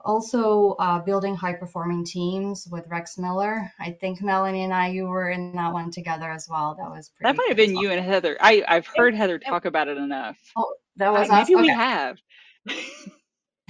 also, 0.03 0.77
uh, 0.79 1.01
building 1.01 1.35
high 1.35 1.53
performing 1.53 2.07
teams 2.07 2.67
with 2.71 2.87
Rex 2.89 3.19
Miller. 3.19 3.71
I 3.79 3.91
think 3.91 4.23
Melanie 4.23 4.65
and 4.65 4.73
I, 4.73 4.89
you 4.89 5.05
were 5.05 5.29
in 5.29 5.53
that 5.57 5.75
one 5.75 5.91
together 5.91 6.31
as 6.31 6.49
well. 6.49 6.75
That 6.79 6.89
was 6.91 7.11
pretty. 7.11 7.31
That 7.31 7.37
might 7.37 7.49
have 7.49 7.57
been 7.59 7.77
you 7.77 7.91
and 7.91 8.03
Heather. 8.03 8.39
I, 8.41 8.65
I've 8.67 8.87
heard 8.87 9.15
Heather 9.15 9.39
talk 9.39 9.67
about 9.67 9.89
it 9.89 9.99
enough. 9.99 10.39
Oh, 10.57 10.73
that 10.97 11.13
I, 11.15 11.15
was 11.15 11.31
us? 11.31 11.49
maybe 11.49 11.57
we 11.57 11.71
Okay. 11.71 11.75
have. 11.75 12.19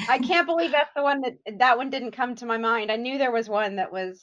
I 0.08 0.18
can't 0.18 0.46
believe 0.46 0.72
that's 0.72 0.92
the 0.94 1.02
one 1.02 1.22
that 1.22 1.38
that 1.58 1.78
one 1.78 1.90
didn't 1.90 2.12
come 2.12 2.34
to 2.36 2.46
my 2.46 2.58
mind. 2.58 2.92
I 2.92 2.96
knew 2.96 3.18
there 3.18 3.32
was 3.32 3.48
one 3.48 3.76
that 3.76 3.92
was 3.92 4.22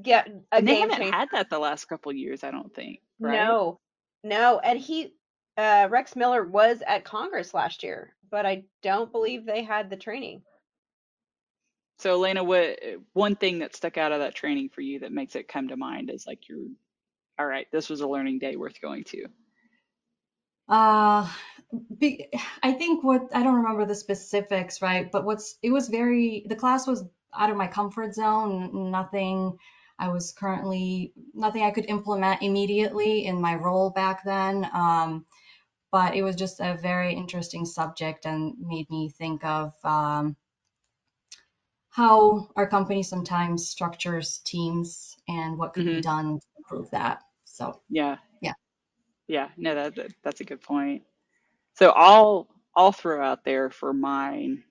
get 0.00 0.28
a 0.52 0.60
And 0.60 0.68
they 0.68 0.74
game 0.74 0.76
haven't 0.76 1.00
changer. 1.00 1.12
had 1.12 1.30
that 1.32 1.50
the 1.50 1.58
last 1.58 1.86
couple 1.86 2.12
years, 2.12 2.44
I 2.44 2.50
don't 2.50 2.74
think, 2.74 3.00
right? 3.22 3.58
No, 3.58 3.80
no, 4.24 4.58
and 4.60 4.78
he, 4.78 5.14
uh, 5.56 5.88
Rex 5.90 6.16
Miller 6.16 6.44
was 6.44 6.82
at 6.86 7.04
Congress 7.04 7.54
last 7.54 7.82
year, 7.82 8.14
but 8.30 8.46
I 8.46 8.64
don't 8.82 9.12
believe 9.12 9.46
they 9.46 9.64
had 9.64 9.90
the 9.90 9.96
training. 9.96 10.44
So 11.98 12.14
Elena, 12.14 12.44
what 12.44 12.80
one 13.12 13.36
thing 13.36 13.60
that 13.60 13.76
stuck 13.76 13.98
out 13.98 14.12
of 14.12 14.20
that 14.20 14.34
training 14.34 14.70
for 14.70 14.82
you 14.82 15.00
that 15.00 15.12
makes 15.12 15.36
it 15.36 15.48
come 15.48 15.68
to 15.68 15.76
mind 15.76 16.10
is 16.10 16.26
like 16.26 16.48
you're 16.48 16.68
all 17.38 17.46
right, 17.46 17.66
this 17.72 17.90
was 17.90 18.00
a 18.02 18.08
learning 18.08 18.38
day 18.40 18.56
worth 18.56 18.80
going 18.80 19.04
to. 19.04 19.26
Uh, 20.68 21.28
be, 21.98 22.28
I 22.62 22.72
think 22.72 23.02
what 23.04 23.28
I 23.34 23.42
don't 23.42 23.56
remember 23.56 23.84
the 23.86 23.94
specifics, 23.94 24.82
right? 24.82 25.10
But 25.10 25.24
what's 25.24 25.58
it 25.62 25.70
was 25.70 25.88
very 25.88 26.44
the 26.48 26.56
class 26.56 26.86
was 26.86 27.04
out 27.34 27.50
of 27.50 27.56
my 27.56 27.66
comfort 27.66 28.14
zone. 28.14 28.90
Nothing 28.90 29.58
I 29.98 30.08
was 30.08 30.32
currently 30.32 31.12
nothing 31.34 31.62
I 31.62 31.70
could 31.70 31.86
implement 31.86 32.42
immediately 32.42 33.24
in 33.26 33.40
my 33.40 33.54
role 33.54 33.90
back 33.90 34.24
then. 34.24 34.68
Um, 34.74 35.26
but 35.92 36.14
it 36.16 36.22
was 36.22 36.36
just 36.36 36.60
a 36.60 36.78
very 36.82 37.14
interesting 37.14 37.66
subject 37.66 38.26
and 38.26 38.54
made 38.58 38.90
me 38.90 39.10
think 39.10 39.44
of 39.44 39.74
um, 39.84 40.36
how 41.90 42.48
our 42.56 42.68
company 42.68 43.02
sometimes 43.04 43.68
structures 43.68 44.38
teams 44.38 45.16
and 45.28 45.56
what 45.58 45.74
could 45.74 45.86
be 45.86 45.94
hmm 45.94 46.00
done 46.00 46.40
to 46.40 46.46
improve 46.58 46.90
that. 46.90 47.22
So 47.44 47.80
Yeah, 47.88 48.16
yeah. 49.28 49.48
no, 49.56 49.74
that, 49.74 49.96
that 49.96 50.12
that's 50.24 50.40
a 50.40 50.44
good 50.44 50.62
point. 50.62 51.02
So 51.74 51.90
I'll 51.90 52.48
I'll 52.76 52.92
throw 52.92 53.24
out 53.24 53.44
there 53.44 53.70
for 53.70 53.92
mine. 53.92 54.64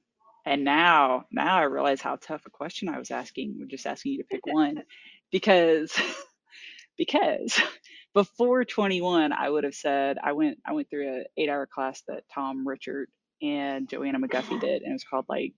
And 0.46 0.64
now 0.64 1.26
now 1.32 1.58
I 1.58 1.64
realize 1.64 2.02
how 2.02 2.16
tough 2.18 2.44
a 2.46 2.50
question 2.50 2.90
I 2.90 3.00
was 3.00 3.12
asking. 3.12 3.58
We're 3.60 3.68
just 3.68 3.86
asking 3.86 4.14
you 4.14 4.18
to 4.20 4.24
pick 4.26 4.46
one 4.46 4.84
because 5.32 5.94
because 6.98 7.60
before 8.14 8.66
21 8.66 9.34
I 9.34 9.50
would 9.50 9.64
have 9.64 9.76
said 9.76 10.18
I 10.24 10.34
went 10.34 10.60
I 10.66 10.74
went 10.74 10.90
through 10.90 11.22
a 11.22 11.24
eight 11.42 11.50
hour 11.50 11.68
class 11.68 12.04
that 12.08 12.24
Tom 12.34 12.68
Richard 12.68 13.10
and 13.42 13.90
Joanna 13.90 14.20
McGuffey 14.20 14.60
did 14.60 14.82
and 14.82 14.92
it 14.92 14.94
was 14.94 15.04
called 15.04 15.26
like 15.30 15.54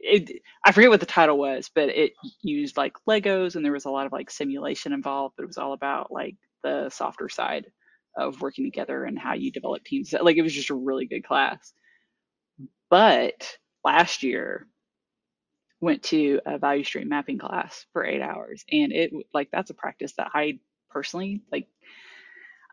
it 0.00 0.42
I 0.64 0.72
forget 0.72 0.90
what 0.90 1.00
the 1.00 1.06
title 1.06 1.38
was, 1.38 1.70
but 1.74 1.88
it 1.88 2.12
used 2.42 2.76
like 2.76 2.94
Legos 3.08 3.56
and 3.56 3.64
there 3.64 3.72
was 3.72 3.84
a 3.84 3.90
lot 3.90 4.06
of 4.06 4.12
like 4.12 4.30
simulation 4.30 4.92
involved, 4.92 5.34
but 5.36 5.42
it 5.44 5.48
was 5.48 5.58
all 5.58 5.72
about 5.72 6.12
like 6.12 6.36
the 6.62 6.88
softer 6.90 7.28
side 7.28 7.66
of 8.18 8.40
working 8.42 8.64
together 8.64 9.04
and 9.04 9.18
how 9.18 9.34
you 9.34 9.50
develop 9.52 9.84
teams. 9.84 10.12
Like 10.12 10.36
it 10.36 10.42
was 10.42 10.54
just 10.54 10.70
a 10.70 10.74
really 10.74 11.06
good 11.06 11.24
class. 11.24 11.72
But 12.90 13.56
last 13.84 14.22
year 14.22 14.66
went 15.80 16.02
to 16.02 16.40
a 16.46 16.58
value 16.58 16.84
stream 16.84 17.08
mapping 17.08 17.38
class 17.38 17.86
for 17.92 18.04
eight 18.04 18.20
hours 18.20 18.64
and 18.72 18.92
it 18.92 19.12
like 19.32 19.48
that's 19.52 19.70
a 19.70 19.74
practice 19.74 20.12
that 20.18 20.30
I 20.34 20.58
personally 20.90 21.42
like 21.52 21.68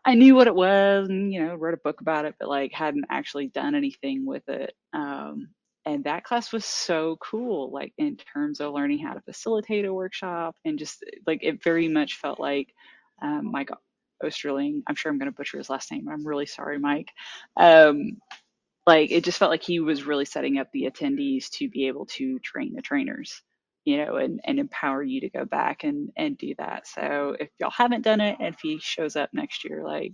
I 0.04 0.14
knew 0.14 0.34
what 0.34 0.48
it 0.48 0.54
was 0.54 1.08
and 1.08 1.32
you 1.32 1.44
know 1.44 1.54
wrote 1.54 1.74
a 1.74 1.78
book 1.78 2.00
about 2.00 2.24
it 2.24 2.34
but 2.40 2.48
like 2.48 2.72
hadn't 2.72 3.06
actually 3.08 3.46
done 3.48 3.76
anything 3.76 4.26
with 4.26 4.48
it 4.48 4.74
um 4.92 5.50
and 5.84 6.02
that 6.04 6.24
class 6.24 6.52
was 6.52 6.64
so 6.64 7.16
cool 7.22 7.70
like 7.70 7.92
in 7.96 8.16
terms 8.16 8.60
of 8.60 8.72
learning 8.72 8.98
how 8.98 9.14
to 9.14 9.20
facilitate 9.20 9.84
a 9.84 9.94
workshop 9.94 10.56
and 10.64 10.78
just 10.78 11.04
like 11.28 11.44
it 11.44 11.62
very 11.62 11.86
much 11.86 12.14
felt 12.18 12.40
like 12.40 12.74
um, 13.22 13.50
Mike 13.50 13.70
Osterling 14.22 14.82
I'm 14.86 14.94
sure 14.96 15.10
I'm 15.12 15.18
going 15.18 15.30
to 15.30 15.36
butcher 15.36 15.58
his 15.58 15.70
last 15.70 15.90
name 15.92 16.08
I'm 16.08 16.26
really 16.26 16.46
sorry 16.46 16.78
Mike. 16.78 17.10
Um 17.56 18.18
like 18.86 19.10
it 19.10 19.24
just 19.24 19.38
felt 19.38 19.50
like 19.50 19.62
he 19.64 19.80
was 19.80 20.04
really 20.04 20.24
setting 20.24 20.58
up 20.58 20.68
the 20.72 20.90
attendees 20.90 21.50
to 21.50 21.68
be 21.68 21.88
able 21.88 22.06
to 22.06 22.38
train 22.40 22.74
the 22.74 22.82
trainers 22.82 23.42
you 23.84 24.04
know 24.04 24.16
and, 24.16 24.40
and 24.44 24.58
empower 24.60 25.02
you 25.02 25.20
to 25.22 25.30
go 25.30 25.44
back 25.44 25.84
and 25.84 26.10
and 26.16 26.38
do 26.38 26.54
that. 26.58 26.86
So 26.88 27.36
if 27.38 27.50
y'all 27.58 27.70
haven't 27.70 28.02
done 28.02 28.20
it 28.20 28.36
and 28.40 28.54
if 28.54 28.60
he 28.60 28.78
shows 28.80 29.16
up 29.16 29.30
next 29.32 29.64
year 29.64 29.84
like 29.84 30.12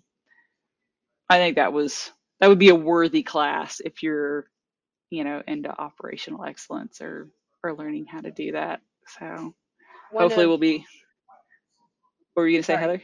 i 1.31 1.39
think 1.39 1.57
that 1.57 1.73
was 1.73 2.11
that 2.41 2.49
would 2.49 2.59
be 2.59 2.71
a 2.71 2.75
worthy 2.75 3.23
class 3.23 3.81
if 3.85 4.03
you're 4.03 4.47
you 5.11 5.25
know 5.25 5.43
into 5.47 5.71
operational 5.71 6.45
excellence 6.45 7.01
or 7.01 7.29
or 7.65 7.75
learning 7.75 8.07
how 8.07 8.21
to 8.21 8.31
do 8.31 8.53
that. 8.53 8.81
So 9.19 9.55
One 10.11 10.25
hopefully 10.25 10.47
of 10.47 10.49
we'll 10.49 10.59
be 10.59 10.87
what 12.35 12.43
were 12.43 12.49
you 12.49 12.57
gonna 12.57 12.65
say 12.65 12.75
sorry. 12.75 12.81
heather 12.81 13.03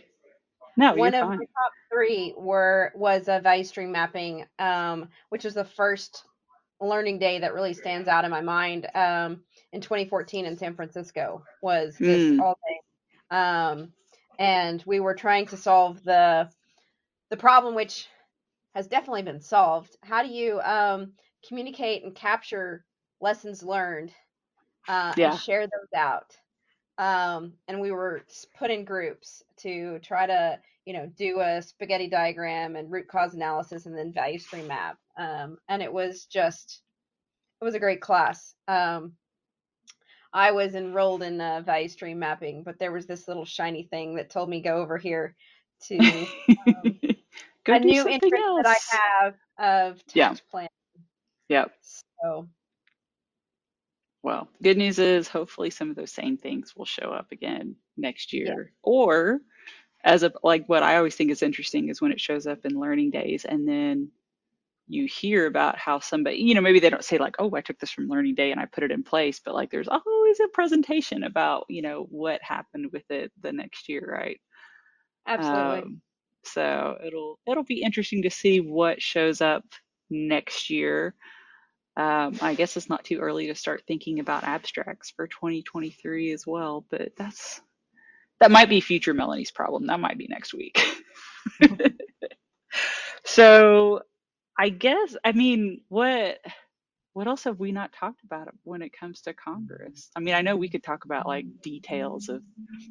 no 0.78 0.96
One 0.96 1.14
of 1.14 1.28
fine 1.28 1.38
the 1.38 1.46
top 1.46 1.72
three 1.92 2.34
were 2.36 2.92
was 2.94 3.28
a 3.28 3.40
value 3.40 3.64
stream 3.64 3.92
mapping, 3.92 4.46
um, 4.58 5.08
which 5.28 5.44
was 5.44 5.54
the 5.54 5.64
first 5.64 6.24
learning 6.80 7.18
day 7.18 7.40
that 7.40 7.54
really 7.54 7.74
stands 7.74 8.08
out 8.08 8.24
in 8.24 8.30
my 8.30 8.40
mind. 8.40 8.88
Um, 8.94 9.42
in 9.72 9.80
2014 9.80 10.46
in 10.46 10.56
San 10.56 10.74
Francisco 10.74 11.44
was 11.62 12.00
this 12.04 12.30
mm, 12.30 12.40
all 12.40 12.58
day, 12.68 13.36
um, 13.36 13.92
and 14.38 14.82
we 14.86 15.00
were 15.00 15.14
trying 15.14 15.46
to 15.48 15.56
solve 15.56 16.02
the 16.04 16.48
the 17.30 17.36
problem, 17.36 17.74
which 17.74 18.06
has 18.74 18.86
definitely 18.86 19.22
been 19.22 19.40
solved. 19.40 19.96
How 20.02 20.22
do 20.22 20.28
you 20.28 20.60
um, 20.60 21.14
communicate 21.48 22.04
and 22.04 22.14
capture 22.14 22.84
lessons 23.20 23.62
learned 23.64 24.12
uh, 24.88 25.14
and 25.22 25.34
share 25.34 25.62
those 25.62 25.92
out? 25.96 26.36
Um, 26.98 27.52
and 27.68 27.80
we 27.80 27.92
were 27.92 28.22
put 28.58 28.70
in 28.70 28.84
groups 28.84 29.42
to 29.58 30.00
try 30.00 30.26
to 30.26 30.58
you 30.84 30.92
know 30.94 31.06
do 31.16 31.40
a 31.40 31.62
spaghetti 31.62 32.08
diagram 32.08 32.74
and 32.74 32.90
root 32.90 33.08
cause 33.08 33.34
analysis 33.34 33.86
and 33.86 33.96
then 33.96 34.12
value 34.12 34.38
stream 34.38 34.66
map 34.66 34.98
um, 35.16 35.58
and 35.68 35.82
it 35.82 35.92
was 35.92 36.24
just 36.24 36.80
it 37.60 37.64
was 37.64 37.74
a 37.74 37.78
great 37.78 38.00
class. 38.00 38.54
Um, 38.66 39.12
i 40.32 40.50
was 40.50 40.74
enrolled 40.74 41.22
in 41.22 41.40
uh, 41.40 41.62
value 41.64 41.88
stream 41.88 42.18
mapping 42.18 42.62
but 42.62 42.78
there 42.78 42.92
was 42.92 43.06
this 43.06 43.28
little 43.28 43.44
shiny 43.44 43.82
thing 43.84 44.14
that 44.16 44.30
told 44.30 44.48
me 44.48 44.60
go 44.60 44.76
over 44.76 44.98
here 44.98 45.36
to 45.82 45.98
um, 45.98 46.26
a 47.66 47.80
new 47.80 48.08
interest 48.08 48.34
that 48.34 48.66
i 48.66 48.96
have 48.96 49.34
of 49.58 50.02
yeah. 50.14 50.28
takt 50.28 50.42
plan 50.50 50.68
yep. 51.48 51.72
So 52.22 52.48
Well, 54.22 54.48
good 54.62 54.76
news 54.76 54.98
is 54.98 55.28
hopefully 55.28 55.70
some 55.70 55.90
of 55.90 55.96
those 55.96 56.12
same 56.12 56.36
things 56.36 56.74
will 56.76 56.84
show 56.84 57.12
up 57.12 57.30
again 57.32 57.76
next 57.96 58.32
yeah 58.42 58.54
year. 58.56 58.72
Or 58.82 59.40
as 60.04 60.22
a 60.24 60.32
like 60.44 60.68
what 60.68 60.82
I 60.84 60.96
always 60.96 61.16
think 61.16 61.30
is 61.30 61.42
interesting 61.42 61.88
is 61.88 62.00
when 62.02 62.12
it 62.12 62.20
shows 62.20 62.46
up 62.46 62.64
in 62.66 62.80
learning 62.80 63.10
days 63.12 63.44
and 63.44 63.68
then 63.68 64.12
you 64.88 65.06
hear 65.06 65.46
about 65.46 65.78
how 65.78 66.00
somebody, 66.00 66.38
you 66.38 66.54
know, 66.54 66.60
maybe 66.62 66.80
they 66.80 66.90
don't 66.90 67.04
say 67.04 67.18
like, 67.18 67.36
"Oh, 67.40 67.54
I 67.56 67.62
took 67.62 67.78
this 67.80 67.90
from 67.92 68.08
learning 68.08 68.36
day 68.36 68.52
and 68.52 68.60
I 68.60 68.66
put 68.66 68.84
it 68.84 68.92
in 68.92 69.04
place," 69.04 69.40
but 69.40 69.54
like 69.54 69.70
there's 69.70 69.88
always 69.88 70.40
a 70.40 70.48
presentation 70.48 71.24
about, 71.24 71.66
you 71.70 71.82
know, 71.82 72.04
what 72.10 72.42
happened 72.42 72.90
with 72.92 73.10
it 73.10 73.32
the 73.40 73.52
next 73.52 73.88
year, 73.88 74.06
right? 74.12 74.40
absolutely 75.26 75.84
Um, 75.84 76.02
so 76.44 76.98
it'll 77.04 77.38
it'll 77.46 77.64
be 77.64 77.82
interesting 77.82 78.22
to 78.22 78.30
see 78.30 78.60
what 78.60 79.02
shows 79.02 79.40
up 79.40 79.64
next 80.10 80.70
year. 80.70 81.14
Um, 81.98 82.38
I 82.40 82.54
guess 82.54 82.76
it's 82.76 82.88
not 82.88 83.02
too 83.02 83.18
early 83.18 83.48
to 83.48 83.56
start 83.56 83.82
thinking 83.84 84.20
about 84.20 84.44
abstracts 84.44 85.10
for 85.10 85.26
2023 85.26 86.30
as 86.30 86.46
well, 86.46 86.84
but 86.88 87.16
that's 87.16 87.60
that 88.38 88.52
might 88.52 88.68
be 88.68 88.80
future 88.80 89.12
Melanie's 89.12 89.50
problem. 89.50 89.88
That 89.88 89.98
might 89.98 90.16
be 90.16 90.28
next 90.28 90.54
week. 90.54 90.80
so 93.24 94.02
I 94.56 94.68
guess 94.68 95.16
I 95.24 95.32
mean 95.32 95.80
what 95.88 96.38
what 97.14 97.26
else 97.26 97.42
have 97.44 97.58
we 97.58 97.72
not 97.72 97.92
talked 97.92 98.22
about 98.22 98.54
when 98.62 98.80
it 98.80 98.92
comes 98.92 99.22
to 99.22 99.34
Congress? 99.34 100.08
I 100.14 100.20
mean, 100.20 100.34
I 100.34 100.42
know 100.42 100.54
we 100.54 100.68
could 100.68 100.84
talk 100.84 101.04
about 101.04 101.26
like 101.26 101.46
details 101.62 102.28
of 102.28 102.42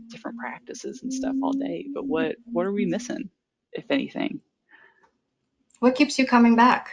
different 0.09 0.37
practices 0.37 1.01
and 1.01 1.13
stuff 1.13 1.35
all 1.41 1.53
day, 1.53 1.85
but 1.93 2.05
what 2.05 2.35
what 2.43 2.65
are 2.65 2.73
we 2.73 2.85
missing, 2.85 3.29
if 3.71 3.89
anything? 3.89 4.41
What 5.79 5.95
keeps 5.95 6.19
you 6.19 6.27
coming 6.27 6.57
back? 6.57 6.89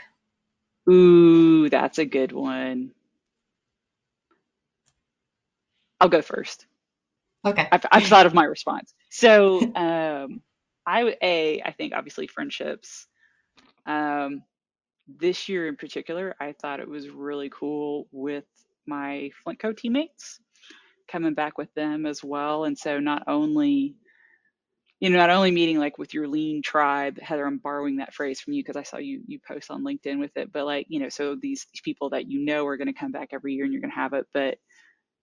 Ooh, 0.90 1.68
that's 1.70 1.98
a 1.98 2.04
good 2.04 2.32
one. 2.32 2.92
I'll 6.00 6.08
go 6.08 6.22
first. 6.22 6.66
Okay. 7.46 7.68
I've, 7.70 7.84
I've 7.90 8.04
thought 8.04 8.26
of 8.26 8.34
my 8.34 8.44
response. 8.44 8.94
So, 9.10 9.60
um, 9.74 10.42
I 10.86 11.04
would 11.04 11.16
a 11.22 11.62
I 11.62 11.72
think 11.72 11.94
obviously 11.94 12.26
friendships. 12.26 13.06
Um, 13.86 14.42
this 15.06 15.48
year 15.48 15.68
in 15.68 15.76
particular, 15.76 16.34
I 16.40 16.52
thought 16.52 16.80
it 16.80 16.88
was 16.88 17.08
really 17.08 17.50
cool 17.50 18.06
with 18.12 18.44
my 18.86 19.30
Flintco 19.46 19.76
teammates 19.76 20.40
coming 21.08 21.34
back 21.34 21.58
with 21.58 21.72
them 21.74 22.06
as 22.06 22.24
well. 22.24 22.64
And 22.64 22.76
so 22.76 22.98
not 23.00 23.22
only 23.26 23.94
you 25.00 25.10
know 25.10 25.18
not 25.18 25.30
only 25.30 25.50
meeting 25.52 25.78
like 25.78 25.98
with 25.98 26.14
your 26.14 26.28
lean 26.28 26.62
tribe, 26.62 27.18
Heather, 27.20 27.46
I'm 27.46 27.58
borrowing 27.58 27.96
that 27.98 28.14
phrase 28.14 28.40
from 28.40 28.54
you 28.54 28.62
because 28.64 28.76
I 28.76 28.84
saw 28.84 28.98
you 28.98 29.22
you 29.26 29.40
post 29.46 29.70
on 29.70 29.84
LinkedIn 29.84 30.20
with 30.20 30.36
it, 30.36 30.52
but 30.52 30.66
like 30.66 30.86
you 30.90 31.00
know 31.00 31.10
so 31.10 31.36
these, 31.40 31.66
these 31.72 31.82
people 31.82 32.10
that 32.10 32.30
you 32.30 32.44
know 32.44 32.66
are 32.66 32.76
going 32.78 32.88
to 32.88 32.98
come 32.98 33.12
back 33.12 33.30
every 33.32 33.54
year 33.54 33.64
and 33.64 33.72
you're 33.72 33.82
going 33.82 33.92
to 33.92 33.96
have 33.96 34.14
it, 34.14 34.26
but 34.34 34.58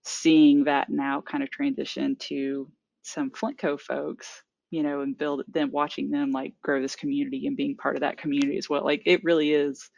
seeing 0.04 0.64
that 0.66 0.90
now 0.90 1.22
kind 1.22 1.44
of 1.44 1.50
transition 1.50 2.16
to 2.20 2.70
some 3.02 3.32
Flintco 3.32 3.80
folks, 3.80 4.42
you 4.72 4.84
know, 4.84 5.02
and 5.02 5.18
build 5.18 5.44
them 5.48 5.72
watching 5.72 6.10
them 6.10 6.32
like 6.32 6.54
grow 6.62 6.82
this 6.82 6.96
community 6.96 7.48
and 7.48 7.58
being 7.58 7.76
part 7.76 7.96
of 7.96 8.02
that 8.02 8.18
community 8.18 8.58
as 8.58 8.70
well. 8.70 8.84
Like 8.84 9.02
it 9.06 9.24
really 9.24 9.52
is, 9.52 9.90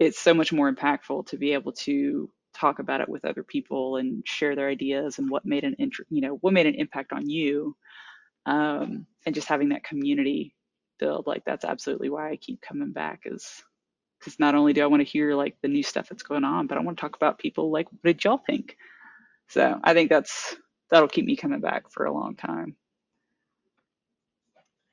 it's 0.00 0.20
so 0.20 0.34
much 0.34 0.52
more 0.52 0.72
impactful 0.72 1.28
to 1.28 1.38
be 1.38 1.54
able 1.54 1.72
to 1.72 2.30
talk 2.54 2.80
about 2.80 3.00
it 3.02 3.08
with 3.08 3.24
other 3.24 3.44
people 3.44 3.96
and 3.98 4.22
share 4.26 4.56
their 4.56 4.68
ideas 4.68 5.18
and 5.18 5.30
what 5.30 5.46
made 5.46 5.64
an 5.64 5.76
int- 5.78 5.94
you 6.10 6.20
know 6.22 6.36
what 6.42 6.52
made 6.54 6.66
an 6.66 6.74
impact 6.76 7.12
on 7.12 7.28
you 7.28 7.76
um, 8.46 9.06
and 9.26 9.34
just 9.34 9.48
having 9.48 9.70
that 9.70 9.84
community 9.84 10.54
build 10.98 11.26
like 11.26 11.44
that's 11.44 11.64
absolutely 11.64 12.08
why 12.08 12.30
i 12.30 12.36
keep 12.36 12.60
coming 12.60 12.92
back 12.92 13.22
is 13.24 13.62
because 14.18 14.38
not 14.38 14.54
only 14.54 14.72
do 14.72 14.82
i 14.82 14.86
want 14.86 15.00
to 15.00 15.08
hear 15.08 15.34
like 15.34 15.56
the 15.60 15.68
new 15.68 15.82
stuff 15.82 16.08
that's 16.08 16.22
going 16.22 16.44
on 16.44 16.68
but 16.68 16.78
i 16.78 16.80
want 16.80 16.96
to 16.96 17.00
talk 17.00 17.16
about 17.16 17.38
people 17.38 17.72
like 17.72 17.90
what 17.90 18.02
did 18.04 18.22
y'all 18.22 18.40
think 18.46 18.76
so 19.48 19.78
I 19.82 19.94
think 19.94 20.10
that's 20.10 20.56
that'll 20.90 21.08
keep 21.08 21.24
me 21.24 21.36
coming 21.36 21.60
back 21.60 21.90
for 21.90 22.06
a 22.06 22.12
long 22.12 22.36
time. 22.36 22.76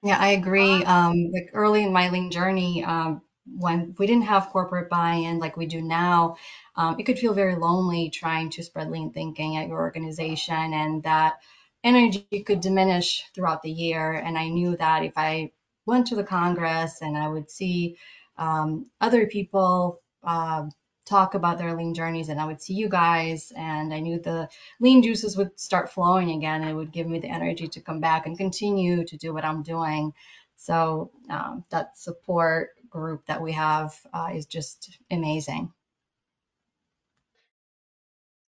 Yeah, 0.04 0.18
I 0.18 0.30
agree. 0.30 0.84
Um, 0.84 1.32
like 1.32 1.52
early 1.54 1.84
in 1.84 1.93
my 1.93 2.10
lean 2.10 2.32
journey, 2.32 2.84
um, 2.84 3.22
when 3.58 3.95
we 3.97 4.08
didn't 4.08 4.24
have 4.24 4.49
corporate 4.49 4.89
buy-in 4.89 5.39
like 5.39 5.58
we 5.58 5.68
do 5.68 5.82
now, 5.82 6.38
um, 6.76 6.99
it 6.99 7.04
could 7.04 7.20
feel 7.20 7.34
very 7.34 7.56
lonely 7.56 8.10
trying 8.10 8.49
to 8.52 8.64
spread 8.64 8.89
lean 8.89 9.12
thinking 9.12 9.58
at 9.58 9.68
your 9.68 9.80
organization, 9.80 10.74
and 10.74 11.04
that 11.04 11.39
energy 11.84 12.43
could 12.45 12.61
diminish 12.61 13.23
throughout 13.36 13.61
the 13.63 13.71
year. 13.71 14.13
And 14.13 14.38
I 14.38 14.49
knew 14.49 14.77
that 14.77 15.03
if 15.03 15.13
I 15.17 15.51
went 15.86 16.07
to 16.07 16.15
the 16.15 16.23
Congress 16.23 17.01
and 17.01 17.17
I 17.17 17.27
would 17.27 17.49
see 17.51 17.97
um, 18.38 18.88
other 19.01 19.27
people 19.27 20.01
uh, 20.23 20.65
talk 21.05 21.36
about 21.36 21.57
their 21.57 21.75
lean 21.75 21.93
journeys, 21.93 22.29
and 22.29 22.39
I 22.39 22.45
would 22.45 22.61
see 22.61 22.73
you 22.75 22.89
guys, 22.89 23.51
and 23.55 23.93
I 23.93 23.99
knew 23.99 24.19
the 24.19 24.49
lean 24.79 25.03
juices 25.03 25.38
would 25.38 25.59
start 25.59 25.91
flowing 25.91 26.32
again. 26.32 26.61
And 26.61 26.71
It 26.71 26.75
would 26.75 26.91
give 26.93 27.07
me 27.07 27.19
the 27.19 27.29
energy 27.29 27.67
to 27.69 27.82
come 27.82 27.99
back 28.01 28.25
and 28.27 28.38
continue 28.38 29.05
to 29.05 29.17
do 29.17 29.34
what 29.34 29.45
I'm 29.45 29.63
doing. 29.63 30.13
So 30.57 31.11
um, 31.29 31.65
that 31.71 31.97
support 31.97 32.71
group 32.89 33.25
that 33.27 33.41
we 33.41 33.53
have 33.53 33.95
uh, 34.13 34.29
is 34.34 34.45
just 34.45 34.99
amazing. 35.11 35.73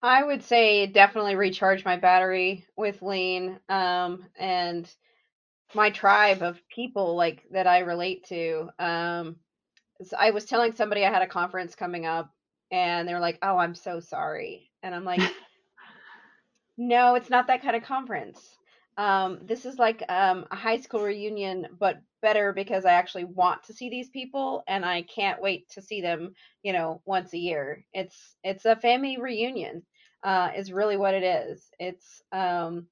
I 0.04 0.24
would 0.24 0.44
say 0.44 0.88
definitely 0.88 1.36
recharge 1.36 1.86
my 1.86 1.98
battery 1.98 2.66
with 2.78 3.02
lean 3.02 3.60
um, 3.70 4.26
and 4.38 4.90
my 5.76 5.92
tribe 5.92 6.44
of 6.44 6.62
people 6.70 7.16
like 7.16 7.44
that 7.52 7.68
I 7.68 7.80
relate 7.80 8.26
to. 8.28 8.70
Um, 8.80 9.38
so 10.04 10.18
I 10.20 10.32
was 10.32 10.46
telling 10.46 10.74
somebody 10.74 11.06
I 11.06 11.12
had 11.12 11.24
a 11.24 11.28
conference 11.28 11.76
coming 11.76 12.06
up 12.06 12.32
and 12.72 13.08
they're 13.08 13.20
like, 13.20 13.40
"Oh, 13.44 13.58
I'm 13.58 13.76
so 13.76 14.00
sorry." 14.00 14.72
And 14.84 14.96
I'm 14.96 15.06
like, 15.06 15.22
"No, 16.78 17.16
it's 17.16 17.30
not 17.30 17.48
that 17.48 17.62
kind 17.62 17.76
of 17.76 17.84
conference. 17.84 18.58
Um, 18.98 19.40
this 19.44 19.66
is 19.66 19.80
like 19.80 20.04
um, 20.10 20.46
a 20.52 20.56
high 20.56 20.78
school 20.80 21.02
reunion, 21.04 21.68
but 21.80 22.02
better 22.22 22.54
because 22.54 22.86
I 22.86 22.94
actually 22.94 23.26
want 23.26 23.64
to 23.64 23.74
see 23.74 23.90
these 23.90 24.10
people 24.10 24.64
and 24.68 24.86
I 24.86 25.02
can't 25.04 25.42
wait 25.42 25.70
to 25.72 25.82
see 25.82 26.02
them, 26.02 26.34
you 26.64 26.74
know, 26.74 27.02
once 27.06 27.34
a 27.34 27.38
year. 27.40 27.86
It's 27.94 28.36
it's 28.44 28.66
a 28.66 28.76
family 28.76 29.18
reunion. 29.18 29.84
Uh, 30.24 30.52
is 30.56 30.72
really 30.72 30.98
what 30.98 31.14
it 31.14 31.24
is. 31.24 31.64
It's 31.80 32.22
um, 32.32 32.88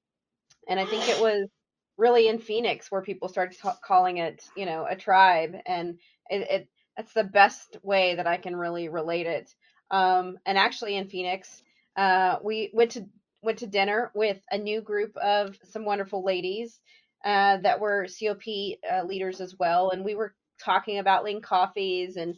and 0.68 0.78
I 0.80 0.84
think 0.86 1.08
it 1.08 1.20
was 1.20 1.48
really 1.96 2.28
in 2.28 2.38
Phoenix 2.38 2.90
where 2.90 3.02
people 3.02 3.28
started 3.28 3.58
ca- 3.60 3.78
calling 3.84 4.18
it, 4.18 4.44
you 4.56 4.66
know, 4.66 4.86
a 4.88 4.96
tribe, 4.96 5.54
and 5.66 5.98
it, 6.30 6.48
it 6.50 6.68
that's 6.96 7.12
the 7.14 7.24
best 7.24 7.76
way 7.82 8.16
that 8.16 8.26
I 8.26 8.36
can 8.36 8.54
really 8.56 8.88
relate 8.88 9.26
it. 9.26 9.54
Um, 9.90 10.38
and 10.46 10.58
actually, 10.58 10.96
in 10.96 11.08
Phoenix, 11.08 11.62
uh, 11.96 12.36
we 12.42 12.70
went 12.72 12.92
to 12.92 13.06
went 13.42 13.58
to 13.58 13.66
dinner 13.66 14.10
with 14.14 14.38
a 14.50 14.58
new 14.58 14.80
group 14.80 15.16
of 15.16 15.56
some 15.70 15.84
wonderful 15.84 16.24
ladies 16.24 16.80
uh, 17.24 17.58
that 17.58 17.80
were 17.80 18.06
COP 18.20 18.42
uh, 18.90 19.04
leaders 19.04 19.40
as 19.40 19.56
well, 19.58 19.90
and 19.90 20.04
we 20.04 20.14
were 20.14 20.34
talking 20.64 20.98
about 20.98 21.24
lean 21.24 21.40
coffees 21.40 22.16
and 22.16 22.36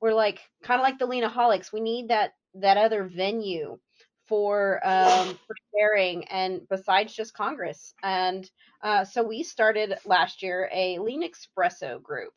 we're 0.00 0.14
like 0.14 0.40
kind 0.62 0.80
of 0.80 0.84
like 0.84 0.98
the 0.98 1.06
Leanaholics. 1.08 1.72
We 1.72 1.80
need 1.80 2.08
that 2.08 2.34
that 2.54 2.76
other 2.76 3.04
venue 3.04 3.78
for 4.26 4.80
um, 4.86 5.38
for 5.46 5.56
sharing 5.74 6.24
and 6.28 6.62
besides 6.68 7.14
just 7.14 7.34
Congress. 7.34 7.94
And 8.02 8.48
uh, 8.82 9.04
so 9.04 9.22
we 9.22 9.42
started 9.42 9.94
last 10.04 10.42
year 10.42 10.68
a 10.72 10.98
Lean 10.98 11.22
Espresso 11.22 12.02
group. 12.02 12.32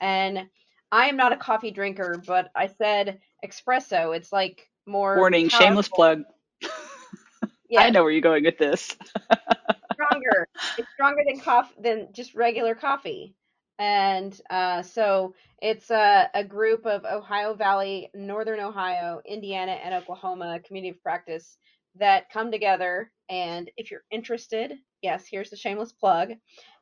And 0.00 0.48
I 0.90 1.06
am 1.06 1.16
not 1.16 1.32
a 1.32 1.36
coffee 1.36 1.70
drinker, 1.70 2.22
but 2.26 2.50
I 2.54 2.66
said 2.66 3.20
espresso. 3.44 4.14
It's 4.14 4.32
like 4.32 4.68
more 4.86 5.16
warning, 5.16 5.48
powerful. 5.48 5.66
shameless 5.66 5.88
plug. 5.88 6.22
yeah. 7.70 7.82
I 7.82 7.90
know 7.90 8.02
where 8.02 8.12
you're 8.12 8.20
going 8.20 8.44
with 8.44 8.58
this. 8.58 8.96
stronger. 9.94 10.48
It's 10.78 10.88
stronger 10.94 11.22
than 11.26 11.40
coffee 11.40 11.74
than 11.80 12.08
just 12.12 12.34
regular 12.34 12.74
coffee. 12.74 13.34
And 13.82 14.40
uh, 14.48 14.82
so 14.82 15.34
it's 15.60 15.90
a, 15.90 16.30
a, 16.34 16.44
group 16.44 16.86
of 16.86 17.04
Ohio 17.04 17.52
Valley, 17.52 18.10
Northern 18.14 18.60
Ohio, 18.60 19.20
Indiana, 19.26 19.72
and 19.72 19.92
Oklahoma 19.92 20.60
community 20.64 20.90
of 20.90 21.02
practice 21.02 21.58
that 21.96 22.30
come 22.30 22.52
together. 22.52 23.10
And 23.28 23.68
if 23.76 23.90
you're 23.90 24.04
interested, 24.12 24.74
yes, 25.02 25.24
here's 25.28 25.50
the 25.50 25.56
shameless 25.56 25.90
plug. 25.90 26.30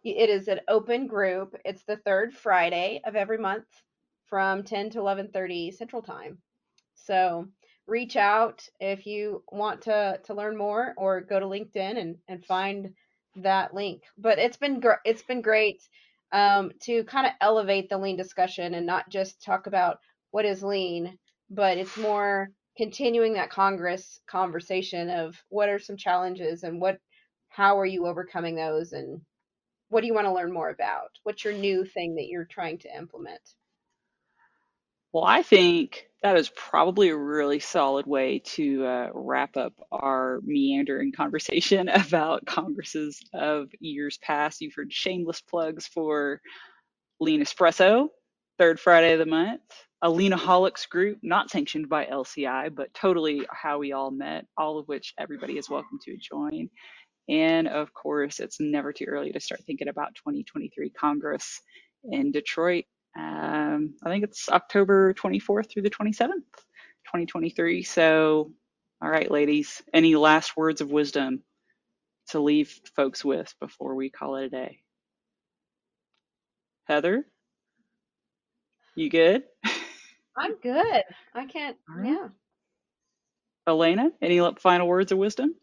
It 0.05 0.29
is 0.29 0.47
an 0.49 0.61
open 0.69 1.07
group. 1.07 1.57
It's 1.65 1.85
the 1.85 1.97
third 1.97 2.35
Friday 2.35 3.01
of 3.07 3.17
every 3.17 3.39
month 3.39 3.65
from 4.27 4.63
10 4.63 4.91
to 4.91 4.99
11:30 4.99 5.73
Central 5.73 6.03
Time. 6.03 6.37
So 6.97 7.47
reach 7.87 8.17
out 8.17 8.69
if 8.79 9.07
you 9.07 9.43
want 9.51 9.81
to 9.83 10.21
to 10.25 10.35
learn 10.35 10.55
more, 10.55 10.93
or 10.99 11.23
go 11.23 11.41
to 11.41 11.47
LinkedIn 11.47 11.97
and 11.99 12.19
and 12.29 12.45
find 12.45 12.93
that 13.37 13.73
link. 13.73 14.03
But 14.19 14.39
it's 14.39 14.59
been 14.59 14.81
gr- 14.81 15.05
it's 15.07 15.23
been 15.23 15.41
great 15.41 15.81
um, 16.33 16.73
to 16.81 17.05
kind 17.05 17.27
of 17.27 17.33
elevate 17.41 17.89
the 17.89 17.99
lean 17.99 18.17
discussion 18.17 18.75
and 18.75 18.87
not 18.87 19.09
just 19.09 19.43
talk 19.43 19.67
about 19.67 19.99
what 20.31 20.45
is 20.45 20.63
lean, 20.63 21.19
but 21.51 21.79
it's 21.79 21.97
more 21.97 22.51
continuing 22.77 23.35
that 23.35 23.51
Congress 23.51 24.21
conversation 24.27 25.11
of 25.11 25.37
what 25.49 25.69
are 25.69 25.79
some 25.79 25.97
challenges 25.97 26.63
and 26.63 26.81
what 26.81 26.99
how 27.49 27.79
are 27.79 27.87
you 27.87 28.07
overcoming 28.07 28.55
those 28.55 28.93
and 28.93 29.21
what 29.89 30.03
do 30.03 30.07
you 30.07 30.15
want 30.15 30.27
to 30.27 30.33
learn 30.33 30.53
more 30.53 30.71
about? 30.71 31.11
What's 31.25 31.45
your 31.45 31.55
new 31.55 31.85
thing 31.85 32.15
that 32.15 32.29
you're 32.29 32.45
trying 32.45 32.79
to 32.79 32.97
implement? 32.97 33.41
Well, 35.13 35.25
I 35.25 35.43
think 35.43 36.07
that 36.23 36.37
is 36.37 36.51
probably 36.55 37.09
a 37.09 37.17
really 37.17 37.59
solid 37.59 38.07
way 38.07 38.41
to 38.45 38.87
uh, 38.87 39.09
wrap 39.13 39.57
up 39.57 39.73
our 39.91 40.41
meandering 40.45 41.13
conversation 41.17 41.89
about 41.89 42.47
Congresses 42.47 43.21
of 43.35 43.71
years 43.81 44.19
past. 44.19 44.61
You've 44.61 44.75
heard 44.75 44.93
shameless 44.93 45.41
plugs 45.41 45.89
for 45.89 46.41
Lean 47.21 47.43
Espresso, 47.43 48.09
third 48.59 48.79
Friday 48.79 49.15
of 49.15 49.19
the 49.19 49.27
month, 49.27 49.63
a 50.03 50.09
Leanaholics 50.09 50.89
group, 50.89 51.19
not 51.23 51.51
sanctioned 51.51 51.89
by 51.89 52.07
LCI, 52.07 52.75
but 52.75 52.95
totally 52.95 53.45
how 53.51 53.79
we 53.79 53.93
all 53.93 54.13
met, 54.13 54.47
all 54.57 54.79
of 54.79 54.87
which 54.87 55.15
everybody 55.19 55.59
is 55.59 55.69
welcome 55.69 55.99
to 56.05 56.17
join. 56.19 56.71
And 57.29 57.67
of 57.69 57.93
course, 57.95 58.39
it's 58.39 58.61
never 58.61 58.93
too 58.93 59.07
early 59.07 59.33
to 59.33 59.41
start 59.41 59.63
thinking 59.67 59.89
about 59.89 60.15
2023 60.17 60.91
Congress 60.91 61.61
in 62.05 62.33
Detroit 62.33 62.85
um, 63.17 63.95
I 64.03 64.09
think 64.09 64.25
it's 64.25 64.49
October 64.49 65.15
24th 65.15 65.71
through 65.71 65.83
the 65.83 65.91
27th, 65.91 66.45
2023. 67.07 67.83
So, 67.83 68.53
all 69.03 69.11
right, 69.11 69.31
ladies, 69.31 69.83
any 69.93 70.15
last 70.15 70.57
words 70.57 70.81
of 70.81 70.91
wisdom 70.91 71.43
to 72.29 72.41
leave 72.41 72.81
folks 72.95 73.25
with 73.25 73.53
before 73.61 73.95
we 73.95 74.11
call 74.11 74.37
it 74.37 74.45
a 74.45 74.49
day? 74.49 74.81
Heather, 76.85 77.27
you 78.95 79.11
good? 79.11 79.45
I'm 80.37 80.57
good. 80.63 81.03
I 81.35 81.47
can't, 81.47 81.77
right. 81.89 82.09
yeah. 82.09 82.29
Elena, 83.67 84.11
any 84.23 84.41
final 84.59 84.89
words 84.89 85.13
of 85.13 85.19
wisdom? 85.19 85.55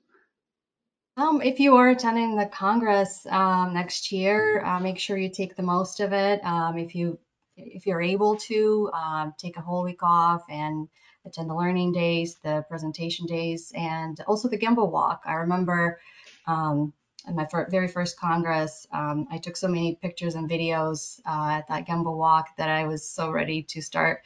Um, 1.18 1.42
if 1.42 1.60
you 1.60 1.78
are 1.78 1.90
attending 1.90 2.36
the 2.36 2.46
Congress 2.46 3.26
um, 3.28 3.74
next 3.74 4.12
year, 4.12 4.64
uh, 4.64 4.80
make 4.80 5.00
sure 5.00 5.18
you 5.18 5.30
take 5.30 5.56
the 5.56 5.64
most 5.64 6.00
of 6.00 6.14
it. 6.14 6.46
Um, 6.46 6.78
if 6.78 6.94
you 6.94 7.18
if 7.58 7.86
you're 7.86 8.02
able 8.02 8.38
to 8.38 8.90
um, 8.94 9.34
take 9.38 9.58
a 9.58 9.62
whole 9.62 9.84
week 9.84 10.04
off 10.04 10.44
and 10.50 10.88
attend 11.26 11.50
the 11.50 11.56
learning 11.56 11.92
days, 11.92 12.36
the 12.44 12.64
presentation 12.70 13.26
days, 13.26 13.72
and 13.76 14.20
also 14.28 14.48
the 14.48 14.58
Gemba 14.58 14.90
Walk. 14.90 15.24
I 15.26 15.34
remember 15.34 16.00
um, 16.46 16.94
in 17.28 17.36
my 17.36 17.48
very 17.70 17.88
first 17.88 18.20
Congress, 18.20 18.88
um, 18.92 19.28
I 19.30 19.38
took 19.38 19.58
so 19.58 19.68
many 19.68 19.96
pictures 19.96 20.36
and 20.36 20.50
videos 20.50 21.20
uh, 21.26 21.58
at 21.58 21.68
that 21.68 21.88
Gemba 21.88 22.16
Walk 22.16 22.56
that 22.58 22.70
I 22.70 22.86
was 22.88 23.08
so 23.08 23.32
ready 23.32 23.64
to 23.64 23.82
start 23.82 24.22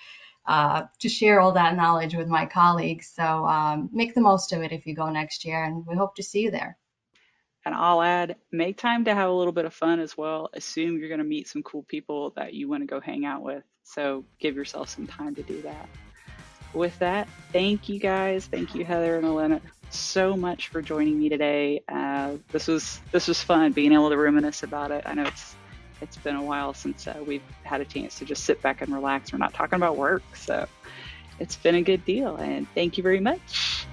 uh, 0.45 0.84
to 0.99 1.09
share 1.09 1.39
all 1.39 1.53
that 1.53 1.75
knowledge 1.75 2.15
with 2.15 2.27
my 2.27 2.45
colleagues. 2.45 3.07
So 3.15 3.23
um, 3.23 3.89
make 3.91 4.15
the 4.15 4.21
most 4.21 4.53
of 4.53 4.61
it 4.61 4.71
if 4.71 4.86
you 4.86 4.95
go 4.95 5.09
next 5.09 5.45
year, 5.45 5.63
and 5.63 5.86
we 5.86 5.95
hope 5.95 6.15
to 6.15 6.23
see 6.23 6.41
you 6.41 6.51
there. 6.51 6.77
And 7.66 7.76
I'll 7.76 8.01
add, 8.01 8.38
make 8.51 8.78
time 8.78 9.05
to 9.05 9.14
have 9.14 9.30
a 9.30 9.34
little 9.34 9.53
bit 9.53 9.66
of 9.66 9.74
fun 9.74 9.99
as 9.99 10.18
well. 10.18 10.49
Assume 10.53 10.97
you're 10.97 11.09
going 11.09 11.20
to 11.20 11.24
meet 11.24 11.47
some 11.47 11.62
cool 11.62 11.84
people 11.84 12.32
that 12.36 12.53
you 12.53 12.68
want 12.68 12.82
to 12.82 12.88
go 12.88 12.99
hang 12.99 13.26
out 13.26 13.43
with. 13.43 13.64
So 13.84 14.26
give 14.39 14.55
yourself 14.55 14.89
some 14.89 15.05
time 15.07 15.36
to 15.36 15.43
do 15.43 15.62
that. 15.62 15.88
With 16.74 16.97
that, 16.99 17.28
thank 17.51 17.89
you 17.89 17.99
guys. 17.99 18.45
Thank 18.45 18.74
you, 18.74 18.86
Heather 18.86 19.18
and 19.18 19.26
Elena, 19.26 19.62
so 19.89 20.38
much 20.38 20.70
for 20.70 20.82
joining 20.82 21.20
me 21.20 21.28
today. 21.28 21.84
Uh, 21.89 22.38
this 22.51 22.68
was 22.68 23.01
this 23.12 23.28
was 23.28 23.43
fun 23.43 23.74
being 23.74 23.91
able 23.91 24.09
to 24.09 24.16
reminisce 24.16 24.64
about 24.64 24.91
it. 24.91 25.03
I 25.05 25.14
know 25.14 25.24
it's 25.24 25.55
it's 25.99 26.16
been 26.18 26.38
a 26.38 26.43
while 26.43 26.74
since 26.74 27.07
uh, 27.07 27.22
we've 27.28 27.43
had 27.64 27.82
a 27.82 27.86
chance 27.86 28.18
to 28.20 28.26
just 28.26 28.45
sit 28.45 28.62
back 28.62 28.82
and 28.82 28.93
relax. 28.93 29.34
We're 29.34 29.39
not 29.39 29.53
talking 29.53 29.76
about 29.76 29.97
work, 29.97 30.24
so 30.34 30.66
it's 31.39 31.57
been 31.57 31.76
a 31.76 31.82
good 31.82 32.05
deal. 32.05 32.38
And 32.38 32.68
thank 32.74 32.97
you 32.97 33.03
very 33.03 33.20
much. 33.20 33.86